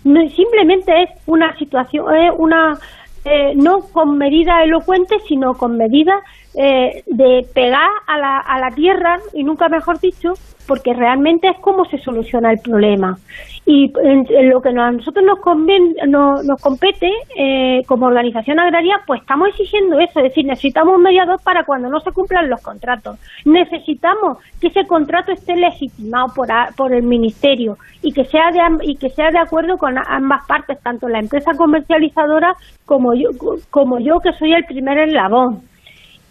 No, 0.03 0.21
simplemente 0.29 0.91
es 1.01 1.09
una 1.25 1.57
situación, 1.57 2.05
es 2.15 2.31
una 2.37 2.77
eh, 3.25 3.53
no 3.55 3.79
con 3.91 4.19
medidas 4.19 4.61
elocuentes, 4.63 5.23
sino 5.27 5.55
con 5.55 5.75
medidas 5.75 6.19
eh, 6.55 7.01
de 7.07 7.47
pegar 7.51 7.89
a 8.05 8.19
la, 8.19 8.37
a 8.37 8.59
la 8.59 8.69
tierra, 8.75 9.17
y 9.33 9.43
nunca 9.43 9.67
mejor 9.67 9.99
dicho, 9.99 10.33
porque 10.69 10.93
realmente 10.93 11.47
es 11.47 11.57
cómo 11.61 11.83
se 11.85 11.97
soluciona 11.97 12.51
el 12.51 12.59
problema. 12.59 13.17
Y 13.65 13.91
en, 14.03 14.49
lo 14.49 14.61
que 14.61 14.69
a 14.69 14.91
nosotros 14.91 15.25
nos, 15.25 16.45
nos 16.45 16.61
compete 16.61 17.11
eh, 17.35 17.81
como 17.87 18.05
organización 18.05 18.59
agraria, 18.59 19.01
pues 19.07 19.21
estamos 19.21 19.49
exigiendo 19.49 19.99
eso, 19.99 20.19
es 20.19 20.25
decir, 20.25 20.45
necesitamos 20.45 20.95
un 20.95 21.01
mediador 21.01 21.41
para 21.43 21.63
cuando 21.63 21.89
no 21.89 21.99
se 22.01 22.11
cumplan 22.11 22.51
los 22.51 22.61
contratos. 22.61 23.17
Necesitamos 23.45 24.37
que 24.61 24.67
ese 24.67 24.85
contrato 24.85 25.31
esté 25.31 25.55
legitimado 25.55 26.27
por, 26.35 26.47
por 26.77 26.93
el 26.93 27.03
Ministerio 27.03 27.77
y 28.03 28.11
que, 28.13 28.25
sea 28.25 28.51
de, 28.51 28.61
y 28.83 28.95
que 28.95 29.09
sea 29.09 29.31
de 29.31 29.39
acuerdo 29.39 29.77
con 29.77 29.97
ambas 29.97 30.45
partes, 30.47 30.79
tanto 30.83 31.09
la 31.09 31.19
empresa 31.19 31.51
comercializadora 31.57 32.53
como 32.85 33.15
yo, 33.15 33.29
como 33.71 33.99
yo 33.99 34.19
que 34.19 34.33
soy 34.33 34.53
el 34.53 34.65
primer 34.65 34.99
eslabón 34.99 35.68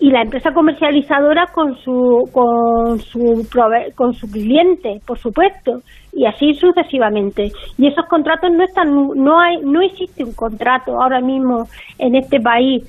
y 0.00 0.10
la 0.10 0.22
empresa 0.22 0.52
comercializadora 0.52 1.46
con 1.52 1.76
su 1.78 2.28
con 2.32 3.00
su 3.00 3.46
con 3.96 4.14
su 4.14 4.30
cliente, 4.30 5.00
por 5.04 5.18
supuesto, 5.18 5.80
y 6.12 6.24
así 6.26 6.54
sucesivamente. 6.54 7.50
Y 7.76 7.88
esos 7.88 8.06
contratos 8.06 8.50
no 8.52 8.64
están 8.64 8.92
no 9.16 9.40
hay 9.40 9.58
no 9.62 9.82
existe 9.82 10.24
un 10.24 10.34
contrato 10.34 11.00
ahora 11.00 11.20
mismo 11.20 11.66
en 11.98 12.14
este 12.14 12.40
país 12.40 12.84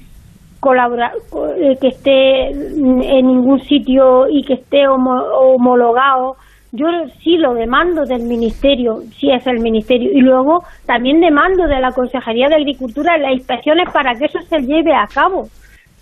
colabora, 0.60 1.14
eh, 1.58 1.78
que 1.80 1.88
esté 1.88 2.50
en 2.50 3.28
ningún 3.28 3.62
sitio 3.62 4.28
y 4.30 4.44
que 4.44 4.56
esté 4.56 4.88
homologado. 4.88 6.36
Yo 6.72 6.86
sí 7.24 7.38
lo 7.38 7.56
demando 7.56 8.04
del 8.04 8.24
ministerio, 8.24 9.00
si 9.18 9.32
es 9.32 9.48
el 9.48 9.60
ministerio, 9.60 10.12
y 10.14 10.22
luego 10.22 10.64
también 10.86 11.20
demando 11.20 11.66
de 11.66 11.80
la 11.80 11.92
Consejería 11.92 12.48
de 12.48 12.56
Agricultura 12.56 13.18
las 13.18 13.32
inspecciones 13.32 13.90
para 13.92 14.14
que 14.14 14.26
eso 14.26 14.40
se 14.42 14.60
lleve 14.60 14.94
a 14.94 15.08
cabo 15.08 15.48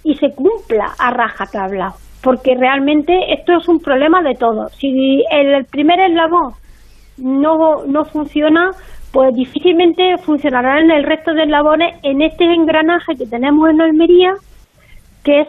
y 0.03 0.15
se 0.15 0.33
cumpla 0.33 0.93
a 0.97 1.11
rajatabla, 1.11 1.93
porque 2.23 2.55
realmente 2.55 3.33
esto 3.33 3.57
es 3.57 3.67
un 3.67 3.79
problema 3.79 4.21
de 4.21 4.35
todos. 4.35 4.73
Si 4.75 5.23
el 5.31 5.65
primer 5.65 5.99
eslabón 5.99 6.53
no, 7.17 7.85
no 7.85 8.05
funciona, 8.05 8.71
pues 9.11 9.35
difícilmente 9.35 10.17
funcionará 10.19 10.79
en 10.79 10.91
el 10.91 11.03
resto 11.03 11.33
de 11.33 11.43
eslabones 11.43 11.95
en 12.03 12.21
este 12.21 12.45
engranaje 12.45 13.15
que 13.15 13.25
tenemos 13.25 13.69
en 13.69 13.81
Almería, 13.81 14.33
que 15.23 15.41
es, 15.41 15.47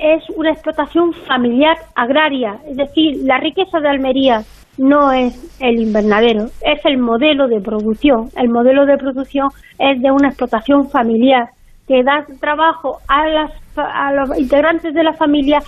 es 0.00 0.30
una 0.36 0.50
explotación 0.50 1.12
familiar 1.12 1.76
agraria, 1.94 2.58
es 2.68 2.76
decir, 2.76 3.18
la 3.22 3.38
riqueza 3.38 3.78
de 3.78 3.88
Almería 3.88 4.42
no 4.80 5.12
es 5.12 5.56
el 5.60 5.78
invernadero, 5.78 6.46
es 6.62 6.84
el 6.84 6.96
modelo 6.98 7.48
de 7.48 7.60
producción. 7.60 8.30
El 8.34 8.48
modelo 8.48 8.86
de 8.86 8.96
producción 8.96 9.50
es 9.78 10.00
de 10.00 10.10
una 10.10 10.28
explotación 10.28 10.88
familiar 10.88 11.50
que 11.90 12.04
da 12.04 12.24
trabajo 12.38 12.98
a, 13.08 13.26
las, 13.26 13.50
a 13.76 14.12
los 14.12 14.38
integrantes 14.38 14.94
de 14.94 15.02
la 15.02 15.12
familia 15.14 15.58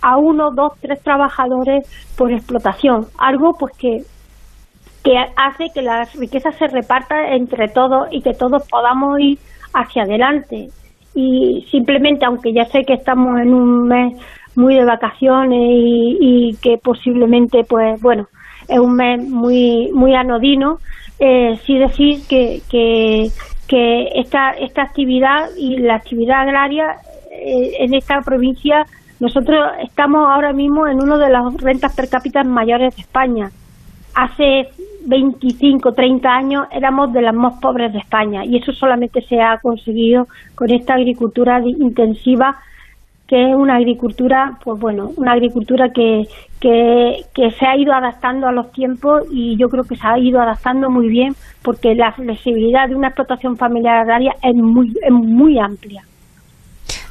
a 0.00 0.16
uno, 0.16 0.50
dos, 0.50 0.72
tres 0.80 1.02
trabajadores 1.02 1.86
por 2.16 2.32
explotación. 2.32 3.04
Algo 3.18 3.52
pues 3.58 3.76
que, 3.76 3.98
que 5.04 5.18
hace 5.36 5.66
que 5.74 5.82
la 5.82 6.04
riqueza 6.18 6.50
se 6.52 6.68
reparta 6.68 7.34
entre 7.34 7.68
todos 7.68 8.08
y 8.10 8.22
que 8.22 8.32
todos 8.32 8.66
podamos 8.70 9.20
ir 9.20 9.38
hacia 9.74 10.04
adelante. 10.04 10.68
Y 11.14 11.66
simplemente, 11.70 12.24
aunque 12.24 12.54
ya 12.54 12.64
sé 12.64 12.84
que 12.86 12.94
estamos 12.94 13.38
en 13.38 13.52
un 13.52 13.86
mes 13.86 14.14
muy 14.54 14.76
de 14.76 14.84
vacaciones 14.86 15.60
y, 15.60 16.56
que 16.62 16.78
posiblemente, 16.82 17.64
pues 17.68 18.00
bueno, 18.00 18.28
es 18.66 18.78
un 18.78 18.94
mes 18.94 19.22
muy, 19.28 19.90
muy 19.92 20.14
anodino, 20.14 20.78
eh, 21.20 21.54
sí 21.66 21.76
decir 21.76 22.20
que, 22.26 22.62
que 22.70 23.28
que 23.68 24.08
esta, 24.14 24.50
esta 24.50 24.82
actividad 24.82 25.48
y 25.56 25.78
la 25.78 25.96
actividad 25.96 26.42
agraria 26.42 26.96
eh, 27.30 27.72
en 27.80 27.94
esta 27.94 28.20
provincia, 28.20 28.86
nosotros 29.20 29.58
estamos 29.82 30.28
ahora 30.28 30.52
mismo 30.52 30.86
en 30.86 31.02
uno 31.02 31.18
de 31.18 31.30
las 31.30 31.54
rentas 31.58 31.94
per 31.94 32.08
cápita 32.08 32.44
mayores 32.44 32.94
de 32.96 33.02
España. 33.02 33.50
Hace 34.14 34.68
25, 35.06 35.92
30 35.92 36.28
años 36.28 36.66
éramos 36.70 37.12
de 37.12 37.22
las 37.22 37.34
más 37.34 37.60
pobres 37.60 37.92
de 37.92 37.98
España 37.98 38.44
y 38.44 38.56
eso 38.56 38.72
solamente 38.72 39.20
se 39.22 39.40
ha 39.40 39.58
conseguido 39.58 40.26
con 40.54 40.70
esta 40.70 40.94
agricultura 40.94 41.60
intensiva 41.60 42.56
que 43.26 43.50
es 43.50 43.56
una 43.56 43.76
agricultura, 43.76 44.58
pues 44.62 44.78
bueno, 44.78 45.10
una 45.16 45.32
agricultura 45.32 45.90
que, 45.90 46.22
que, 46.60 47.24
que, 47.34 47.50
se 47.50 47.66
ha 47.66 47.76
ido 47.76 47.92
adaptando 47.92 48.46
a 48.46 48.52
los 48.52 48.70
tiempos 48.72 49.24
y 49.32 49.56
yo 49.56 49.68
creo 49.68 49.84
que 49.84 49.96
se 49.96 50.06
ha 50.06 50.18
ido 50.18 50.40
adaptando 50.40 50.90
muy 50.90 51.08
bien 51.08 51.34
porque 51.62 51.94
la 51.94 52.12
flexibilidad 52.12 52.88
de 52.88 52.94
una 52.94 53.08
explotación 53.08 53.56
familiar 53.56 53.98
agraria 53.98 54.32
es 54.42 54.54
muy, 54.54 54.94
es 55.02 55.12
muy 55.12 55.58
amplia. 55.58 56.02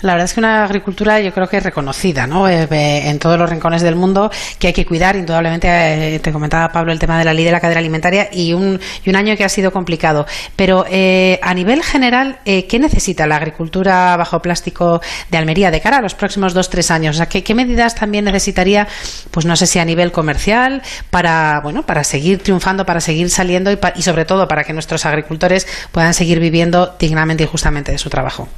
La 0.02 0.14
verdad 0.14 0.26
es 0.26 0.34
que 0.34 0.40
una 0.40 0.64
agricultura 0.64 1.20
yo 1.20 1.34
creo 1.34 1.48
que 1.48 1.58
es 1.58 1.64
reconocida 1.64 2.28
¿no? 2.28 2.48
Eh, 2.48 2.68
en 3.10 3.18
todos 3.18 3.40
los 3.40 3.50
rincones 3.50 3.82
del 3.82 3.96
mundo, 3.96 4.30
que 4.60 4.68
hay 4.68 4.74
que 4.74 4.86
cuidar. 4.86 5.16
Indudablemente, 5.16 5.68
eh, 6.16 6.20
te 6.20 6.32
comentaba 6.32 6.72
Pablo 6.72 6.92
el 6.92 7.00
tema 7.00 7.18
de 7.18 7.26
la 7.26 7.34
ley 7.34 7.46
de 7.46 7.52
la 7.52 7.60
cadena 7.60 7.80
alimentaria 7.80 8.30
y 8.32 8.54
un, 8.54 8.80
año 9.16 9.36
que 9.36 9.44
ha 9.44 9.50
sido 9.50 9.72
complicado. 9.72 10.26
Pero 10.56 10.86
eh, 10.90 11.40
a 11.42 11.54
nivel 11.54 11.82
general, 11.82 12.40
¿qué 12.46 12.78
necesita 12.80 13.26
la 13.26 13.38
agricultura 13.38 14.16
bajo 14.18 14.42
plástico 14.42 15.02
de 15.32 15.38
Almería 15.38 15.72
de 15.72 15.82
cara 15.82 15.98
a 15.98 16.02
los 16.02 16.14
próximos 16.14 16.54
dos, 16.54 16.70
tres 16.70 16.92
años? 16.92 17.16
O 17.16 17.18
sea, 17.18 17.28
¿qué, 17.28 17.56
medidas 17.56 17.96
también 17.96 18.26
necesitaría, 18.26 18.88
pues 19.32 19.46
no 19.46 19.56
sé 19.56 19.66
si 19.66 19.80
a 19.80 19.86
nivel 19.86 20.12
comercial, 20.12 20.82
para, 21.10 21.62
bueno, 21.64 21.84
para 21.84 22.04
seguir 22.04 22.44
triunfando, 22.44 22.86
para 22.86 23.00
seguir 23.00 23.30
saliendo 23.30 23.72
y, 23.72 23.80
y 23.96 24.02
sobre 24.02 24.26
todo 24.26 24.48
para 24.48 24.64
que 24.64 24.74
nuestros 24.74 25.06
agricultores 25.06 25.66
puedan 25.92 26.14
seguir 26.14 26.40
viviendo 26.40 26.96
dignamente 27.00 27.46
y 27.46 27.48
justamente 27.48 27.94
de 27.94 27.98
su 27.98 28.10
trabajo? 28.10 28.50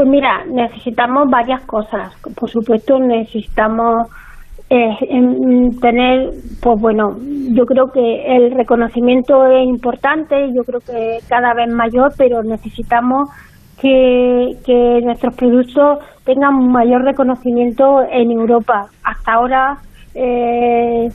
Pues 0.00 0.08
mira, 0.08 0.46
necesitamos 0.46 1.28
varias 1.28 1.60
cosas. 1.66 2.14
Por 2.34 2.48
supuesto, 2.48 2.98
necesitamos 2.98 4.08
en 4.70 5.78
tener, 5.78 6.30
pues 6.62 6.80
bueno, 6.80 7.18
yo 7.50 7.66
creo 7.66 7.92
que 7.92 8.34
el 8.34 8.52
reconocimiento 8.52 9.46
es 9.46 9.66
importante, 9.66 10.54
yo 10.54 10.64
creo 10.64 10.80
que 10.80 11.18
cada 11.28 11.52
vez 11.52 11.68
mayor, 11.68 12.14
pero 12.16 12.42
necesitamos 12.42 13.28
que, 13.78 14.56
nuestros 15.04 15.34
productos 15.34 15.98
tengan 16.24 16.68
mayor 16.72 17.04
reconocimiento 17.04 18.00
en 18.10 18.30
Europa. 18.30 18.86
Hasta 19.04 19.34
ahora 19.34 19.78
eh, 20.14 21.10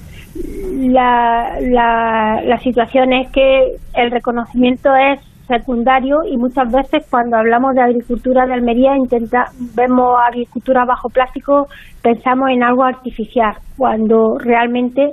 la, 0.92 1.58
la, 1.60 2.40
la 2.46 2.60
situación 2.60 3.14
es 3.14 3.32
que 3.32 3.78
el 3.96 4.12
reconocimiento 4.12 4.96
es 4.96 5.20
secundario 5.48 6.24
y 6.30 6.38
muchas 6.38 6.72
veces 6.72 7.06
cuando 7.10 7.38
hablamos 7.38 7.76
de 7.76 7.82
agricultura 7.82 8.46
de 8.46 8.54
Almería 8.54 8.96
intenta, 8.96 9.46
vemos 9.76 10.16
agricultura 10.28 10.86
bajo 10.86 11.10
plástico, 11.10 11.68
pensamos 12.02 12.50
en 12.50 12.64
algo 12.64 12.84
artificial, 12.84 13.56
cuando 13.78 14.38
realmente 14.38 15.12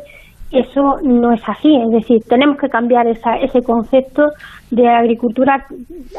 eso 0.50 0.98
no 1.02 1.32
es 1.32 1.42
así. 1.48 1.74
Es 1.76 1.90
decir, 1.90 2.18
tenemos 2.28 2.58
que 2.58 2.68
cambiar 2.68 3.06
esa, 3.06 3.36
ese 3.36 3.62
concepto 3.62 4.22
de 4.70 4.88
agricultura 4.88 5.66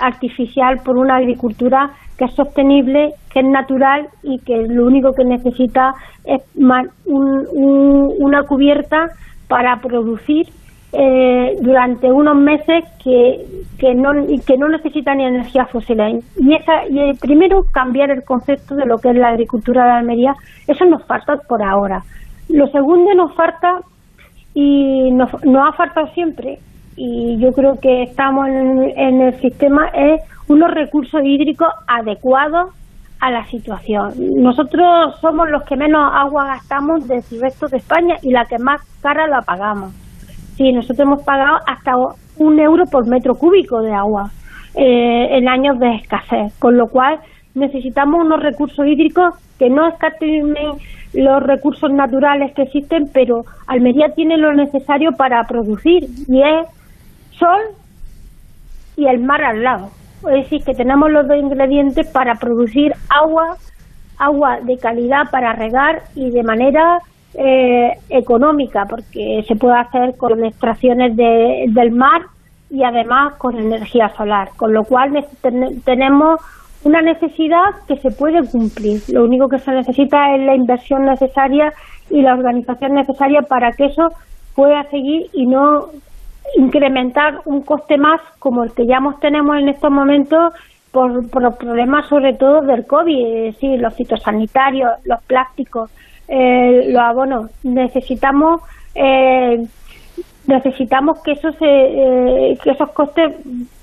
artificial 0.02 0.80
por 0.84 0.98
una 0.98 1.18
agricultura 1.18 1.92
que 2.18 2.26
es 2.26 2.34
sostenible, 2.34 3.14
que 3.32 3.40
es 3.40 3.46
natural 3.46 4.08
y 4.24 4.40
que 4.40 4.68
lo 4.68 4.86
único 4.86 5.14
que 5.14 5.24
necesita 5.24 5.94
es 6.26 6.42
una 6.56 8.44
cubierta 8.48 9.08
para 9.48 9.78
producir 9.78 10.48
eh, 10.94 11.58
durante 11.60 12.12
unos 12.12 12.36
meses 12.36 12.84
que, 13.04 13.44
que, 13.80 13.96
no, 13.96 14.12
que 14.46 14.58
no 14.58 14.70
necesitan 14.70 15.20
energía 15.20 15.66
fósil. 15.66 16.24
Y, 16.40 16.54
esa, 16.54 16.88
y 16.88 17.14
primero 17.16 17.66
cambiar 17.72 18.12
el 18.12 18.24
concepto 18.24 18.76
de 18.76 18.86
lo 18.86 19.00
que 19.00 19.10
es 19.10 19.16
la 19.16 19.30
agricultura 19.30 19.86
de 19.86 19.92
Almería, 19.92 20.36
eso 20.68 20.86
nos 20.86 21.04
falta 21.06 21.38
por 21.48 21.64
ahora. 21.64 22.04
Lo 22.50 22.68
segundo 22.68 23.14
nos 23.16 23.34
falta, 23.34 23.82
y 24.54 25.10
nos, 25.12 25.34
ha 25.34 25.74
faltado 25.74 26.08
siempre, 26.14 26.60
y 26.96 27.40
yo 27.40 27.54
creo 27.54 27.80
que 27.80 28.04
estamos 28.04 28.48
en, 28.48 28.84
en 28.96 29.22
el 29.22 29.42
sistema, 29.42 29.88
es 29.88 30.22
unos 30.48 30.72
recursos 30.72 31.22
hídricos 31.24 31.70
adecuados 31.88 32.70
a 33.20 33.32
la 33.32 33.46
situación. 33.48 34.14
Nosotros 34.36 35.16
somos 35.22 35.50
los 35.50 35.64
que 35.64 35.76
menos 35.76 36.12
agua 36.14 36.46
gastamos 36.46 37.08
del 37.08 37.24
resto 37.42 37.68
de 37.68 37.78
España 37.78 38.18
y 38.22 38.32
la 38.32 38.46
que 38.46 38.60
más 38.60 38.82
cara 39.02 39.28
la 39.28 39.42
pagamos. 39.42 40.03
Sí, 40.56 40.72
nosotros 40.72 41.00
hemos 41.00 41.24
pagado 41.24 41.58
hasta 41.68 41.94
un 42.38 42.60
euro 42.60 42.86
por 42.86 43.08
metro 43.08 43.36
cúbico 43.36 43.82
de 43.82 43.94
agua 43.94 44.32
eh, 44.76 45.38
en 45.38 45.48
años 45.48 45.80
de 45.80 45.96
escasez, 45.96 46.54
con 46.60 46.78
lo 46.78 46.88
cual 46.88 47.20
necesitamos 47.56 48.24
unos 48.26 48.42
recursos 48.42 48.86
hídricos 48.86 49.36
que 49.60 49.70
no 49.70 49.88
escatimen 49.88 50.78
los 51.14 51.44
recursos 51.44 51.92
naturales 51.92 52.54
que 52.54 52.64
existen, 52.64 53.08
pero 53.14 53.46
Almería 53.68 54.10
tiene 54.16 54.38
lo 54.38 54.54
necesario 54.54 55.12
para 55.12 55.44
producir 55.44 56.06
y 56.28 56.42
es 56.42 56.68
sol 57.38 57.62
y 58.98 59.06
el 59.06 59.20
mar 59.20 59.44
al 59.44 59.64
lado. 59.64 59.90
Es 60.28 60.44
decir, 60.44 60.64
que 60.64 60.74
tenemos 60.74 61.12
los 61.12 61.28
dos 61.28 61.38
ingredientes 61.38 62.10
para 62.10 62.36
producir 62.36 62.94
agua, 63.10 63.58
agua 64.18 64.60
de 64.62 64.78
calidad 64.78 65.30
para 65.32 65.54
regar 65.54 66.04
y 66.16 66.32
de 66.32 66.44
manera 66.44 67.00
eh, 67.36 67.94
económica, 68.10 68.86
porque 68.88 69.44
se 69.48 69.56
puede 69.56 69.78
hacer 69.78 70.16
con 70.18 70.44
extracciones 70.44 71.16
de, 71.16 71.66
del 71.70 71.92
mar 71.92 72.22
y 72.70 72.84
además 72.84 73.36
con 73.36 73.58
energía 73.58 74.10
solar, 74.10 74.50
con 74.56 74.74
lo 74.74 74.84
cual 74.84 75.26
tenemos 75.86 76.40
una 76.84 77.02
necesidad 77.02 77.72
que 77.88 77.98
se 77.98 78.12
puede 78.12 78.48
cumplir. 78.48 79.02
Lo 79.10 79.24
único 79.24 79.48
que 79.48 79.60
se 79.60 79.72
necesita 79.72 80.36
es 80.36 80.42
la 80.42 80.56
inversión 80.56 81.06
necesaria 81.06 81.74
y 82.10 82.22
la 82.22 82.34
organización 82.34 82.94
necesaria 82.94 83.42
para 83.44 83.72
que 83.72 83.86
eso 83.86 84.12
pueda 84.56 84.84
seguir 84.90 85.28
y 85.34 85.46
no 85.46 85.88
incrementar 86.58 87.40
un 87.46 87.62
coste 87.62 87.98
más 87.98 88.22
como 88.40 88.64
el 88.64 88.74
que 88.74 88.86
ya 88.86 89.00
tenemos 89.22 89.58
en 89.58 89.70
estos 89.70 89.92
momentos 89.92 90.54
por, 90.92 91.30
por 91.30 91.42
los 91.42 91.56
problemas 91.56 92.08
sobre 92.08 92.34
todo 92.34 92.62
del 92.62 92.86
COVID, 92.86 93.26
es 93.26 93.54
decir, 93.56 93.80
los 93.80 93.96
fitosanitarios, 93.96 94.92
los 95.06 95.22
plásticos, 95.24 95.90
eh, 96.28 96.92
los 96.92 97.02
abonos. 97.02 97.52
Necesitamos 97.64 98.62
eh, 98.96 99.64
necesitamos 100.48 101.22
que 101.24 101.32
esos 101.32 101.56
eh, 101.62 102.58
que 102.64 102.72
esos 102.72 102.92
costes 102.92 103.34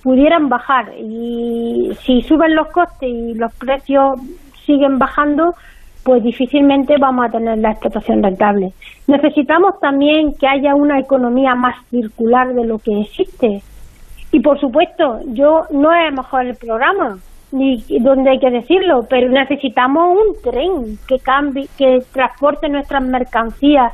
pudieran 0.03 0.49
bajar 0.49 0.93
y 0.99 1.91
si 2.03 2.21
suben 2.23 2.55
los 2.55 2.69
costes 2.69 3.09
y 3.09 3.35
los 3.35 3.53
precios 3.55 4.21
siguen 4.67 4.99
bajando 4.99 5.55
pues 6.05 6.23
difícilmente 6.23 6.95
vamos 6.99 7.27
a 7.27 7.31
tener 7.31 7.59
la 7.59 7.73
explotación 7.73 8.23
rentable. 8.23 8.73
Necesitamos 9.07 9.79
también 9.81 10.33
que 10.39 10.47
haya 10.47 10.75
una 10.75 10.99
economía 10.99 11.55
más 11.55 11.77
circular 11.91 12.55
de 12.55 12.65
lo 12.65 12.79
que 12.79 13.01
existe. 13.01 13.63
Y 14.33 14.41
por 14.41 14.59
supuesto, 14.59 15.21
yo 15.27 15.63
no 15.71 15.93
es 15.93 16.13
mejor 16.15 16.47
el 16.47 16.57
programa, 16.57 17.19
ni 17.53 17.85
donde 18.01 18.31
hay 18.31 18.39
que 18.39 18.51
decirlo, 18.51 19.07
pero 19.09 19.29
necesitamos 19.29 20.17
un 20.17 20.43
tren 20.43 20.99
que 21.07 21.19
cambie, 21.19 21.69
que 21.77 22.01
transporte 22.13 22.69
nuestras 22.69 23.03
mercancías 23.03 23.93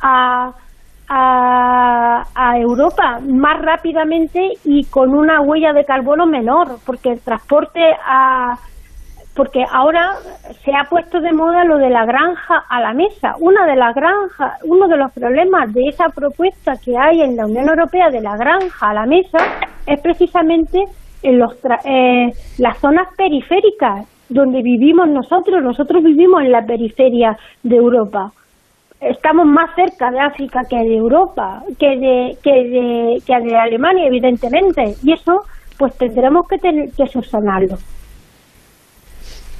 a, 0.00 0.52
a, 1.08 2.24
a, 2.34 2.58
Europa 2.58 3.20
más 3.24 3.60
rápidamente 3.60 4.40
y 4.64 4.84
con 4.84 5.14
una 5.14 5.40
huella 5.40 5.72
de 5.72 5.84
carbono 5.84 6.26
menor, 6.26 6.78
porque 6.84 7.12
el 7.12 7.20
transporte 7.20 7.80
a 8.04 8.56
porque 9.38 9.64
ahora 9.70 10.16
se 10.64 10.72
ha 10.74 10.88
puesto 10.90 11.20
de 11.20 11.32
moda 11.32 11.62
lo 11.62 11.78
de 11.78 11.90
la 11.90 12.04
granja 12.04 12.64
a 12.68 12.80
la 12.80 12.92
mesa. 12.92 13.36
Una 13.38 13.66
de 13.66 13.76
las 13.76 13.94
granjas, 13.94 14.60
uno 14.64 14.88
de 14.88 14.96
los 14.96 15.12
problemas 15.12 15.72
de 15.72 15.86
esa 15.86 16.08
propuesta 16.08 16.72
que 16.84 16.98
hay 16.98 17.22
en 17.22 17.36
la 17.36 17.46
Unión 17.46 17.68
Europea 17.68 18.10
de 18.10 18.20
la 18.20 18.36
granja 18.36 18.90
a 18.90 18.94
la 18.94 19.06
mesa 19.06 19.38
es 19.86 20.00
precisamente 20.00 20.82
en 21.22 21.38
los 21.38 21.52
eh, 21.84 22.30
las 22.58 22.78
zonas 22.78 23.08
periféricas 23.16 24.06
donde 24.28 24.62
vivimos 24.62 25.08
nosotros. 25.08 25.62
Nosotros 25.62 26.02
vivimos 26.02 26.42
en 26.42 26.52
la 26.52 26.62
periferia 26.62 27.36
de 27.62 27.76
Europa. 27.76 28.30
Estamos 29.00 29.46
más 29.46 29.70
cerca 29.76 30.10
de 30.10 30.20
África 30.20 30.60
que 30.68 30.76
de 30.76 30.96
Europa, 30.96 31.62
que 31.78 31.96
de, 31.96 32.36
que 32.42 32.50
de, 32.50 33.22
que 33.24 33.48
de 33.48 33.56
Alemania, 33.56 34.06
evidentemente. 34.06 34.94
Y 35.04 35.12
eso, 35.12 35.42
pues 35.78 35.96
tendremos 35.96 36.46
que, 36.48 36.58
tener, 36.58 36.90
que 36.90 37.06
subsanarlo. 37.06 37.76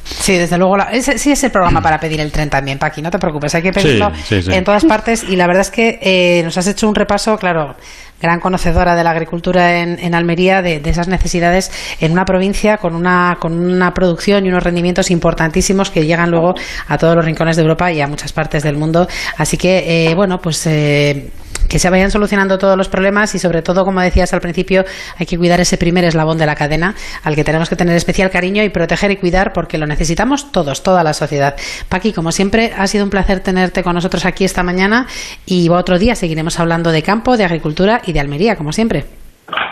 Sí, 0.08 0.36
desde 0.36 0.58
luego, 0.58 0.76
sí 1.00 1.32
es 1.32 1.44
el 1.44 1.50
programa 1.50 1.80
para 1.80 1.98
pedir 1.98 2.20
el 2.20 2.32
tren 2.32 2.50
también, 2.50 2.78
Paqui, 2.78 3.02
no 3.02 3.10
te 3.10 3.18
preocupes, 3.18 3.54
hay 3.54 3.62
que 3.62 3.72
pedirlo 3.72 4.10
en 4.30 4.64
todas 4.64 4.84
partes 4.84 5.22
y 5.24 5.36
la 5.36 5.46
verdad 5.46 5.62
es 5.62 5.70
que 5.70 5.98
eh, 6.00 6.42
nos 6.44 6.56
has 6.56 6.66
hecho 6.66 6.88
un 6.88 6.94
repaso, 6.94 7.36
claro, 7.36 7.74
gran 8.20 8.40
conocedora 8.40 8.94
de 8.96 9.04
la 9.04 9.10
agricultura 9.10 9.80
en, 9.80 9.98
en 9.98 10.14
Almería, 10.14 10.62
de, 10.62 10.80
de, 10.80 10.90
esas 10.90 11.08
necesidades 11.08 11.70
en 12.00 12.12
una 12.12 12.24
provincia 12.24 12.78
con 12.78 12.94
una, 12.94 13.36
con 13.40 13.52
una 13.52 13.94
producción 13.94 14.44
y 14.44 14.48
unos 14.48 14.62
rendimientos 14.62 15.10
importantísimos 15.10 15.90
que 15.90 16.06
llegan 16.06 16.30
luego 16.30 16.54
a 16.88 16.98
todos 16.98 17.14
los 17.14 17.24
rincones 17.24 17.56
de 17.56 17.62
Europa 17.62 17.92
y 17.92 18.00
a 18.00 18.06
muchas 18.06 18.32
partes 18.32 18.62
del 18.62 18.76
mundo. 18.76 19.08
Así 19.36 19.56
que, 19.56 20.10
eh, 20.10 20.14
bueno, 20.14 20.40
pues 20.40 20.66
eh, 20.66 21.30
que 21.68 21.78
se 21.78 21.90
vayan 21.90 22.10
solucionando 22.10 22.58
todos 22.58 22.76
los 22.76 22.88
problemas 22.88 23.34
y 23.34 23.38
sobre 23.38 23.62
todo, 23.62 23.84
como 23.84 24.00
decías 24.00 24.32
al 24.32 24.40
principio, 24.40 24.84
hay 25.18 25.26
que 25.26 25.36
cuidar 25.36 25.60
ese 25.60 25.76
primer 25.76 26.04
eslabón 26.04 26.38
de 26.38 26.46
la 26.46 26.54
cadena 26.54 26.94
al 27.24 27.34
que 27.34 27.44
tenemos 27.44 27.68
que 27.68 27.76
tener 27.76 27.94
especial 27.94 28.30
cariño 28.30 28.62
y 28.62 28.70
proteger 28.70 29.10
y 29.10 29.16
cuidar 29.16 29.52
porque 29.52 29.78
lo 29.78 29.86
necesitamos 29.86 30.50
todos, 30.52 30.82
toda 30.82 31.02
la 31.02 31.12
sociedad. 31.12 31.54
Paqui, 31.88 32.12
como 32.12 32.32
siempre, 32.32 32.72
ha 32.76 32.86
sido 32.86 33.04
un 33.04 33.10
placer 33.10 33.40
tenerte 33.40 33.82
con 33.82 33.94
nosotros 33.94 34.24
aquí 34.26 34.44
esta 34.44 34.62
mañana 34.62 35.06
y 35.46 35.68
otro 35.68 35.98
día 35.98 36.14
seguiremos 36.14 36.58
hablando 36.58 36.90
de 36.90 37.02
campo, 37.02 37.36
de 37.36 37.44
agricultura 37.44 38.00
y 38.04 38.12
de 38.12 38.20
Almería, 38.20 38.56
como 38.56 38.72
siempre. 38.72 39.04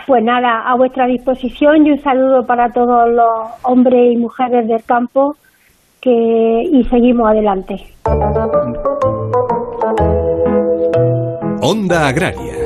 Pues 0.07 0.23
nada, 0.23 0.63
a 0.65 0.75
vuestra 0.75 1.05
disposición 1.05 1.85
y 1.85 1.91
un 1.91 1.99
saludo 2.01 2.45
para 2.45 2.69
todos 2.69 3.09
los 3.09 3.51
hombres 3.63 4.13
y 4.13 4.17
mujeres 4.17 4.67
del 4.67 4.83
campo 4.85 5.35
que 6.01 6.63
y 6.71 6.83
seguimos 6.85 7.29
adelante. 7.29 7.75
Onda 11.67 12.07
Agraria. 12.07 12.56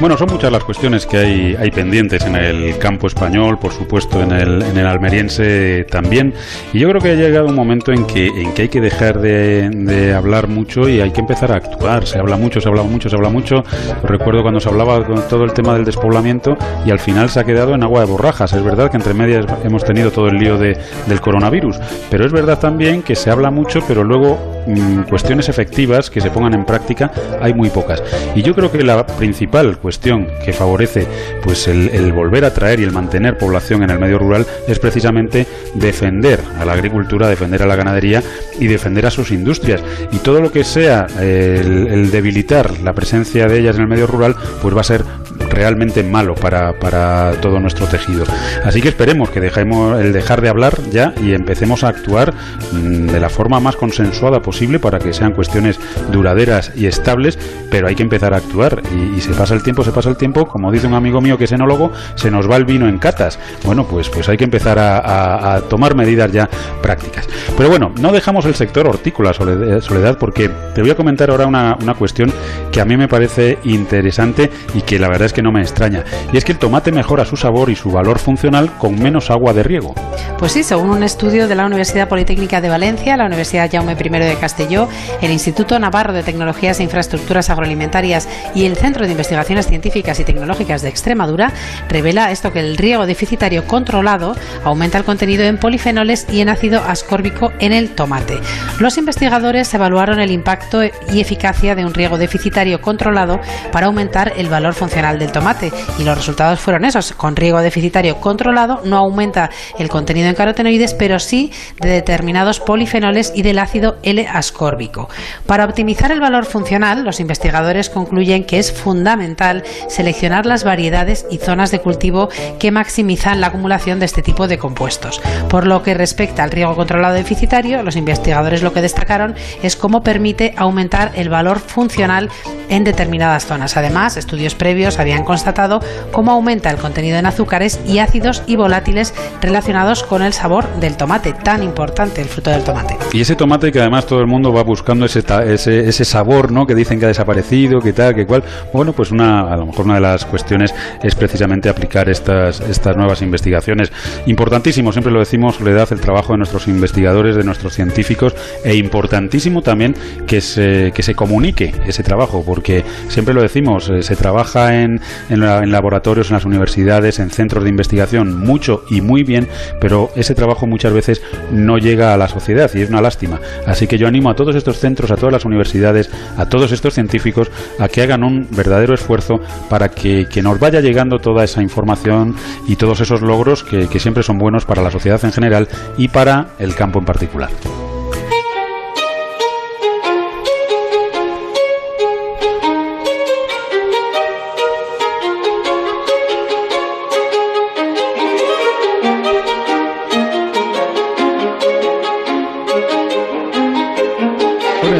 Bueno, 0.00 0.16
son 0.16 0.28
muchas 0.30 0.52
las 0.52 0.62
cuestiones 0.62 1.06
que 1.06 1.16
hay, 1.16 1.56
hay 1.56 1.72
pendientes 1.72 2.24
en 2.24 2.36
el 2.36 2.78
campo 2.78 3.08
español, 3.08 3.58
por 3.58 3.72
supuesto 3.72 4.22
en 4.22 4.30
el, 4.30 4.62
en 4.62 4.78
el 4.78 4.86
almeriense 4.86 5.84
también. 5.90 6.32
Y 6.72 6.78
yo 6.78 6.88
creo 6.88 7.00
que 7.00 7.10
ha 7.10 7.14
llegado 7.14 7.48
un 7.48 7.56
momento 7.56 7.92
en 7.92 8.06
que, 8.06 8.28
en 8.28 8.54
que 8.54 8.62
hay 8.62 8.68
que 8.68 8.80
dejar 8.80 9.18
de, 9.20 9.68
de 9.68 10.14
hablar 10.14 10.46
mucho 10.46 10.88
y 10.88 11.00
hay 11.00 11.10
que 11.10 11.20
empezar 11.20 11.50
a 11.50 11.56
actuar. 11.56 12.06
Se 12.06 12.16
habla 12.20 12.36
mucho, 12.36 12.60
se 12.60 12.68
habla 12.68 12.84
mucho, 12.84 13.08
se 13.08 13.16
habla 13.16 13.28
mucho. 13.28 13.56
Recuerdo 14.04 14.42
cuando 14.42 14.60
se 14.60 14.68
hablaba 14.68 15.04
con 15.04 15.26
todo 15.26 15.42
el 15.42 15.52
tema 15.52 15.74
del 15.74 15.84
despoblamiento 15.84 16.56
y 16.86 16.92
al 16.92 17.00
final 17.00 17.28
se 17.28 17.40
ha 17.40 17.44
quedado 17.44 17.74
en 17.74 17.82
agua 17.82 18.02
de 18.02 18.06
borrajas. 18.06 18.52
Es 18.52 18.62
verdad 18.62 18.92
que 18.92 18.98
entre 18.98 19.14
medias 19.14 19.46
hemos 19.64 19.82
tenido 19.82 20.12
todo 20.12 20.28
el 20.28 20.36
lío 20.36 20.56
de, 20.58 20.78
del 21.08 21.20
coronavirus, 21.20 21.76
pero 22.08 22.24
es 22.24 22.30
verdad 22.30 22.60
también 22.60 23.02
que 23.02 23.16
se 23.16 23.32
habla 23.32 23.50
mucho, 23.50 23.80
pero 23.88 24.04
luego 24.04 24.57
mm, 24.68 25.02
cuestiones 25.08 25.48
efectivas 25.48 26.10
que 26.10 26.20
se 26.20 26.30
pongan 26.30 26.54
en 26.54 26.64
práctica 26.64 27.10
hay 27.40 27.54
muy 27.54 27.70
pocas. 27.70 28.02
Y 28.34 28.42
yo 28.42 28.54
creo 28.54 28.70
que 28.70 28.82
la 28.82 29.06
principal 29.06 29.78
cuestión 29.78 30.28
que 30.44 30.52
favorece 30.52 31.06
pues 31.42 31.68
el, 31.68 31.88
el 31.88 32.12
volver 32.12 32.44
a 32.44 32.54
traer 32.54 32.80
y 32.80 32.84
el 32.84 32.92
mantener 32.92 33.38
población 33.38 33.82
en 33.82 33.90
el 33.90 33.98
medio 33.98 34.18
rural 34.18 34.46
es 34.66 34.78
precisamente 34.78 35.46
defender 35.74 36.40
a 36.58 36.64
la 36.64 36.72
agricultura, 36.72 37.28
defender 37.28 37.62
a 37.62 37.66
la 37.66 37.76
ganadería 37.76 38.22
y 38.58 38.66
defender 38.66 39.06
a 39.06 39.10
sus 39.10 39.30
industrias. 39.30 39.82
Y 40.12 40.18
todo 40.18 40.40
lo 40.40 40.50
que 40.50 40.64
sea 40.64 41.06
eh, 41.20 41.60
el, 41.62 42.10
debilitar 42.10 42.80
la 42.80 42.92
presencia 42.92 43.46
de 43.46 43.58
ellas 43.58 43.76
en 43.76 43.82
el 43.82 43.88
medio 43.88 44.06
rural, 44.06 44.34
pues 44.62 44.76
va 44.76 44.80
a 44.80 44.84
ser 44.84 45.04
realmente 45.50 46.02
malo 46.02 46.34
para, 46.34 46.78
para 46.78 47.32
todo 47.40 47.60
nuestro 47.60 47.86
tejido. 47.86 48.24
Así 48.64 48.80
que 48.80 48.88
esperemos 48.88 49.30
que 49.30 49.40
dejemos 49.40 50.00
el 50.00 50.12
dejar 50.12 50.40
de 50.40 50.48
hablar 50.48 50.78
ya 50.90 51.14
y 51.22 51.32
empecemos 51.32 51.84
a 51.84 51.88
actuar 51.88 52.34
mm, 52.72 53.06
de 53.06 53.20
la 53.20 53.28
forma 53.28 53.60
más 53.60 53.76
consensuada 53.76 54.40
posible 54.40 54.78
para 54.78 54.98
que 54.98 55.12
sean 55.12 55.32
cuestiones 55.32 55.78
duraderas 56.12 56.72
y 56.74 56.86
estables, 56.86 57.38
pero 57.70 57.88
hay 57.88 57.94
que 57.94 58.02
empezar 58.02 58.34
a 58.34 58.38
actuar. 58.38 58.82
Y, 59.14 59.20
se 59.20 59.34
pasa 59.34 59.54
el 59.54 59.62
tiempo, 59.62 59.84
se 59.84 59.92
pasa 59.92 60.08
el 60.08 60.16
tiempo, 60.16 60.46
como 60.46 60.70
dice 60.72 60.86
un 60.86 60.94
amigo 60.94 61.20
mío 61.20 61.36
que 61.36 61.44
es 61.44 61.52
enólogo, 61.52 61.92
se 62.14 62.30
nos 62.30 62.50
va 62.50 62.56
el 62.56 62.64
vino 62.64 62.88
en 62.88 62.98
catas. 62.98 63.38
Bueno, 63.64 63.84
pues, 63.84 64.08
pues 64.08 64.28
hay 64.28 64.36
que 64.36 64.44
empezar 64.44 64.78
a, 64.78 65.60
tomar 65.68 65.94
medidas 65.94 66.30
ya 66.32 66.48
prácticas. 66.80 67.28
Pero 67.56 67.68
bueno, 67.68 67.92
no 68.00 68.12
dejamos 68.12 68.46
el 68.46 68.54
sector 68.54 68.86
hortícola, 68.86 69.32
Soledad, 69.32 70.18
porque 70.18 70.50
te 70.74 70.80
voy 70.80 70.90
a 70.90 70.94
comentar 70.94 71.30
ahora 71.30 71.46
una, 71.46 71.76
una 71.80 71.94
cuestión 71.94 72.32
que 72.70 72.80
a 72.80 72.84
mí 72.84 72.96
me 72.96 73.08
parece 73.08 73.58
interesante 73.64 74.50
y 74.74 74.82
que 74.82 74.98
la 74.98 75.08
verdad 75.08 75.26
es 75.28 75.32
que 75.32 75.42
no 75.42 75.52
me 75.52 75.60
extraña. 75.60 76.04
Y 76.32 76.36
es 76.36 76.44
que 76.44 76.52
el 76.52 76.58
tomate 76.58 76.90
mejora 76.90 77.24
su 77.24 77.36
sabor 77.36 77.70
y 77.70 77.76
su 77.76 77.90
valor 77.90 78.18
funcional 78.18 78.72
con 78.78 78.98
menos 78.98 79.30
agua 79.30 79.52
de 79.52 79.62
riego. 79.62 79.94
Pues 80.38 80.52
sí, 80.52 80.62
según 80.62 80.90
un 80.90 81.02
estudio 81.02 81.48
de 81.48 81.54
la 81.54 81.66
Universidad 81.66 82.08
Politécnica 82.08 82.60
de 82.60 82.68
Valencia, 82.68 83.16
la 83.16 83.26
Universidad 83.26 83.70
Jaume 83.70 83.92
I 83.92 84.08
de 84.08 84.36
Castelló, 84.40 84.88
el 85.20 85.30
Instituto 85.30 85.78
Navarro 85.78 86.12
de 86.12 86.22
Tecnologías 86.22 86.80
e 86.80 86.84
Infraestructuras 86.84 87.50
Agroalimentarias 87.50 88.28
y 88.54 88.64
el 88.64 88.76
Centro 88.76 89.04
de 89.04 89.12
Investigaciones 89.12 89.66
Científicas 89.66 90.18
y 90.20 90.24
Tecnológicas 90.24 90.82
de 90.82 90.88
Extremadura, 90.88 91.52
revela 91.88 92.30
esto 92.30 92.52
que 92.52 92.60
el 92.60 92.76
riego 92.76 93.06
deficitario 93.06 93.66
controlado 93.66 94.34
aumenta 94.64 94.98
el 94.98 95.04
contenido 95.04 95.44
en 95.44 95.58
polifenoles 95.58 96.26
y 96.30 96.40
en 96.40 96.48
ácido 96.48 96.82
ascórbico 96.86 97.52
en 97.58 97.72
el 97.72 97.90
tomate. 97.90 98.38
Los 98.78 98.96
investigadores 98.96 99.72
evaluaron 99.74 100.20
el 100.20 100.30
impacto 100.30 100.82
y 100.84 101.20
eficacia 101.20 101.74
de 101.74 101.84
un 101.84 101.94
riego 101.94 102.16
deficitario 102.16 102.80
controlado 102.80 103.40
para 103.72 103.86
aumentar 103.86 104.32
el 104.36 104.48
valor 104.48 104.74
funcional 104.74 105.17
del 105.18 105.32
tomate 105.32 105.72
y 105.98 106.04
los 106.04 106.16
resultados 106.16 106.60
fueron 106.60 106.84
esos. 106.84 107.12
Con 107.12 107.36
riego 107.36 107.60
deficitario 107.60 108.20
controlado 108.20 108.80
no 108.84 108.98
aumenta 108.98 109.50
el 109.78 109.88
contenido 109.88 110.28
en 110.28 110.34
carotenoides, 110.34 110.94
pero 110.94 111.18
sí 111.18 111.52
de 111.80 111.88
determinados 111.88 112.60
polifenoles 112.60 113.32
y 113.34 113.42
del 113.42 113.58
ácido 113.58 113.96
L-ascórbico. 114.02 115.08
Para 115.46 115.64
optimizar 115.64 116.12
el 116.12 116.20
valor 116.20 116.44
funcional, 116.44 117.04
los 117.04 117.20
investigadores 117.20 117.90
concluyen 117.90 118.44
que 118.44 118.58
es 118.58 118.72
fundamental 118.72 119.64
seleccionar 119.88 120.46
las 120.46 120.64
variedades 120.64 121.26
y 121.30 121.38
zonas 121.38 121.70
de 121.70 121.80
cultivo 121.80 122.28
que 122.58 122.70
maximizan 122.70 123.40
la 123.40 123.48
acumulación 123.48 123.98
de 123.98 124.06
este 124.06 124.22
tipo 124.22 124.48
de 124.48 124.58
compuestos. 124.58 125.20
Por 125.48 125.66
lo 125.66 125.82
que 125.82 125.94
respecta 125.94 126.42
al 126.42 126.50
riego 126.50 126.76
controlado 126.76 127.14
deficitario, 127.14 127.82
los 127.82 127.96
investigadores 127.96 128.62
lo 128.62 128.72
que 128.72 128.82
destacaron 128.82 129.34
es 129.62 129.76
cómo 129.76 130.02
permite 130.02 130.54
aumentar 130.56 131.12
el 131.14 131.28
valor 131.28 131.58
funcional 131.58 132.28
en 132.68 132.84
determinadas 132.84 133.46
zonas. 133.46 133.76
Además, 133.76 134.16
estudios 134.16 134.54
previos 134.54 134.98
habían 134.98 135.07
constatado 135.24 135.80
cómo 136.12 136.32
aumenta 136.32 136.70
el 136.70 136.76
contenido 136.76 137.18
en 137.18 137.26
azúcares 137.26 137.80
y 137.86 137.98
ácidos 137.98 138.42
y 138.46 138.56
volátiles 138.56 139.14
relacionados 139.40 140.02
con 140.02 140.22
el 140.22 140.32
sabor 140.32 140.68
del 140.80 140.96
tomate, 140.96 141.32
tan 141.32 141.62
importante 141.62 142.20
el 142.20 142.28
fruto 142.28 142.50
del 142.50 142.64
tomate. 142.64 142.96
Y 143.12 143.20
ese 143.20 143.36
tomate 143.36 143.72
que 143.72 143.80
además 143.80 144.06
todo 144.06 144.20
el 144.20 144.26
mundo 144.26 144.52
va 144.52 144.62
buscando 144.62 145.06
ese, 145.06 145.22
ese, 145.46 145.88
ese 145.88 146.04
sabor, 146.04 146.52
¿no? 146.52 146.66
Que 146.66 146.74
dicen 146.74 146.98
que 146.98 147.06
ha 147.06 147.08
desaparecido, 147.08 147.80
que 147.80 147.92
tal, 147.92 148.14
que 148.14 148.26
cual. 148.26 148.42
Bueno, 148.72 148.92
pues 148.92 149.10
una, 149.10 149.52
a 149.52 149.56
lo 149.56 149.66
mejor 149.66 149.86
una 149.86 149.94
de 149.94 150.00
las 150.00 150.24
cuestiones 150.24 150.74
es 151.02 151.14
precisamente 151.14 151.68
aplicar 151.68 152.08
estas, 152.08 152.60
estas 152.60 152.96
nuevas 152.96 153.22
investigaciones. 153.22 153.92
Importantísimo, 154.26 154.92
siempre 154.92 155.12
lo 155.12 155.20
decimos, 155.20 155.60
le 155.60 155.72
da 155.72 155.86
el 155.90 156.00
trabajo 156.00 156.32
de 156.32 156.38
nuestros 156.38 156.68
investigadores, 156.68 157.36
de 157.36 157.44
nuestros 157.44 157.74
científicos, 157.74 158.34
e 158.64 158.74
importantísimo 158.76 159.62
también 159.62 159.94
que 160.26 160.40
se, 160.40 160.92
que 160.94 161.02
se 161.02 161.14
comunique 161.14 161.72
ese 161.86 162.02
trabajo, 162.02 162.42
porque 162.44 162.84
siempre 163.08 163.34
lo 163.34 163.42
decimos, 163.42 163.88
eh, 163.88 164.02
se 164.02 164.16
trabaja 164.16 164.74
en, 164.74 164.97
en, 165.28 165.40
laboratorios, 165.70 166.28
en 166.30 166.34
las 166.34 166.44
universidades, 166.44 167.18
en 167.18 167.30
centros 167.30 167.64
de 167.64 167.70
investigación 167.70 168.38
mucho 168.38 168.84
y 168.90 169.00
muy 169.00 169.22
bien, 169.22 169.48
pero 169.80 170.10
ese 170.16 170.34
trabajo 170.34 170.66
muchas 170.66 170.92
veces 170.92 171.22
no 171.50 171.78
llega 171.78 172.14
a 172.14 172.16
la 172.16 172.28
sociedad 172.28 172.70
y 172.74 172.82
es 172.82 172.90
una 172.90 173.00
lástima. 173.00 173.40
Así 173.66 173.86
que 173.86 173.98
yo 173.98 174.08
animo 174.08 174.30
a 174.30 174.34
todos 174.34 174.56
estos 174.56 174.78
centros, 174.78 175.10
a 175.10 175.16
todas 175.16 175.32
las 175.32 175.44
universidades, 175.44 176.10
a 176.36 176.46
todos 176.48 176.72
estos 176.72 176.94
científicos 176.94 177.50
a 177.78 177.88
que 177.88 178.02
hagan 178.02 178.24
un 178.24 178.48
verdadero 178.50 178.94
esfuerzo 178.94 179.40
para 179.68 179.88
que, 179.88 180.26
nos 180.38 180.60
vaya 180.60 180.80
llegando 180.80 181.18
toda 181.18 181.42
esa 181.42 181.62
información 181.62 182.36
y 182.68 182.76
todos 182.76 183.00
esos 183.00 183.22
logros 183.22 183.64
que, 183.64 183.88
que 183.88 183.98
siempre 183.98 184.22
son 184.22 184.38
buenos 184.38 184.64
para 184.64 184.82
la 184.82 184.90
sociedad 184.90 185.22
en 185.24 185.32
general 185.32 185.68
y 185.96 186.08
para 186.08 186.50
el 186.60 186.76
campo 186.76 187.00
en 187.00 187.04
particular. 187.04 187.50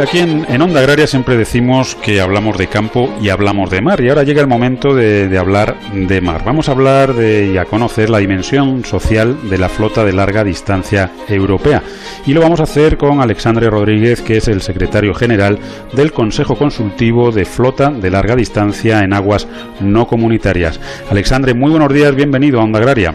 Aquí 0.02 0.18
en, 0.18 0.62
Onda 0.62 0.80
Agraria 0.80 1.06
siempre 1.06 1.36
decimos 1.36 1.94
que 1.96 2.20
hablamos 2.20 2.56
de 2.58 2.68
campo 2.68 3.12
y 3.20 3.30
hablamos 3.30 3.70
de 3.70 3.80
mar. 3.80 4.00
Y 4.00 4.08
ahora 4.08 4.22
llega 4.22 4.40
el 4.40 4.46
momento 4.46 4.94
de, 4.94 5.36
hablar 5.38 5.76
de 5.92 6.20
mar. 6.20 6.42
Vamos 6.44 6.68
a 6.68 6.72
hablar 6.72 7.14
de, 7.14 7.52
y 7.52 7.58
a 7.58 7.64
conocer 7.64 8.10
la 8.10 8.18
dimensión 8.18 8.84
social 8.84 9.48
de 9.48 9.58
la 9.58 9.68
flota 9.68 10.04
de 10.04 10.12
larga 10.12 10.44
distancia 10.44 11.10
europea. 11.28 11.82
Y 12.26 12.32
lo 12.32 12.40
vamos 12.40 12.60
a 12.60 12.64
hacer 12.64 12.96
con 12.96 13.20
Alexandre 13.20 13.70
Rodríguez, 13.70 14.22
que 14.22 14.36
es 14.36 14.48
el 14.48 14.62
secretario 14.62 15.14
general 15.14 15.58
del 15.92 16.12
Consejo 16.12 16.56
Consultivo 16.56 17.30
de 17.30 17.44
Flota 17.44 17.90
de 17.90 18.10
Larga 18.10 18.36
Distancia 18.36 19.00
en 19.00 19.12
Aguas 19.12 19.48
No 19.80 20.06
Comunitarias. 20.06 20.80
Alexandre, 21.10 21.54
muy 21.54 21.70
buenos 21.70 21.92
días, 21.92 22.14
bienvenido 22.14 22.60
a 22.60 22.64
Onda 22.64 22.78
Agraria. 22.78 23.14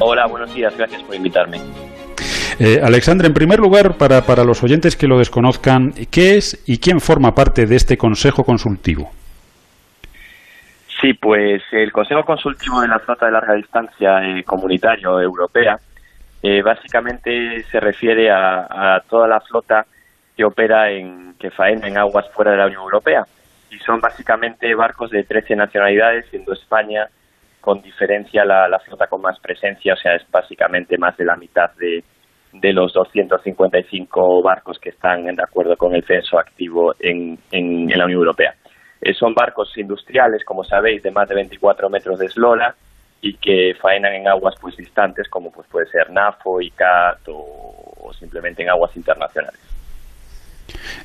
Hola, 0.00 0.26
buenos 0.26 0.52
días, 0.54 0.74
gracias 0.76 1.02
por 1.02 1.14
invitarme. 1.14 1.60
Eh, 2.60 2.80
Alexandre, 2.82 3.28
en 3.28 3.34
primer 3.34 3.60
lugar, 3.60 3.96
para, 3.96 4.22
para 4.22 4.42
los 4.42 4.64
oyentes 4.64 4.96
que 4.96 5.06
lo 5.06 5.18
desconozcan, 5.18 5.92
¿qué 6.10 6.36
es 6.36 6.64
y 6.66 6.78
quién 6.78 6.98
forma 6.98 7.32
parte 7.32 7.66
de 7.66 7.76
este 7.76 7.96
Consejo 7.96 8.42
Consultivo? 8.42 9.12
Sí, 11.00 11.12
pues 11.14 11.62
el 11.70 11.92
Consejo 11.92 12.24
Consultivo 12.24 12.80
de 12.80 12.88
la 12.88 12.98
Flota 12.98 13.26
de 13.26 13.32
Larga 13.32 13.54
Distancia 13.54 14.18
eh, 14.24 14.42
Comunitario 14.42 15.20
Europea 15.20 15.78
eh, 16.42 16.60
básicamente 16.60 17.62
se 17.70 17.78
refiere 17.78 18.28
a, 18.32 19.00
toda 19.08 19.28
la 19.28 19.40
flota 19.40 19.86
que 20.36 20.44
opera 20.44 20.90
en, 20.90 21.34
que 21.38 21.52
faena 21.52 21.86
en 21.86 21.96
aguas 21.96 22.28
fuera 22.32 22.50
de 22.50 22.56
la 22.56 22.66
Unión 22.66 22.82
Europea. 22.82 23.22
Y 23.70 23.78
son 23.78 24.00
básicamente 24.00 24.74
barcos 24.74 25.10
de 25.10 25.22
13 25.22 25.54
nacionalidades, 25.54 26.26
siendo 26.30 26.52
España 26.54 27.06
con 27.60 27.82
diferencia 27.82 28.44
la 28.44 28.80
flota 28.84 29.06
con 29.06 29.20
más 29.20 29.38
presencia, 29.38 29.94
o 29.94 29.96
sea, 29.96 30.14
es 30.14 30.28
básicamente 30.30 30.96
más 30.96 31.16
de 31.16 31.24
la 31.24 31.36
mitad 31.36 31.70
de, 31.76 32.02
de 32.60 32.72
los 32.72 32.92
255 32.92 34.42
barcos 34.42 34.78
que 34.78 34.90
están 34.90 35.24
de 35.24 35.42
acuerdo 35.42 35.76
con 35.76 35.94
el 35.94 36.04
censo 36.04 36.38
activo 36.38 36.94
en, 36.98 37.38
en, 37.50 37.88
la 37.88 38.04
Unión 38.04 38.20
Europea. 38.20 38.54
Eh, 39.00 39.14
son 39.14 39.34
barcos 39.34 39.76
industriales, 39.76 40.44
como 40.44 40.64
sabéis, 40.64 41.02
de 41.02 41.10
más 41.10 41.28
de 41.28 41.34
24 41.36 41.88
metros 41.88 42.18
de 42.18 42.26
eslora 42.26 42.74
y 43.20 43.34
que 43.34 43.74
faenan 43.80 44.14
en 44.14 44.28
aguas 44.28 44.54
pues 44.60 44.76
distantes, 44.76 45.28
como 45.28 45.50
pues 45.50 45.66
puede 45.68 45.86
ser 45.86 46.10
NAFO, 46.10 46.60
ICAT 46.60 47.28
o 47.28 48.12
simplemente 48.18 48.62
en 48.62 48.70
aguas 48.70 48.96
internacionales. 48.96 49.67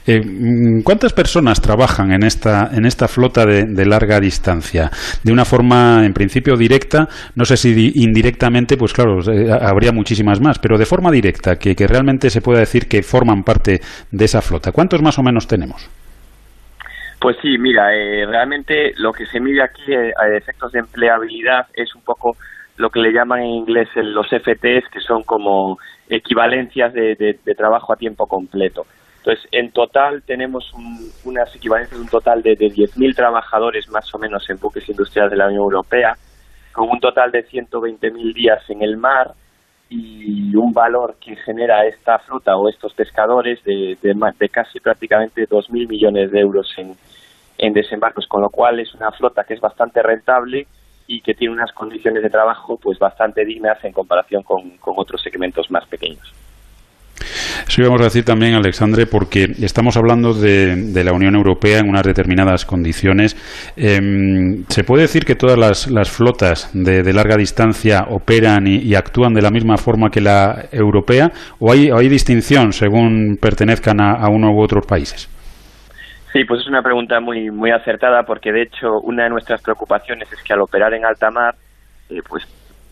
Eh, 0.06 0.20
mm, 0.20 0.84
¿Cuántas 0.84 1.14
personas 1.14 1.62
trabajan 1.62 2.12
en 2.12 2.24
esta, 2.24 2.70
en 2.74 2.86
esta 2.86 3.08
flota 3.08 3.46
de, 3.46 3.86
larga 3.86 4.20
distancia? 4.20 4.90
De 5.24 5.32
una 5.32 5.46
forma, 5.46 6.06
en 6.06 6.14
principio, 6.14 6.56
directa, 6.56 7.08
no 7.36 7.46
sé 7.46 7.58
si 7.58 7.92
indirectamente, 7.96 8.78
pues 8.78 8.94
claro, 8.94 9.20
eh, 9.32 9.50
habría 9.52 9.92
muchísimas 9.92 10.42
más, 10.42 10.60
pero 10.60 10.78
de 10.78 10.86
forma 10.86 11.12
directa, 11.12 11.56
que, 11.56 11.74
realmente 11.88 12.30
se 12.30 12.42
pueda 12.42 12.60
decir 12.60 12.88
que 12.88 13.04
forman 13.04 13.44
parte 13.44 13.80
de 14.12 14.26
esa 14.26 14.42
flota. 14.42 14.72
¿Cuántos 14.72 15.02
más 15.02 15.20
o 15.20 15.24
menos 15.24 15.48
tenemos? 15.48 15.90
Pues 17.20 17.38
sí, 17.42 17.58
mira, 17.58 17.94
eh, 17.94 18.26
realmente 18.26 18.94
lo 18.98 19.12
que 19.12 19.26
se 19.26 19.40
mide 19.40 19.62
aquí 19.62 19.94
a 19.94 20.36
efectos 20.36 20.72
de 20.72 20.80
empleabilidad 20.80 21.68
es 21.74 21.94
un 21.96 22.02
poco 22.02 22.36
lo 22.78 22.90
que 22.90 23.00
le 23.00 23.14
llaman 23.14 23.42
en 23.42 23.50
inglés 23.50 23.88
los 23.96 24.28
FTs, 24.28 24.90
que 24.92 25.00
son 25.06 25.24
como 25.24 25.78
equivalencias 26.10 26.94
de 26.94 27.56
trabajo 27.56 27.94
a 27.94 27.98
tiempo 27.98 28.26
completo. 28.26 28.86
Entonces, 29.26 29.48
en 29.54 29.72
total 29.72 30.22
tenemos 30.24 30.74
unas 31.24 31.56
equivalencias 31.56 31.98
de 31.98 32.04
un 32.04 32.10
total 32.10 32.42
de, 32.44 32.58
de 32.58 32.68
10.000 32.68 33.16
trabajadores 33.16 33.88
más 33.90 34.14
o 34.14 34.20
menos 34.20 34.50
en 34.50 34.60
buques 34.60 34.88
industriales 34.90 35.32
de 35.32 35.38
la 35.38 35.48
Unión 35.48 35.64
Europea, 35.64 36.18
con 36.74 36.90
un 36.90 37.00
total 37.00 37.32
de 37.32 37.48
120.000 37.48 38.34
días 38.34 38.70
en 38.70 38.82
el 38.82 38.98
mar 38.98 39.32
y 39.88 40.54
un 40.58 40.74
valor 40.74 41.16
que 41.22 41.38
genera 41.38 41.86
esta 41.86 42.20
flota 42.20 42.58
o 42.58 42.68
estos 42.68 42.94
pescadores 42.94 43.64
de, 43.64 43.98
de, 44.02 44.50
casi 44.50 44.82
prácticamente 44.82 45.48
2.000 45.48 45.88
millones 45.88 46.30
de 46.30 46.42
euros 46.42 46.74
en, 46.76 46.94
en 47.60 47.72
desembarcos, 47.72 48.28
con 48.28 48.42
lo 48.42 48.50
cual 48.50 48.82
es 48.82 48.94
una 48.94 49.12
flota 49.14 49.46
que 49.46 49.54
es 49.54 49.62
bastante 49.62 50.04
rentable 50.04 50.68
y 51.08 51.22
que 51.22 51.34
tiene 51.34 51.54
unas 51.54 51.72
condiciones 51.72 52.24
de 52.24 52.30
trabajo 52.30 52.76
pues 52.76 53.00
bastante 53.00 53.46
dignas 53.46 53.82
en 53.86 53.94
comparación 53.94 54.44
con 54.44 54.74
otros 54.98 55.22
segmentos 55.22 55.72
más 55.72 55.88
pequeños. 55.88 56.34
Eso 57.68 57.82
íbamos 57.82 58.02
a 58.02 58.06
decir 58.06 58.24
también, 58.24 58.56
Alexandre, 58.56 59.06
porque 59.06 59.46
estamos 59.62 59.98
hablando 59.98 60.34
de, 60.34 60.76
de 60.76 61.04
la 61.04 61.14
Unión 61.14 61.36
Europea 61.36 61.80
en 61.80 61.90
unas 61.90 62.04
determinadas 62.04 62.66
condiciones. 62.66 63.36
Em, 63.76 64.64
¿Se 64.68 64.84
puede 64.84 65.04
decir 65.04 65.26
que 65.26 65.36
todas 65.36 65.58
las, 65.58 66.12
flotas 66.12 66.70
de, 66.74 67.14
larga 67.14 67.36
distancia 67.38 68.06
operan 68.10 68.68
y, 68.68 68.96
actúan 68.96 69.34
de 69.34 69.42
la 69.42 69.50
misma 69.50 69.78
forma 69.78 70.10
que 70.10 70.22
la 70.22 70.66
europea? 70.72 71.32
¿O 71.60 71.72
hay, 71.72 71.90
hay 71.90 72.10
distinción 72.10 72.74
según 72.74 73.38
pertenezcan 73.42 74.02
a, 74.02 74.28
uno 74.30 74.52
u 74.52 74.62
otros 74.62 74.86
países? 74.86 75.30
Sí, 76.32 76.46
pues 76.46 76.62
es 76.62 76.68
una 76.68 76.82
pregunta 76.82 77.20
muy, 77.20 77.52
muy 77.52 77.72
acertada 77.72 78.24
porque 78.24 78.52
de 78.52 78.64
hecho 78.64 79.00
una 79.04 79.24
de 79.24 79.30
nuestras 79.30 79.62
preocupaciones 79.62 80.32
es 80.32 80.42
que 80.44 80.54
al 80.54 80.62
operar 80.62 80.94
en 80.94 81.06
alta 81.06 81.30
mar, 81.30 81.54
eh, 82.10 82.22
pues 82.28 82.44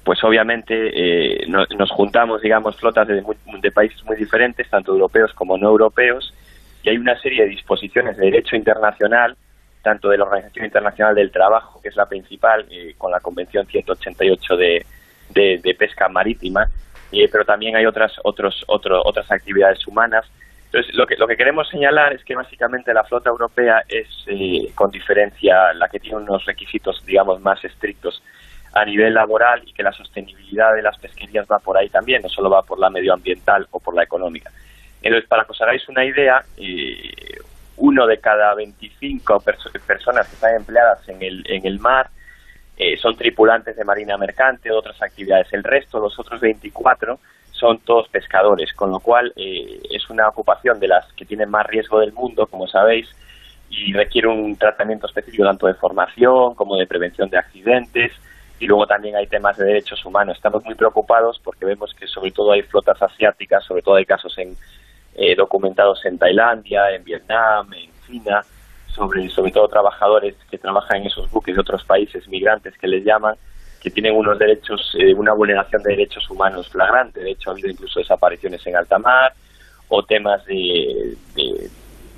pues 0.03 0.23
obviamente 0.23 0.73
eh, 0.73 1.47
nos 1.47 1.91
juntamos, 1.91 2.41
digamos, 2.41 2.75
flotas 2.75 3.07
de, 3.07 3.23
de, 3.61 3.71
países 3.71 4.03
muy 4.03 4.15
diferentes, 4.15 4.67
tanto 4.69 4.93
europeos 4.93 5.31
como 5.33 5.57
no 5.57 5.69
europeos, 5.69 6.33
y 6.83 6.89
hay 6.89 6.97
una 6.97 7.19
serie 7.19 7.43
de 7.43 7.49
disposiciones 7.49 8.17
de 8.17 8.25
derecho 8.25 8.55
internacional, 8.55 9.35
tanto 9.83 10.09
de 10.09 10.17
la 10.17 10.23
Organización 10.23 10.65
Internacional 10.65 11.13
del 11.13 11.31
Trabajo, 11.31 11.79
que 11.81 11.89
es 11.89 11.95
la 11.95 12.07
principal, 12.07 12.65
eh, 12.71 12.95
con 12.97 13.11
la 13.11 13.19
Convención 13.19 13.67
188 13.67 14.57
de, 14.57 14.85
de, 15.29 15.75
pesca 15.77 16.09
marítima, 16.09 16.67
eh, 17.11 17.29
pero 17.31 17.45
también 17.45 17.75
hay 17.75 17.85
otras, 17.85 18.13
otros, 18.23 18.63
otro, 18.67 19.01
otras 19.05 19.31
actividades 19.31 19.85
humanas. 19.85 20.25
Entonces, 20.65 20.95
lo 20.95 21.05
que, 21.05 21.15
lo 21.17 21.27
que 21.27 21.37
queremos 21.37 21.69
señalar 21.69 22.13
es 22.13 22.23
que 22.23 22.33
básicamente 22.33 22.93
la 22.93 23.03
flota 23.03 23.29
europea 23.29 23.83
es, 23.87 24.07
con 24.73 24.89
diferencia, 24.89 25.73
la 25.73 25.89
que 25.89 25.99
tiene 25.99 26.17
unos 26.17 26.45
requisitos, 26.45 27.03
digamos, 27.05 27.41
más 27.41 27.63
estrictos 27.65 28.23
a 28.73 28.85
nivel 28.85 29.13
laboral 29.13 29.61
y 29.65 29.73
que 29.73 29.83
la 29.83 29.91
sostenibilidad 29.91 30.73
de 30.73 30.81
las 30.81 30.97
pesquerías 30.97 31.45
va 31.51 31.59
por 31.59 31.77
ahí 31.77 31.89
también, 31.89 32.21
no 32.21 32.29
solo 32.29 32.49
va 32.49 32.61
por 32.63 32.79
la 32.79 32.89
medioambiental 32.89 33.67
o 33.71 33.79
por 33.79 33.95
la 33.95 34.03
económica. 34.03 34.51
Entonces, 35.01 35.27
para 35.27 35.45
que 35.45 35.51
os 35.51 35.61
hagáis 35.61 35.87
una 35.89 36.05
idea, 36.05 36.43
eh, 36.57 37.37
uno 37.77 38.05
de 38.05 38.19
cada 38.19 38.53
25 38.53 39.43
personas 39.85 40.27
que 40.27 40.35
están 40.35 40.55
empleadas 40.55 41.07
en 41.09 41.21
el, 41.21 41.43
en 41.47 41.65
el 41.65 41.79
mar 41.79 42.09
eh, 42.77 42.97
son 42.97 43.15
tripulantes 43.15 43.75
de 43.75 43.83
marina 43.83 44.17
mercante 44.17 44.71
o 44.71 44.79
otras 44.79 45.01
actividades. 45.01 45.51
El 45.51 45.63
resto, 45.63 45.99
los 45.99 46.17
otros 46.19 46.39
24, 46.39 47.19
son 47.51 47.79
todos 47.79 48.07
pescadores, 48.07 48.73
con 48.73 48.91
lo 48.91 48.99
cual 48.99 49.33
eh, 49.35 49.81
es 49.91 50.09
una 50.09 50.27
ocupación 50.27 50.79
de 50.79 50.87
las 50.87 51.11
que 51.13 51.25
tienen 51.25 51.49
más 51.49 51.65
riesgo 51.67 51.99
del 51.99 52.13
mundo, 52.13 52.47
como 52.47 52.67
sabéis, 52.67 53.07
y 53.69 53.93
requiere 53.93 54.27
un 54.27 54.55
tratamiento 54.57 55.07
específico 55.07 55.43
tanto 55.43 55.67
de 55.67 55.75
formación 55.75 56.55
como 56.55 56.75
de 56.75 56.87
prevención 56.87 57.29
de 57.29 57.37
accidentes, 57.37 58.11
y 58.61 58.67
luego 58.67 58.85
también 58.85 59.15
hay 59.15 59.25
temas 59.25 59.57
de 59.57 59.65
derechos 59.65 60.05
humanos. 60.05 60.37
Estamos 60.37 60.63
muy 60.63 60.75
preocupados 60.75 61.41
porque 61.43 61.65
vemos 61.65 61.95
que 61.95 62.05
sobre 62.05 62.29
todo 62.29 62.51
hay 62.51 62.61
flotas 62.61 63.01
asiáticas, 63.01 63.65
sobre 63.65 63.81
todo 63.81 63.95
hay 63.95 64.05
casos 64.05 64.37
en, 64.37 64.55
eh, 65.15 65.35
documentados 65.35 66.05
en 66.05 66.19
Tailandia, 66.19 66.91
en 66.91 67.03
Vietnam, 67.03 67.73
en 67.73 67.89
China, 68.05 68.45
sobre, 68.85 69.27
sobre 69.29 69.51
todo 69.51 69.67
trabajadores 69.67 70.35
que 70.49 70.59
trabajan 70.59 70.97
en 70.97 71.07
esos 71.07 71.29
buques 71.31 71.55
de 71.55 71.61
otros 71.61 71.83
países, 71.85 72.27
migrantes 72.27 72.77
que 72.77 72.87
les 72.87 73.03
llaman, 73.03 73.35
que 73.81 73.89
tienen 73.89 74.15
unos 74.15 74.37
derechos, 74.37 74.95
eh, 74.99 75.11
una 75.15 75.33
vulneración 75.33 75.81
de 75.81 75.93
derechos 75.93 76.29
humanos 76.29 76.69
flagrante. 76.69 77.19
De 77.19 77.31
hecho, 77.31 77.49
ha 77.49 77.53
habido 77.53 77.67
incluso 77.67 77.99
desapariciones 77.99 78.63
en 78.67 78.75
alta 78.75 78.99
mar 78.99 79.33
o 79.89 80.03
temas 80.03 80.45
de, 80.45 81.17
de, 81.33 81.67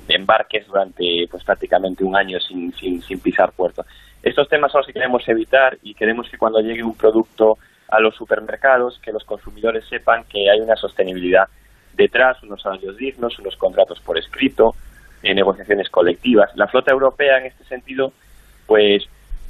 embarques 0.08 0.66
durante 0.66 1.26
pues 1.30 1.44
prácticamente 1.44 2.04
un 2.04 2.16
año 2.16 2.38
sin, 2.40 2.72
sin, 2.74 3.02
sin 3.02 3.20
pisar 3.20 3.52
puerto. 3.52 3.84
Estos 4.22 4.48
temas 4.48 4.72
son 4.72 4.80
los 4.80 4.86
que 4.86 4.94
queremos 4.94 5.26
evitar 5.28 5.78
y 5.82 5.94
queremos 5.94 6.28
que 6.30 6.38
cuando 6.38 6.60
llegue 6.60 6.82
un 6.82 6.96
producto 6.96 7.58
a 7.88 8.00
los 8.00 8.14
supermercados, 8.14 8.98
que 9.00 9.12
los 9.12 9.24
consumidores 9.24 9.84
sepan 9.86 10.24
que 10.24 10.50
hay 10.50 10.60
una 10.60 10.76
sostenibilidad 10.76 11.46
detrás, 11.92 12.42
unos 12.42 12.62
salarios 12.62 12.96
dignos, 12.96 13.38
unos 13.38 13.56
contratos 13.56 14.00
por 14.00 14.18
escrito, 14.18 14.74
eh, 15.22 15.34
negociaciones 15.34 15.88
colectivas. 15.90 16.50
La 16.56 16.66
flota 16.68 16.92
europea 16.92 17.38
en 17.38 17.46
este 17.46 17.64
sentido, 17.64 18.12
pues 18.66 19.04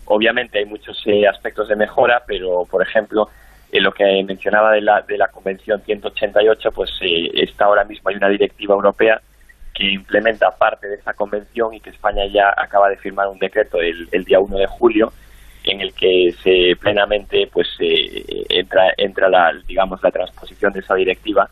obviamente 0.06 0.58
hay 0.58 0.66
muchos 0.66 1.00
eh, 1.06 1.26
aspectos 1.26 1.68
de 1.68 1.76
mejora, 1.76 2.22
pero 2.26 2.64
por 2.70 2.82
ejemplo, 2.82 3.28
en 3.72 3.82
lo 3.82 3.92
que 3.92 4.22
mencionaba 4.24 4.72
de 4.72 4.80
la, 4.80 5.02
de 5.02 5.18
la 5.18 5.28
Convención 5.28 5.80
188, 5.82 6.70
pues 6.72 6.90
eh, 7.00 7.30
está 7.34 7.66
ahora 7.66 7.84
mismo 7.84 8.10
hay 8.10 8.16
una 8.16 8.28
directiva 8.28 8.74
europea 8.74 9.20
que 9.74 9.92
implementa 9.92 10.52
parte 10.52 10.86
de 10.86 10.94
esa 10.94 11.12
convención 11.14 11.74
y 11.74 11.80
que 11.80 11.90
España 11.90 12.24
ya 12.26 12.54
acaba 12.56 12.88
de 12.88 12.96
firmar 12.96 13.26
un 13.26 13.38
decreto 13.38 13.78
el, 13.80 14.24
día 14.24 14.38
1 14.38 14.56
de 14.56 14.66
julio 14.66 15.12
en 15.64 15.80
el 15.80 15.92
que 15.94 16.32
se 16.42 16.76
plenamente 16.80 17.48
pues 17.52 17.66
eh, 17.80 18.44
entra 18.50 18.92
entra 18.96 19.28
la 19.28 19.52
digamos 19.66 20.00
la 20.02 20.12
transposición 20.12 20.72
de 20.72 20.80
esa 20.80 20.94
directiva 20.94 21.48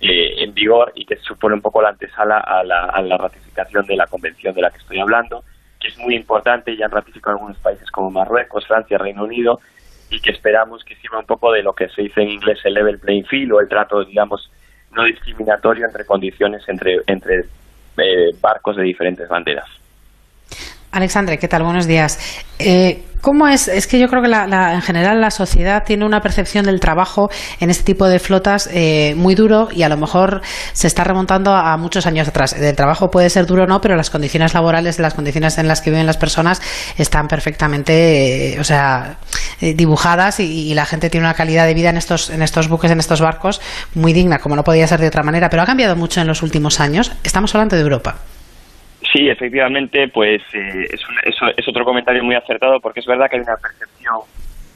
eh, 0.00 0.42
en 0.42 0.52
vigor 0.52 0.92
y 0.96 1.04
que 1.04 1.16
supone 1.16 1.54
un 1.54 1.60
poco 1.60 1.80
la 1.80 1.90
antesala 1.90 2.38
a 2.38 2.64
la, 2.64 2.86
a 2.86 3.02
la 3.02 3.16
ratificación 3.16 3.86
de 3.86 3.96
la 3.96 4.06
convención 4.06 4.54
de 4.54 4.62
la 4.62 4.70
que 4.70 4.78
estoy 4.78 4.98
hablando 4.98 5.44
que 5.78 5.88
es 5.88 5.98
muy 5.98 6.16
importante 6.16 6.76
ya 6.76 6.86
han 6.86 6.90
ratificado 6.90 7.36
algunos 7.36 7.58
países 7.58 7.88
como 7.90 8.10
Marruecos 8.10 8.66
Francia 8.66 8.98
Reino 8.98 9.24
Unido 9.24 9.60
y 10.10 10.20
que 10.20 10.30
esperamos 10.32 10.82
que 10.84 10.96
sirva 10.96 11.20
un 11.20 11.26
poco 11.26 11.52
de 11.52 11.62
lo 11.62 11.72
que 11.72 11.88
se 11.90 12.02
dice 12.02 12.20
en 12.22 12.30
inglés 12.30 12.58
el 12.64 12.74
level 12.74 12.98
playing 12.98 13.26
field 13.26 13.52
o 13.52 13.60
el 13.60 13.68
trato 13.68 14.04
digamos 14.04 14.50
no 14.90 15.04
discriminatorio 15.04 15.86
entre 15.86 16.04
condiciones 16.04 16.68
entre 16.68 17.00
entre 17.06 17.44
eh, 18.00 18.30
barcos 18.40 18.76
de 18.76 18.82
diferentes 18.82 19.28
banderas. 19.28 19.79
Alexandre, 20.92 21.38
¿qué 21.38 21.46
tal? 21.46 21.62
Buenos 21.62 21.86
días. 21.86 22.18
Eh, 22.58 23.04
¿Cómo 23.20 23.46
es? 23.46 23.68
Es 23.68 23.86
que 23.86 23.98
yo 23.98 24.08
creo 24.08 24.22
que 24.22 24.28
la, 24.28 24.72
en 24.74 24.80
general 24.80 25.20
la 25.20 25.30
sociedad 25.30 25.84
tiene 25.84 26.06
una 26.06 26.20
percepción 26.20 26.64
del 26.64 26.80
trabajo 26.80 27.30
en 27.60 27.68
este 27.68 27.84
tipo 27.84 28.08
de 28.08 28.18
flotas 28.18 28.68
eh, 28.72 29.14
muy 29.14 29.34
duro 29.34 29.68
y 29.70 29.82
a 29.82 29.90
lo 29.90 29.98
mejor 29.98 30.40
se 30.72 30.86
está 30.86 31.04
remontando 31.04 31.52
a, 31.52 31.76
muchos 31.76 32.06
años 32.06 32.26
atrás. 32.26 32.54
El 32.54 32.74
trabajo 32.74 33.10
puede 33.10 33.28
ser 33.28 33.44
duro 33.44 33.64
o 33.64 33.66
no, 33.66 33.82
pero 33.82 33.94
las 33.94 34.08
condiciones 34.08 34.54
laborales, 34.54 34.98
las 34.98 35.12
condiciones 35.12 35.58
en 35.58 35.68
las 35.68 35.82
que 35.82 35.90
viven 35.90 36.06
las 36.06 36.16
personas 36.16 36.62
están 36.96 37.28
perfectamente, 37.28 38.56
o 38.58 38.64
sea, 38.64 39.18
dibujadas 39.60 40.40
y, 40.40 40.70
y, 40.70 40.74
la 40.74 40.86
gente 40.86 41.10
tiene 41.10 41.26
una 41.26 41.34
calidad 41.34 41.66
de 41.66 41.74
vida 41.74 41.90
en 41.90 41.98
estos, 41.98 42.30
en 42.30 42.40
estos 42.40 42.68
buques, 42.68 42.90
en 42.90 43.00
estos 43.00 43.20
barcos 43.20 43.60
muy 43.94 44.14
digna, 44.14 44.38
como 44.38 44.56
no 44.56 44.64
podía 44.64 44.86
ser 44.86 44.98
de 44.98 45.08
otra 45.08 45.22
manera. 45.22 45.50
Pero 45.50 45.62
ha 45.62 45.66
cambiado 45.66 45.94
mucho 45.94 46.22
en 46.22 46.26
los 46.26 46.42
últimos 46.42 46.80
años. 46.80 47.12
Estamos 47.22 47.54
hablando 47.54 47.76
de 47.76 47.82
Europa. 47.82 48.16
Sí, 49.12 49.28
efectivamente, 49.28 50.08
pues 50.08 50.40
eh, 50.52 50.84
es, 50.88 51.00
es, 51.56 51.68
otro 51.68 51.84
comentario 51.84 52.22
muy 52.22 52.36
acertado 52.36 52.80
porque 52.80 53.00
es 53.00 53.06
verdad 53.06 53.28
que 53.28 53.36
hay 53.36 53.42
una 53.42 53.56
percepción, 53.56 54.20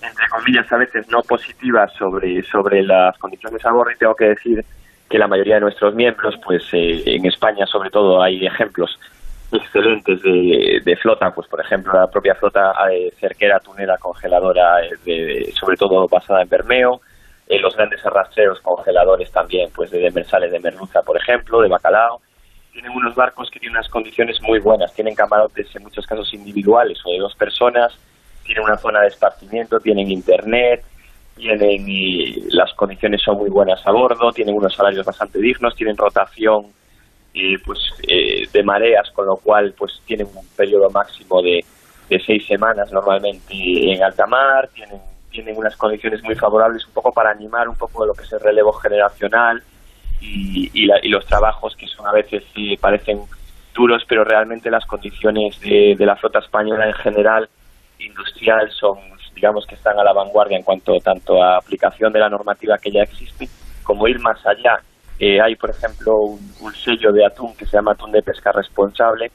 entre 0.02 0.28
comillas, 0.28 0.72
a 0.72 0.76
veces 0.76 1.08
no 1.08 1.22
positiva 1.22 1.86
sobre, 1.88 2.42
sobre 2.42 2.82
las 2.82 3.16
condiciones 3.18 3.64
a 3.64 3.70
bordo 3.70 3.92
y 3.92 3.96
tengo 3.96 4.16
que 4.16 4.30
decir 4.30 4.64
que 5.08 5.18
la 5.18 5.28
mayoría 5.28 5.56
de 5.56 5.60
nuestros 5.60 5.94
miembros, 5.94 6.34
pues 6.44 6.64
eh, 6.72 7.02
en 7.06 7.26
España 7.26 7.64
sobre 7.66 7.90
todo 7.90 8.20
hay 8.22 8.44
ejemplos 8.44 8.98
excelentes 9.52 10.20
de, 10.22 10.98
flota, 11.00 11.30
pues 11.32 11.46
por 11.46 11.60
ejemplo 11.60 11.92
la 11.92 12.10
propia 12.10 12.34
flota 12.34 12.72
eh, 12.90 13.12
cerquera, 13.20 13.60
tunera, 13.60 13.96
congeladora, 13.98 14.78
sobre 15.60 15.76
todo 15.76 16.08
basada 16.08 16.42
en 16.42 16.48
Bermeo, 16.48 17.00
los 17.48 17.76
grandes 17.76 18.04
arrastreros 18.04 18.60
congeladores 18.62 19.30
también, 19.30 19.70
pues 19.72 19.92
de 19.92 20.00
demersales 20.00 20.50
de 20.50 20.58
merluza, 20.58 21.02
por 21.02 21.16
ejemplo, 21.16 21.60
de 21.60 21.68
bacalao, 21.68 22.20
tienen 22.74 22.90
unos 22.90 23.14
barcos 23.14 23.48
que 23.50 23.60
tienen 23.60 23.78
unas 23.78 23.88
condiciones 23.88 24.42
muy 24.42 24.58
buenas, 24.58 24.92
tienen 24.92 25.14
camarotes 25.14 25.74
en 25.76 25.84
muchos 25.84 26.04
casos 26.06 26.34
individuales 26.34 26.98
o 27.04 27.12
de 27.12 27.20
dos 27.20 27.34
personas, 27.36 27.96
tienen 28.42 28.64
una 28.64 28.76
zona 28.76 29.00
de 29.00 29.08
esparcimiento, 29.08 29.78
tienen 29.78 30.10
internet, 30.10 30.84
tienen 31.36 31.88
y 31.88 32.40
las 32.50 32.74
condiciones 32.74 33.22
son 33.22 33.38
muy 33.38 33.48
buenas 33.48 33.80
a 33.86 33.92
bordo, 33.92 34.32
tienen 34.32 34.56
unos 34.56 34.74
salarios 34.74 35.06
bastante 35.06 35.38
dignos, 35.38 35.76
tienen 35.76 35.96
rotación 35.96 36.66
y 37.32 37.56
pues 37.58 37.78
eh, 38.08 38.48
de 38.52 38.62
mareas, 38.64 39.08
con 39.12 39.26
lo 39.26 39.36
cual 39.36 39.72
pues 39.78 40.02
tienen 40.04 40.26
un 40.34 40.46
periodo 40.56 40.90
máximo 40.90 41.40
de, 41.42 41.64
de 42.10 42.20
seis 42.26 42.44
semanas 42.44 42.90
normalmente 42.90 43.54
en 43.92 44.02
alta 44.02 44.26
mar, 44.26 44.68
tienen 44.74 45.00
tienen 45.30 45.56
unas 45.56 45.76
condiciones 45.76 46.22
muy 46.22 46.36
favorables 46.36 46.86
un 46.86 46.92
poco 46.92 47.12
para 47.12 47.30
animar 47.30 47.68
un 47.68 47.74
poco 47.74 48.02
de 48.02 48.08
lo 48.08 48.14
que 48.14 48.22
es 48.22 48.32
el 48.32 48.38
relevo 48.38 48.72
generacional 48.72 49.62
y, 50.24 50.86
los 51.08 51.26
trabajos 51.26 51.76
que 51.76 51.86
son 51.86 52.06
a 52.06 52.12
veces 52.12 52.42
parecen 52.80 53.20
duros, 53.74 54.04
pero 54.08 54.24
realmente 54.24 54.70
las 54.70 54.86
condiciones 54.86 55.60
de, 55.60 55.96
la 55.98 56.16
flota 56.16 56.38
española 56.38 56.86
en 56.86 56.94
general 56.94 57.48
industrial 57.98 58.70
son, 58.70 58.98
digamos, 59.34 59.66
que 59.66 59.74
están 59.74 59.98
a 59.98 60.04
la 60.04 60.12
vanguardia 60.12 60.56
en 60.56 60.64
cuanto 60.64 60.98
tanto 60.98 61.42
a 61.42 61.56
aplicación 61.56 62.12
de 62.12 62.20
la 62.20 62.28
normativa 62.28 62.78
que 62.78 62.90
ya 62.90 63.02
existe, 63.02 63.48
como 63.82 64.06
ir 64.08 64.18
más 64.20 64.44
allá. 64.46 64.80
Eh, 65.18 65.40
hay, 65.40 65.54
por 65.56 65.70
ejemplo, 65.70 66.12
un, 66.16 66.74
sello 66.74 67.12
de 67.12 67.24
atún 67.24 67.54
que 67.56 67.66
se 67.66 67.76
llama 67.76 67.92
atún 67.92 68.10
de 68.12 68.22
pesca 68.22 68.50
responsable, 68.52 69.30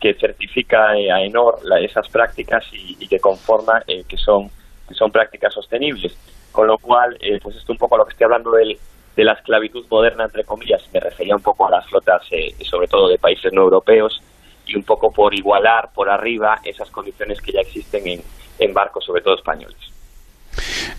que 0.00 0.14
certifica 0.14 0.96
eh, 0.96 1.10
a 1.10 1.22
ENOR 1.22 1.60
esas 1.80 2.08
prácticas 2.08 2.64
y, 2.72 3.08
que 3.08 3.18
conforma 3.18 3.82
eh, 3.86 4.04
que 4.06 4.18
son 4.18 4.50
que 4.86 4.94
son 4.94 5.10
prácticas 5.10 5.52
sostenibles. 5.54 6.16
Con 6.52 6.66
lo 6.68 6.78
cual, 6.78 7.16
eh, 7.20 7.40
pues 7.42 7.56
esto 7.56 7.72
un 7.72 7.78
poco 7.78 7.96
lo 7.96 8.04
que 8.04 8.12
estoy 8.12 8.26
hablando 8.26 8.52
del, 8.52 8.78
de 9.16 9.24
la 9.24 9.32
esclavitud 9.32 9.86
moderna, 9.90 10.24
entre 10.24 10.44
comillas, 10.44 10.82
me 10.92 11.00
refería 11.00 11.36
un 11.36 11.42
poco 11.42 11.66
a 11.66 11.70
las 11.70 11.86
flotas, 11.86 12.22
eh, 12.30 12.54
sobre 12.64 12.88
todo 12.88 13.08
de 13.08 13.18
países 13.18 13.52
no 13.52 13.62
europeos, 13.62 14.20
y 14.66 14.76
un 14.76 14.82
poco 14.82 15.12
por 15.12 15.34
igualar 15.34 15.90
por 15.94 16.08
arriba 16.08 16.60
esas 16.64 16.90
condiciones 16.90 17.40
que 17.40 17.52
ya 17.52 17.60
existen 17.60 18.06
en, 18.08 18.22
en 18.58 18.74
barcos, 18.74 19.04
sobre 19.04 19.22
todo 19.22 19.36
españoles. 19.36 19.93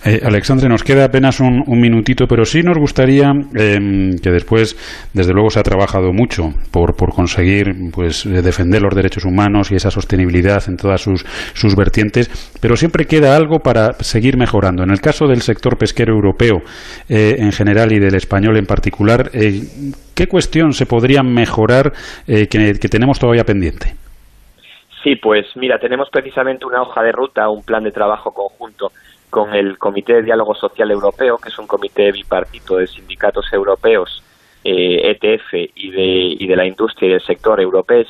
Eh, 0.06 0.22
Alexandre, 0.24 0.70
nos 0.70 0.84
queda 0.84 1.06
apenas 1.06 1.40
un, 1.40 1.64
minutito, 1.68 2.26
pero 2.28 2.46
sí 2.46 2.62
nos 2.62 2.78
gustaría 2.78 3.32
em, 3.56 4.18
que 4.18 4.32
después, 4.32 4.76
desde 5.14 5.34
luego, 5.34 5.50
se 5.50 5.60
ha 5.60 5.64
trabajado 5.64 6.14
mucho 6.14 6.54
por, 6.72 6.96
por 6.96 7.14
conseguir 7.14 7.74
pues, 7.92 8.26
eh, 8.26 8.42
defender 8.42 8.82
los 8.82 8.96
derechos 8.96 9.26
humanos 9.26 9.72
y 9.72 9.76
esa 9.76 9.92
sostenibilidad 9.92 10.64
en 10.68 10.78
todas 10.78 11.02
sus, 11.02 11.26
sus 11.54 11.76
vertientes, 11.76 12.30
pero 12.62 12.76
siempre 12.76 13.06
queda 13.06 13.36
algo 13.36 13.60
para 13.60 13.94
seguir 14.00 14.38
mejorando. 14.38 14.84
En 14.84 14.92
el 14.92 15.02
caso 15.02 15.28
del 15.28 15.42
sector 15.42 15.78
pesquero 15.78 16.14
europeo 16.14 16.62
eh, 17.10 17.36
en 17.40 17.52
general 17.52 17.92
y 17.92 18.00
del 18.00 18.16
español 18.16 18.58
en 18.58 18.66
particular, 18.66 19.32
¿qué 19.32 20.28
cuestión 20.28 20.74
se 20.74 20.86
podría 20.86 21.24
mejorar 21.24 21.94
que, 22.26 22.46
que 22.48 22.90
tenemos 22.90 23.20
todavía 23.20 23.44
pendiente? 23.44 23.96
Sí, 25.04 25.16
pues 25.18 25.46
mira, 25.56 25.78
tenemos 25.78 26.10
precisamente 26.10 26.66
una 26.66 26.82
hoja 26.82 27.04
de 27.04 27.12
ruta, 27.12 27.48
un 27.50 27.64
plan 27.64 27.84
de 27.84 27.92
trabajo 27.92 28.32
conjunto 28.32 28.92
con 29.30 29.54
el 29.54 29.78
Comité 29.78 30.14
de 30.14 30.24
Diálogo 30.24 30.56
Social 30.56 30.92
Europeo, 30.92 31.38
que 31.38 31.50
es 31.50 31.60
un 31.60 31.68
comité 31.68 32.12
bipartito 32.12 32.78
de 32.78 32.88
sindicatos 32.88 33.52
europeos, 33.52 34.24
ETF 34.64 35.54
eh, 35.54 35.64
e 35.64 35.72
y 35.76 35.92
de, 35.92 36.44
y 36.44 36.48
de 36.48 36.56
la 36.56 36.66
industria 36.66 37.10
y 37.10 37.12
del 37.12 37.22
sector 37.22 37.60
europeos, 37.60 38.08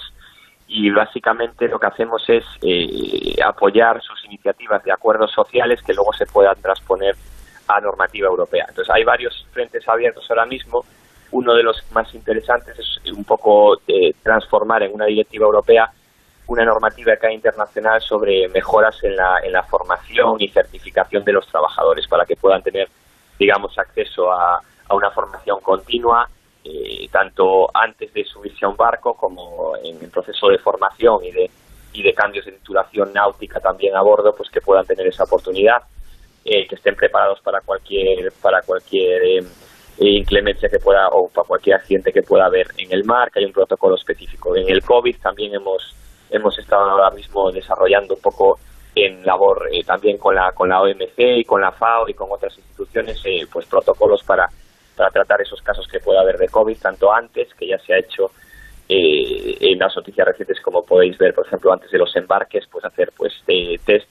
y 0.68 0.90
básicamente 0.90 1.68
lo 1.68 1.80
que 1.80 1.88
hacemos 1.88 2.24
es 2.28 2.44
eh, 2.62 3.36
apoyar 3.44 4.02
sus 4.02 4.24
iniciativas 4.26 4.84
de 4.84 4.92
acuerdos 4.92 5.32
sociales 5.32 5.82
que 5.86 5.94
luego 5.94 6.14
se 6.14 6.26
puedan 6.26 6.60
transponer 6.62 7.16
a 7.68 7.80
normativa 7.80 8.28
europea. 8.28 8.66
Entonces 8.70 8.94
hay 8.94 9.04
varios 9.04 9.46
frentes 9.52 9.88
abiertos 9.88 10.26
ahora 10.30 10.46
mismo. 10.46 10.84
Uno 11.32 11.54
de 11.54 11.64
los 11.64 11.84
más 11.92 12.14
interesantes 12.14 12.78
es 12.80 13.12
un 13.12 13.24
poco 13.24 13.78
eh, 13.88 14.14
transformar 14.24 14.84
en 14.84 14.94
una 14.94 15.06
directiva 15.06 15.46
europea 15.46 15.92
una 16.48 16.64
normativa 16.64 17.14
hay 17.22 17.34
internacional 17.34 18.02
sobre 18.02 18.48
mejoras 18.50 19.04
en 19.04 19.16
la, 19.16 19.40
en 19.44 19.52
la 19.52 19.64
formación 19.64 20.36
y 20.40 20.48
certificación 20.50 21.24
de 21.24 21.34
los 21.34 21.48
trabajadores 21.48 22.08
para 22.08 22.26
que 22.26 22.36
puedan 22.36 22.62
tener, 22.62 22.88
digamos, 23.40 23.78
acceso 23.78 24.32
a, 24.32 24.60
a 24.88 24.96
una 24.96 25.10
formación 25.12 25.60
continua, 25.62 26.28
eh, 26.64 27.08
tanto 27.12 27.68
antes 27.74 28.14
de 28.14 28.24
subirse 28.24 28.66
a 28.66 28.70
un 28.70 28.76
barco 28.76 29.14
como 29.16 29.76
en 29.84 30.04
el 30.04 30.10
proceso 30.10 30.48
de 30.48 30.58
formación 30.60 31.24
y 31.24 31.32
de, 31.32 31.50
y 31.94 32.04
de 32.04 32.14
cambios 32.14 32.46
de 32.46 32.54
titulación 32.54 33.12
náutica 33.14 33.60
también 33.60 33.96
a 33.96 34.02
bordo, 34.02 34.34
pues 34.36 34.50
que 34.50 34.62
puedan 34.62 34.86
tener 34.86 35.08
esa 35.08 35.24
oportunidad, 35.24 35.82
eh, 36.44 36.68
que 36.68 36.76
estén 36.76 36.96
preparados 36.96 37.40
para 37.42 37.62
cualquier, 37.62 38.32
para 38.42 38.62
cualquier 38.62 39.24
eh, 39.24 39.44
inclemencia 39.98 40.70
que 40.70 40.80
pueda 40.80 41.08
o 41.10 41.28
para 41.30 41.48
cualquier 41.48 41.78
accidente 41.78 42.12
que 42.12 42.22
pueda 42.22 42.46
haber 42.46 42.68
en 42.78 42.92
el 42.92 43.04
mar, 43.04 43.32
que 43.32 43.40
hay 43.40 43.46
un 43.46 43.54
protocolo 43.54 43.96
específico. 43.96 44.56
En 44.56 44.70
el 44.70 44.84
COVID 44.84 45.18
también 45.22 45.56
hemos 45.56 45.96
hemos 46.36 46.58
estado 46.58 46.90
ahora 46.90 47.12
mismo 47.12 47.52
desarrollando 47.52 48.16
un 48.16 48.22
poco 48.22 48.60
en 48.96 49.26
labor 49.26 49.70
eh, 49.72 49.84
también 49.84 50.18
con 50.18 50.36
la 50.36 50.52
con 50.54 50.70
la 50.70 50.82
OMC 50.82 51.18
y 51.18 51.44
con 51.44 51.62
la 51.62 51.72
FAO 51.72 52.08
y 52.08 52.14
con 52.14 52.32
otras 52.32 52.58
instituciones 52.58 53.22
eh, 53.26 53.46
pues 53.52 53.66
protocolos 53.66 54.24
para 54.24 54.50
para 54.96 55.10
tratar 55.12 55.42
esos 55.42 55.62
casos 55.62 55.88
que 55.88 56.00
pueda 56.00 56.22
haber 56.22 56.38
de 56.38 56.48
COVID 56.48 56.78
tanto 56.78 57.12
antes 57.12 57.54
que 57.56 57.68
ya 57.68 57.78
se 57.80 57.94
ha 57.94 58.00
hecho 58.00 58.32
eh, 58.88 59.58
en 59.60 59.80
las 59.80 59.96
noticias 59.96 60.26
recientes 60.26 60.62
como 60.62 60.86
podéis 60.86 61.18
ver 61.18 61.34
por 61.34 61.46
ejemplo 61.46 61.74
antes 61.74 61.92
de 61.92 61.98
los 61.98 62.16
embarques 62.16 62.66
pues 62.72 62.86
hacer 62.86 63.12
pues 63.18 63.34
test 63.46 64.10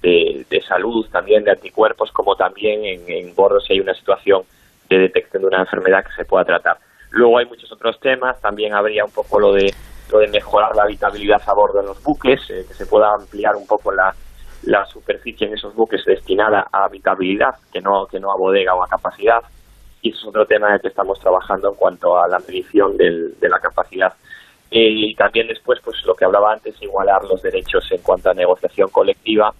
de, 0.00 0.46
de, 0.48 0.62
salud 0.62 1.06
también 1.10 1.44
de 1.44 1.50
anticuerpos 1.50 2.10
como 2.12 2.36
también 2.36 2.84
en, 2.84 3.10
en 3.10 3.34
bordo 3.34 3.60
si 3.60 3.74
hay 3.74 3.80
una 3.80 3.94
situación 3.94 4.44
de 4.88 4.98
detección 4.98 5.42
de 5.42 5.48
una 5.48 5.60
enfermedad 5.60 6.04
que 6.04 6.12
se 6.12 6.24
pueda 6.24 6.44
tratar. 6.44 6.78
Luego 7.10 7.38
hay 7.38 7.46
muchos 7.46 7.70
otros 7.72 7.98
temas 8.00 8.40
también 8.40 8.74
habría 8.74 9.04
un 9.04 9.10
poco 9.10 9.40
lo 9.40 9.52
de 9.52 9.74
de 10.12 10.28
mejorar 10.28 10.74
la 10.74 10.84
habitabilidad 10.84 11.42
a 11.46 11.54
bordo 11.54 11.80
de 11.80 11.86
los 11.86 12.02
buques, 12.02 12.40
eh, 12.50 12.64
que 12.66 12.74
se 12.74 12.86
pueda 12.86 13.12
ampliar 13.12 13.56
un 13.56 13.66
poco 13.66 13.92
la, 13.92 14.14
la 14.62 14.86
superficie 14.86 15.46
en 15.46 15.54
esos 15.54 15.74
buques 15.74 16.04
destinada 16.04 16.68
a 16.72 16.84
habitabilidad, 16.84 17.56
que 17.72 17.80
no, 17.80 18.06
que 18.06 18.20
no 18.20 18.32
a 18.32 18.36
bodega 18.36 18.74
o 18.74 18.84
a 18.84 18.88
capacidad. 18.88 19.42
Y 20.02 20.10
eso 20.10 20.18
es 20.20 20.26
otro 20.26 20.46
tema 20.46 20.68
en 20.68 20.74
el 20.74 20.80
que 20.80 20.88
estamos 20.88 21.18
trabajando 21.18 21.70
en 21.70 21.74
cuanto 21.74 22.18
a 22.18 22.28
la 22.28 22.38
medición 22.38 22.96
del, 22.96 23.38
de 23.40 23.48
la 23.48 23.58
capacidad. 23.58 24.12
y 24.70 25.14
también 25.14 25.48
después, 25.48 25.80
pues 25.84 26.04
lo 26.04 26.14
que 26.14 26.24
hablaba 26.24 26.52
antes, 26.52 26.80
igualar 26.82 27.24
los 27.24 27.42
derechos 27.42 27.90
en 27.90 28.02
cuanto 28.02 28.30
a 28.30 28.34
negociación 28.34 28.88
colectiva, 28.90 29.52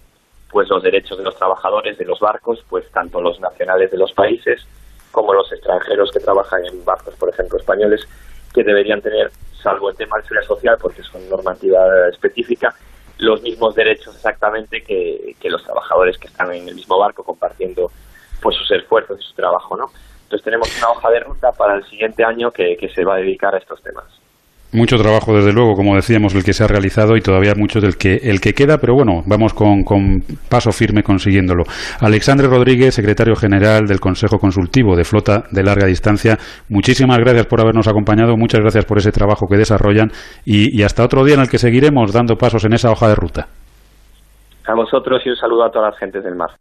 pues 0.49 0.69
los 0.69 0.81
derechos 0.83 1.17
de 1.17 1.23
los 1.23 1.35
trabajadores 1.35 1.97
de 1.97 2.05
los 2.05 2.19
barcos, 2.19 2.63
pues 2.69 2.89
tanto 2.91 3.21
los 3.21 3.39
nacionales 3.39 3.91
de 3.91 3.97
los 3.97 4.13
países 4.13 4.65
como 5.11 5.33
los 5.33 5.51
extranjeros 5.51 6.11
que 6.11 6.19
trabajan 6.19 6.65
en 6.65 6.83
barcos, 6.85 7.15
por 7.15 7.29
ejemplo, 7.29 7.57
españoles, 7.57 8.07
que 8.53 8.63
deberían 8.63 9.01
tener 9.01 9.31
salvo 9.67 9.89
el 9.89 9.97
tema 9.97 10.17
de 10.17 10.23
seguridad 10.23 10.47
social, 10.47 10.77
porque 10.81 11.03
son 11.03 11.27
normativa 11.29 11.79
específica, 12.09 12.73
los 13.17 13.41
mismos 13.41 13.75
derechos 13.75 14.15
exactamente 14.15 14.81
que, 14.81 15.35
los 15.49 15.63
trabajadores 15.63 16.17
que 16.17 16.27
están 16.27 16.53
en 16.53 16.67
el 16.67 16.75
mismo 16.75 16.99
barco 16.99 17.23
compartiendo 17.23 17.89
pues 18.41 18.55
sus 18.55 18.69
esfuerzos 18.71 19.19
y 19.19 19.23
su 19.23 19.33
trabajo, 19.33 19.77
¿no? 19.77 19.85
Entonces 20.23 20.43
tenemos 20.43 20.69
una 20.77 20.89
hoja 20.89 21.09
de 21.09 21.19
ruta 21.21 21.51
para 21.53 21.75
el 21.75 21.85
siguiente 21.85 22.23
año 22.23 22.51
que 22.51 22.91
se 22.93 23.05
va 23.05 23.15
a 23.15 23.17
dedicar 23.17 23.55
a 23.55 23.59
estos 23.59 23.81
temas. 23.81 24.05
Mucho 24.77 24.97
trabajo, 24.97 25.33
desde 25.33 25.53
luego, 25.53 25.73
como 25.73 25.95
decíamos, 25.95 26.35
el 26.35 26.43
que 26.43 26.53
se 26.53 26.63
ha 26.63 26.67
realizado 26.67 27.17
y 27.17 27.21
todavía 27.21 27.53
mucho 27.57 27.81
del 27.81 27.97
que 27.97 28.17
el 28.21 28.39
que 28.39 28.53
queda, 28.53 28.77
pero 28.77 28.93
bueno, 28.93 29.23
vamos 29.25 29.55
con, 29.55 29.81
con 29.81 30.21
paso 30.51 30.71
firme 30.71 31.01
consiguiéndolo. 31.01 31.63
Alexandre 31.99 32.47
Rodríguez, 32.47 32.93
secretario 32.93 33.35
general 33.35 33.87
del 33.87 33.99
Consejo 33.99 34.37
Consultivo 34.37 34.95
de 34.95 35.03
Flota 35.03 35.45
de 35.49 35.63
Larga 35.63 35.87
Distancia, 35.87 36.37
muchísimas 36.69 37.17
gracias 37.17 37.47
por 37.47 37.59
habernos 37.59 37.87
acompañado, 37.87 38.37
muchas 38.37 38.61
gracias 38.61 38.85
por 38.85 38.99
ese 38.99 39.11
trabajo 39.11 39.47
que 39.49 39.57
desarrollan 39.57 40.09
y, 40.45 40.79
y 40.79 40.83
hasta 40.83 41.03
otro 41.03 41.25
día 41.25 41.33
en 41.33 41.41
el 41.41 41.49
que 41.49 41.57
seguiremos 41.57 42.13
dando 42.13 42.35
pasos 42.35 42.63
en 42.63 42.73
esa 42.73 42.91
hoja 42.91 43.07
de 43.09 43.15
ruta. 43.15 43.47
A 44.67 44.75
vosotros 44.75 45.23
y 45.25 45.29
un 45.29 45.37
saludo 45.37 45.63
a 45.65 45.71
todas 45.71 45.91
las 45.91 45.99
gentes 45.99 46.23
del 46.23 46.35
mar. 46.35 46.51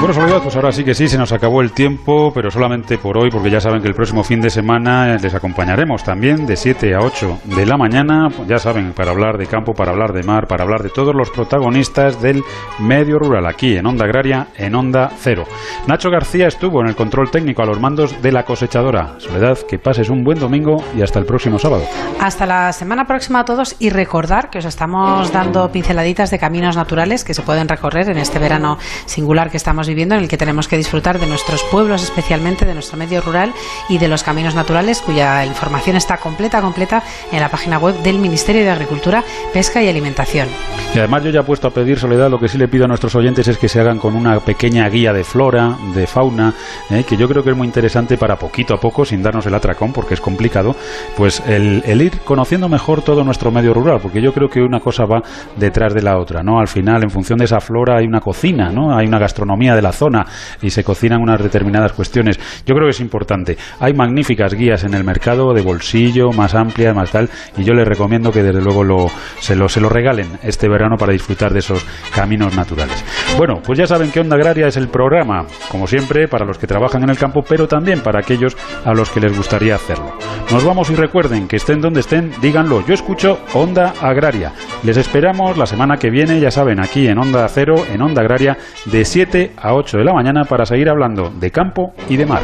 Bueno, 0.00 0.14
Soledad, 0.14 0.42
pues 0.44 0.54
ahora 0.54 0.70
sí 0.70 0.84
que 0.84 0.94
sí, 0.94 1.08
se 1.08 1.18
nos 1.18 1.32
acabó 1.32 1.60
el 1.60 1.72
tiempo, 1.72 2.30
pero 2.32 2.52
solamente 2.52 2.98
por 2.98 3.18
hoy, 3.18 3.30
porque 3.32 3.50
ya 3.50 3.60
saben 3.60 3.82
que 3.82 3.88
el 3.88 3.94
próximo 3.94 4.22
fin 4.22 4.40
de 4.40 4.48
semana 4.48 5.16
les 5.16 5.34
acompañaremos 5.34 6.04
también 6.04 6.46
de 6.46 6.54
7 6.54 6.94
a 6.94 7.00
8 7.00 7.40
de 7.56 7.66
la 7.66 7.76
mañana, 7.76 8.28
ya 8.46 8.58
saben, 8.58 8.92
para 8.92 9.10
hablar 9.10 9.38
de 9.38 9.46
campo, 9.46 9.72
para 9.74 9.90
hablar 9.90 10.12
de 10.12 10.22
mar, 10.22 10.46
para 10.46 10.62
hablar 10.62 10.84
de 10.84 10.90
todos 10.90 11.16
los 11.16 11.30
protagonistas 11.30 12.22
del 12.22 12.44
medio 12.78 13.18
rural, 13.18 13.44
aquí 13.46 13.76
en 13.76 13.86
Onda 13.86 14.04
Agraria, 14.04 14.46
en 14.56 14.76
Onda 14.76 15.10
Cero. 15.18 15.42
Nacho 15.88 16.10
García 16.10 16.46
estuvo 16.46 16.80
en 16.80 16.86
el 16.86 16.94
control 16.94 17.32
técnico 17.32 17.62
a 17.62 17.66
los 17.66 17.80
mandos 17.80 18.22
de 18.22 18.30
la 18.30 18.44
cosechadora. 18.44 19.18
Soledad, 19.18 19.58
que 19.68 19.80
pases 19.80 20.10
un 20.10 20.22
buen 20.22 20.38
domingo 20.38 20.76
y 20.96 21.02
hasta 21.02 21.18
el 21.18 21.26
próximo 21.26 21.58
sábado. 21.58 21.82
Hasta 22.20 22.46
la 22.46 22.72
semana 22.72 23.04
próxima 23.04 23.40
a 23.40 23.44
todos 23.44 23.74
y 23.80 23.90
recordar 23.90 24.48
que 24.48 24.58
os 24.58 24.64
estamos 24.64 25.32
dando 25.32 25.72
pinceladitas 25.72 26.30
de 26.30 26.38
caminos 26.38 26.76
naturales 26.76 27.24
que 27.24 27.34
se 27.34 27.42
pueden 27.42 27.68
recorrer 27.68 28.08
en 28.10 28.18
este 28.18 28.38
verano 28.38 28.78
singular 29.04 29.50
que 29.50 29.56
estamos 29.56 29.87
viviendo, 29.88 30.14
en 30.14 30.22
el 30.22 30.28
que 30.28 30.36
tenemos 30.36 30.68
que 30.68 30.76
disfrutar 30.76 31.18
de 31.18 31.26
nuestros 31.26 31.64
pueblos, 31.64 32.02
especialmente 32.02 32.64
de 32.64 32.74
nuestro 32.74 32.96
medio 32.96 33.20
rural 33.20 33.52
y 33.88 33.98
de 33.98 34.08
los 34.08 34.22
caminos 34.22 34.54
naturales, 34.54 35.00
cuya 35.00 35.44
información 35.44 35.96
está 35.96 36.18
completa, 36.18 36.60
completa 36.60 37.02
en 37.32 37.40
la 37.40 37.48
página 37.48 37.78
web 37.78 37.96
del 38.02 38.18
Ministerio 38.18 38.62
de 38.62 38.70
Agricultura, 38.70 39.24
Pesca 39.52 39.82
y 39.82 39.88
Alimentación. 39.88 40.48
Y 40.94 40.98
además 40.98 41.24
yo 41.24 41.30
ya 41.30 41.40
he 41.40 41.44
puesto 41.44 41.68
a 41.68 41.70
pedir, 41.70 41.98
Soledad, 41.98 42.30
lo 42.30 42.38
que 42.38 42.48
sí 42.48 42.58
le 42.58 42.68
pido 42.68 42.84
a 42.84 42.88
nuestros 42.88 43.14
oyentes 43.14 43.48
es 43.48 43.58
que 43.58 43.68
se 43.68 43.80
hagan 43.80 43.98
con 43.98 44.14
una 44.14 44.38
pequeña 44.40 44.88
guía 44.88 45.12
de 45.12 45.24
flora, 45.24 45.76
de 45.94 46.06
fauna, 46.06 46.54
eh, 46.90 47.04
que 47.06 47.16
yo 47.16 47.28
creo 47.28 47.42
que 47.42 47.50
es 47.50 47.56
muy 47.56 47.66
interesante 47.66 48.16
para 48.16 48.36
poquito 48.36 48.74
a 48.74 48.78
poco, 48.78 49.04
sin 49.04 49.22
darnos 49.22 49.46
el 49.46 49.54
atracón, 49.54 49.92
porque 49.92 50.14
es 50.14 50.20
complicado, 50.20 50.74
pues 51.16 51.42
el, 51.46 51.82
el 51.84 52.02
ir 52.02 52.20
conociendo 52.20 52.68
mejor 52.68 53.02
todo 53.02 53.24
nuestro 53.24 53.50
medio 53.50 53.74
rural, 53.74 53.98
porque 54.02 54.20
yo 54.20 54.32
creo 54.32 54.48
que 54.48 54.60
una 54.60 54.80
cosa 54.80 55.04
va 55.04 55.22
detrás 55.56 55.94
de 55.94 56.02
la 56.02 56.18
otra, 56.18 56.42
¿no? 56.42 56.58
Al 56.58 56.68
final, 56.68 57.02
en 57.02 57.10
función 57.10 57.38
de 57.38 57.44
esa 57.44 57.60
flora 57.60 57.98
hay 57.98 58.06
una 58.06 58.20
cocina, 58.20 58.70
¿no? 58.70 58.96
Hay 58.96 59.06
una 59.06 59.18
gastronomía 59.18 59.74
de 59.78 59.82
la 59.82 59.92
zona 59.92 60.26
y 60.60 60.70
se 60.70 60.84
cocinan 60.84 61.22
unas 61.22 61.42
determinadas 61.42 61.92
cuestiones. 61.92 62.38
Yo 62.66 62.74
creo 62.74 62.86
que 62.86 62.90
es 62.90 63.00
importante. 63.00 63.56
Hay 63.80 63.94
magníficas 63.94 64.54
guías 64.54 64.84
en 64.84 64.94
el 64.94 65.04
mercado 65.04 65.52
de 65.54 65.62
bolsillo, 65.62 66.30
más 66.32 66.54
amplias, 66.54 66.94
más 66.94 67.10
tal, 67.10 67.30
y 67.56 67.64
yo 67.64 67.72
les 67.74 67.86
recomiendo 67.86 68.32
que 68.32 68.42
desde 68.42 68.60
luego 68.60 68.84
lo, 68.84 69.06
se, 69.40 69.56
lo, 69.56 69.68
se 69.68 69.80
lo 69.80 69.88
regalen 69.88 70.26
este 70.42 70.68
verano 70.68 70.96
para 70.96 71.12
disfrutar 71.12 71.52
de 71.52 71.60
esos 71.60 71.84
caminos 72.14 72.56
naturales. 72.56 73.04
Bueno, 73.36 73.60
pues 73.64 73.78
ya 73.78 73.86
saben 73.86 74.10
que 74.10 74.20
Onda 74.20 74.36
Agraria 74.36 74.66
es 74.66 74.76
el 74.76 74.88
programa, 74.88 75.46
como 75.70 75.86
siempre, 75.86 76.28
para 76.28 76.44
los 76.44 76.58
que 76.58 76.66
trabajan 76.66 77.02
en 77.04 77.10
el 77.10 77.18
campo, 77.18 77.42
pero 77.48 77.68
también 77.68 78.00
para 78.00 78.20
aquellos 78.20 78.56
a 78.84 78.92
los 78.92 79.10
que 79.10 79.20
les 79.20 79.36
gustaría 79.36 79.76
hacerlo. 79.76 80.12
Nos 80.50 80.64
vamos 80.64 80.90
y 80.90 80.94
recuerden 80.94 81.46
que 81.46 81.56
estén 81.56 81.80
donde 81.80 82.00
estén, 82.00 82.32
díganlo. 82.40 82.84
Yo 82.86 82.94
escucho 82.94 83.38
Onda 83.54 83.94
Agraria. 84.00 84.52
Les 84.82 84.96
esperamos 84.96 85.56
la 85.56 85.66
semana 85.66 85.96
que 85.96 86.10
viene, 86.10 86.40
ya 86.40 86.50
saben, 86.50 86.80
aquí 86.80 87.06
en 87.06 87.18
Onda 87.18 87.46
Cero, 87.48 87.74
en 87.92 88.02
Onda 88.02 88.22
Agraria, 88.22 88.56
de 88.86 89.04
7 89.04 89.52
a 89.56 89.67
8 89.74 89.98
de 89.98 90.04
la 90.04 90.12
mañana 90.12 90.44
para 90.44 90.66
seguir 90.66 90.88
hablando 90.88 91.30
de 91.30 91.50
campo 91.50 91.92
y 92.08 92.16
de 92.16 92.26
mar. 92.26 92.42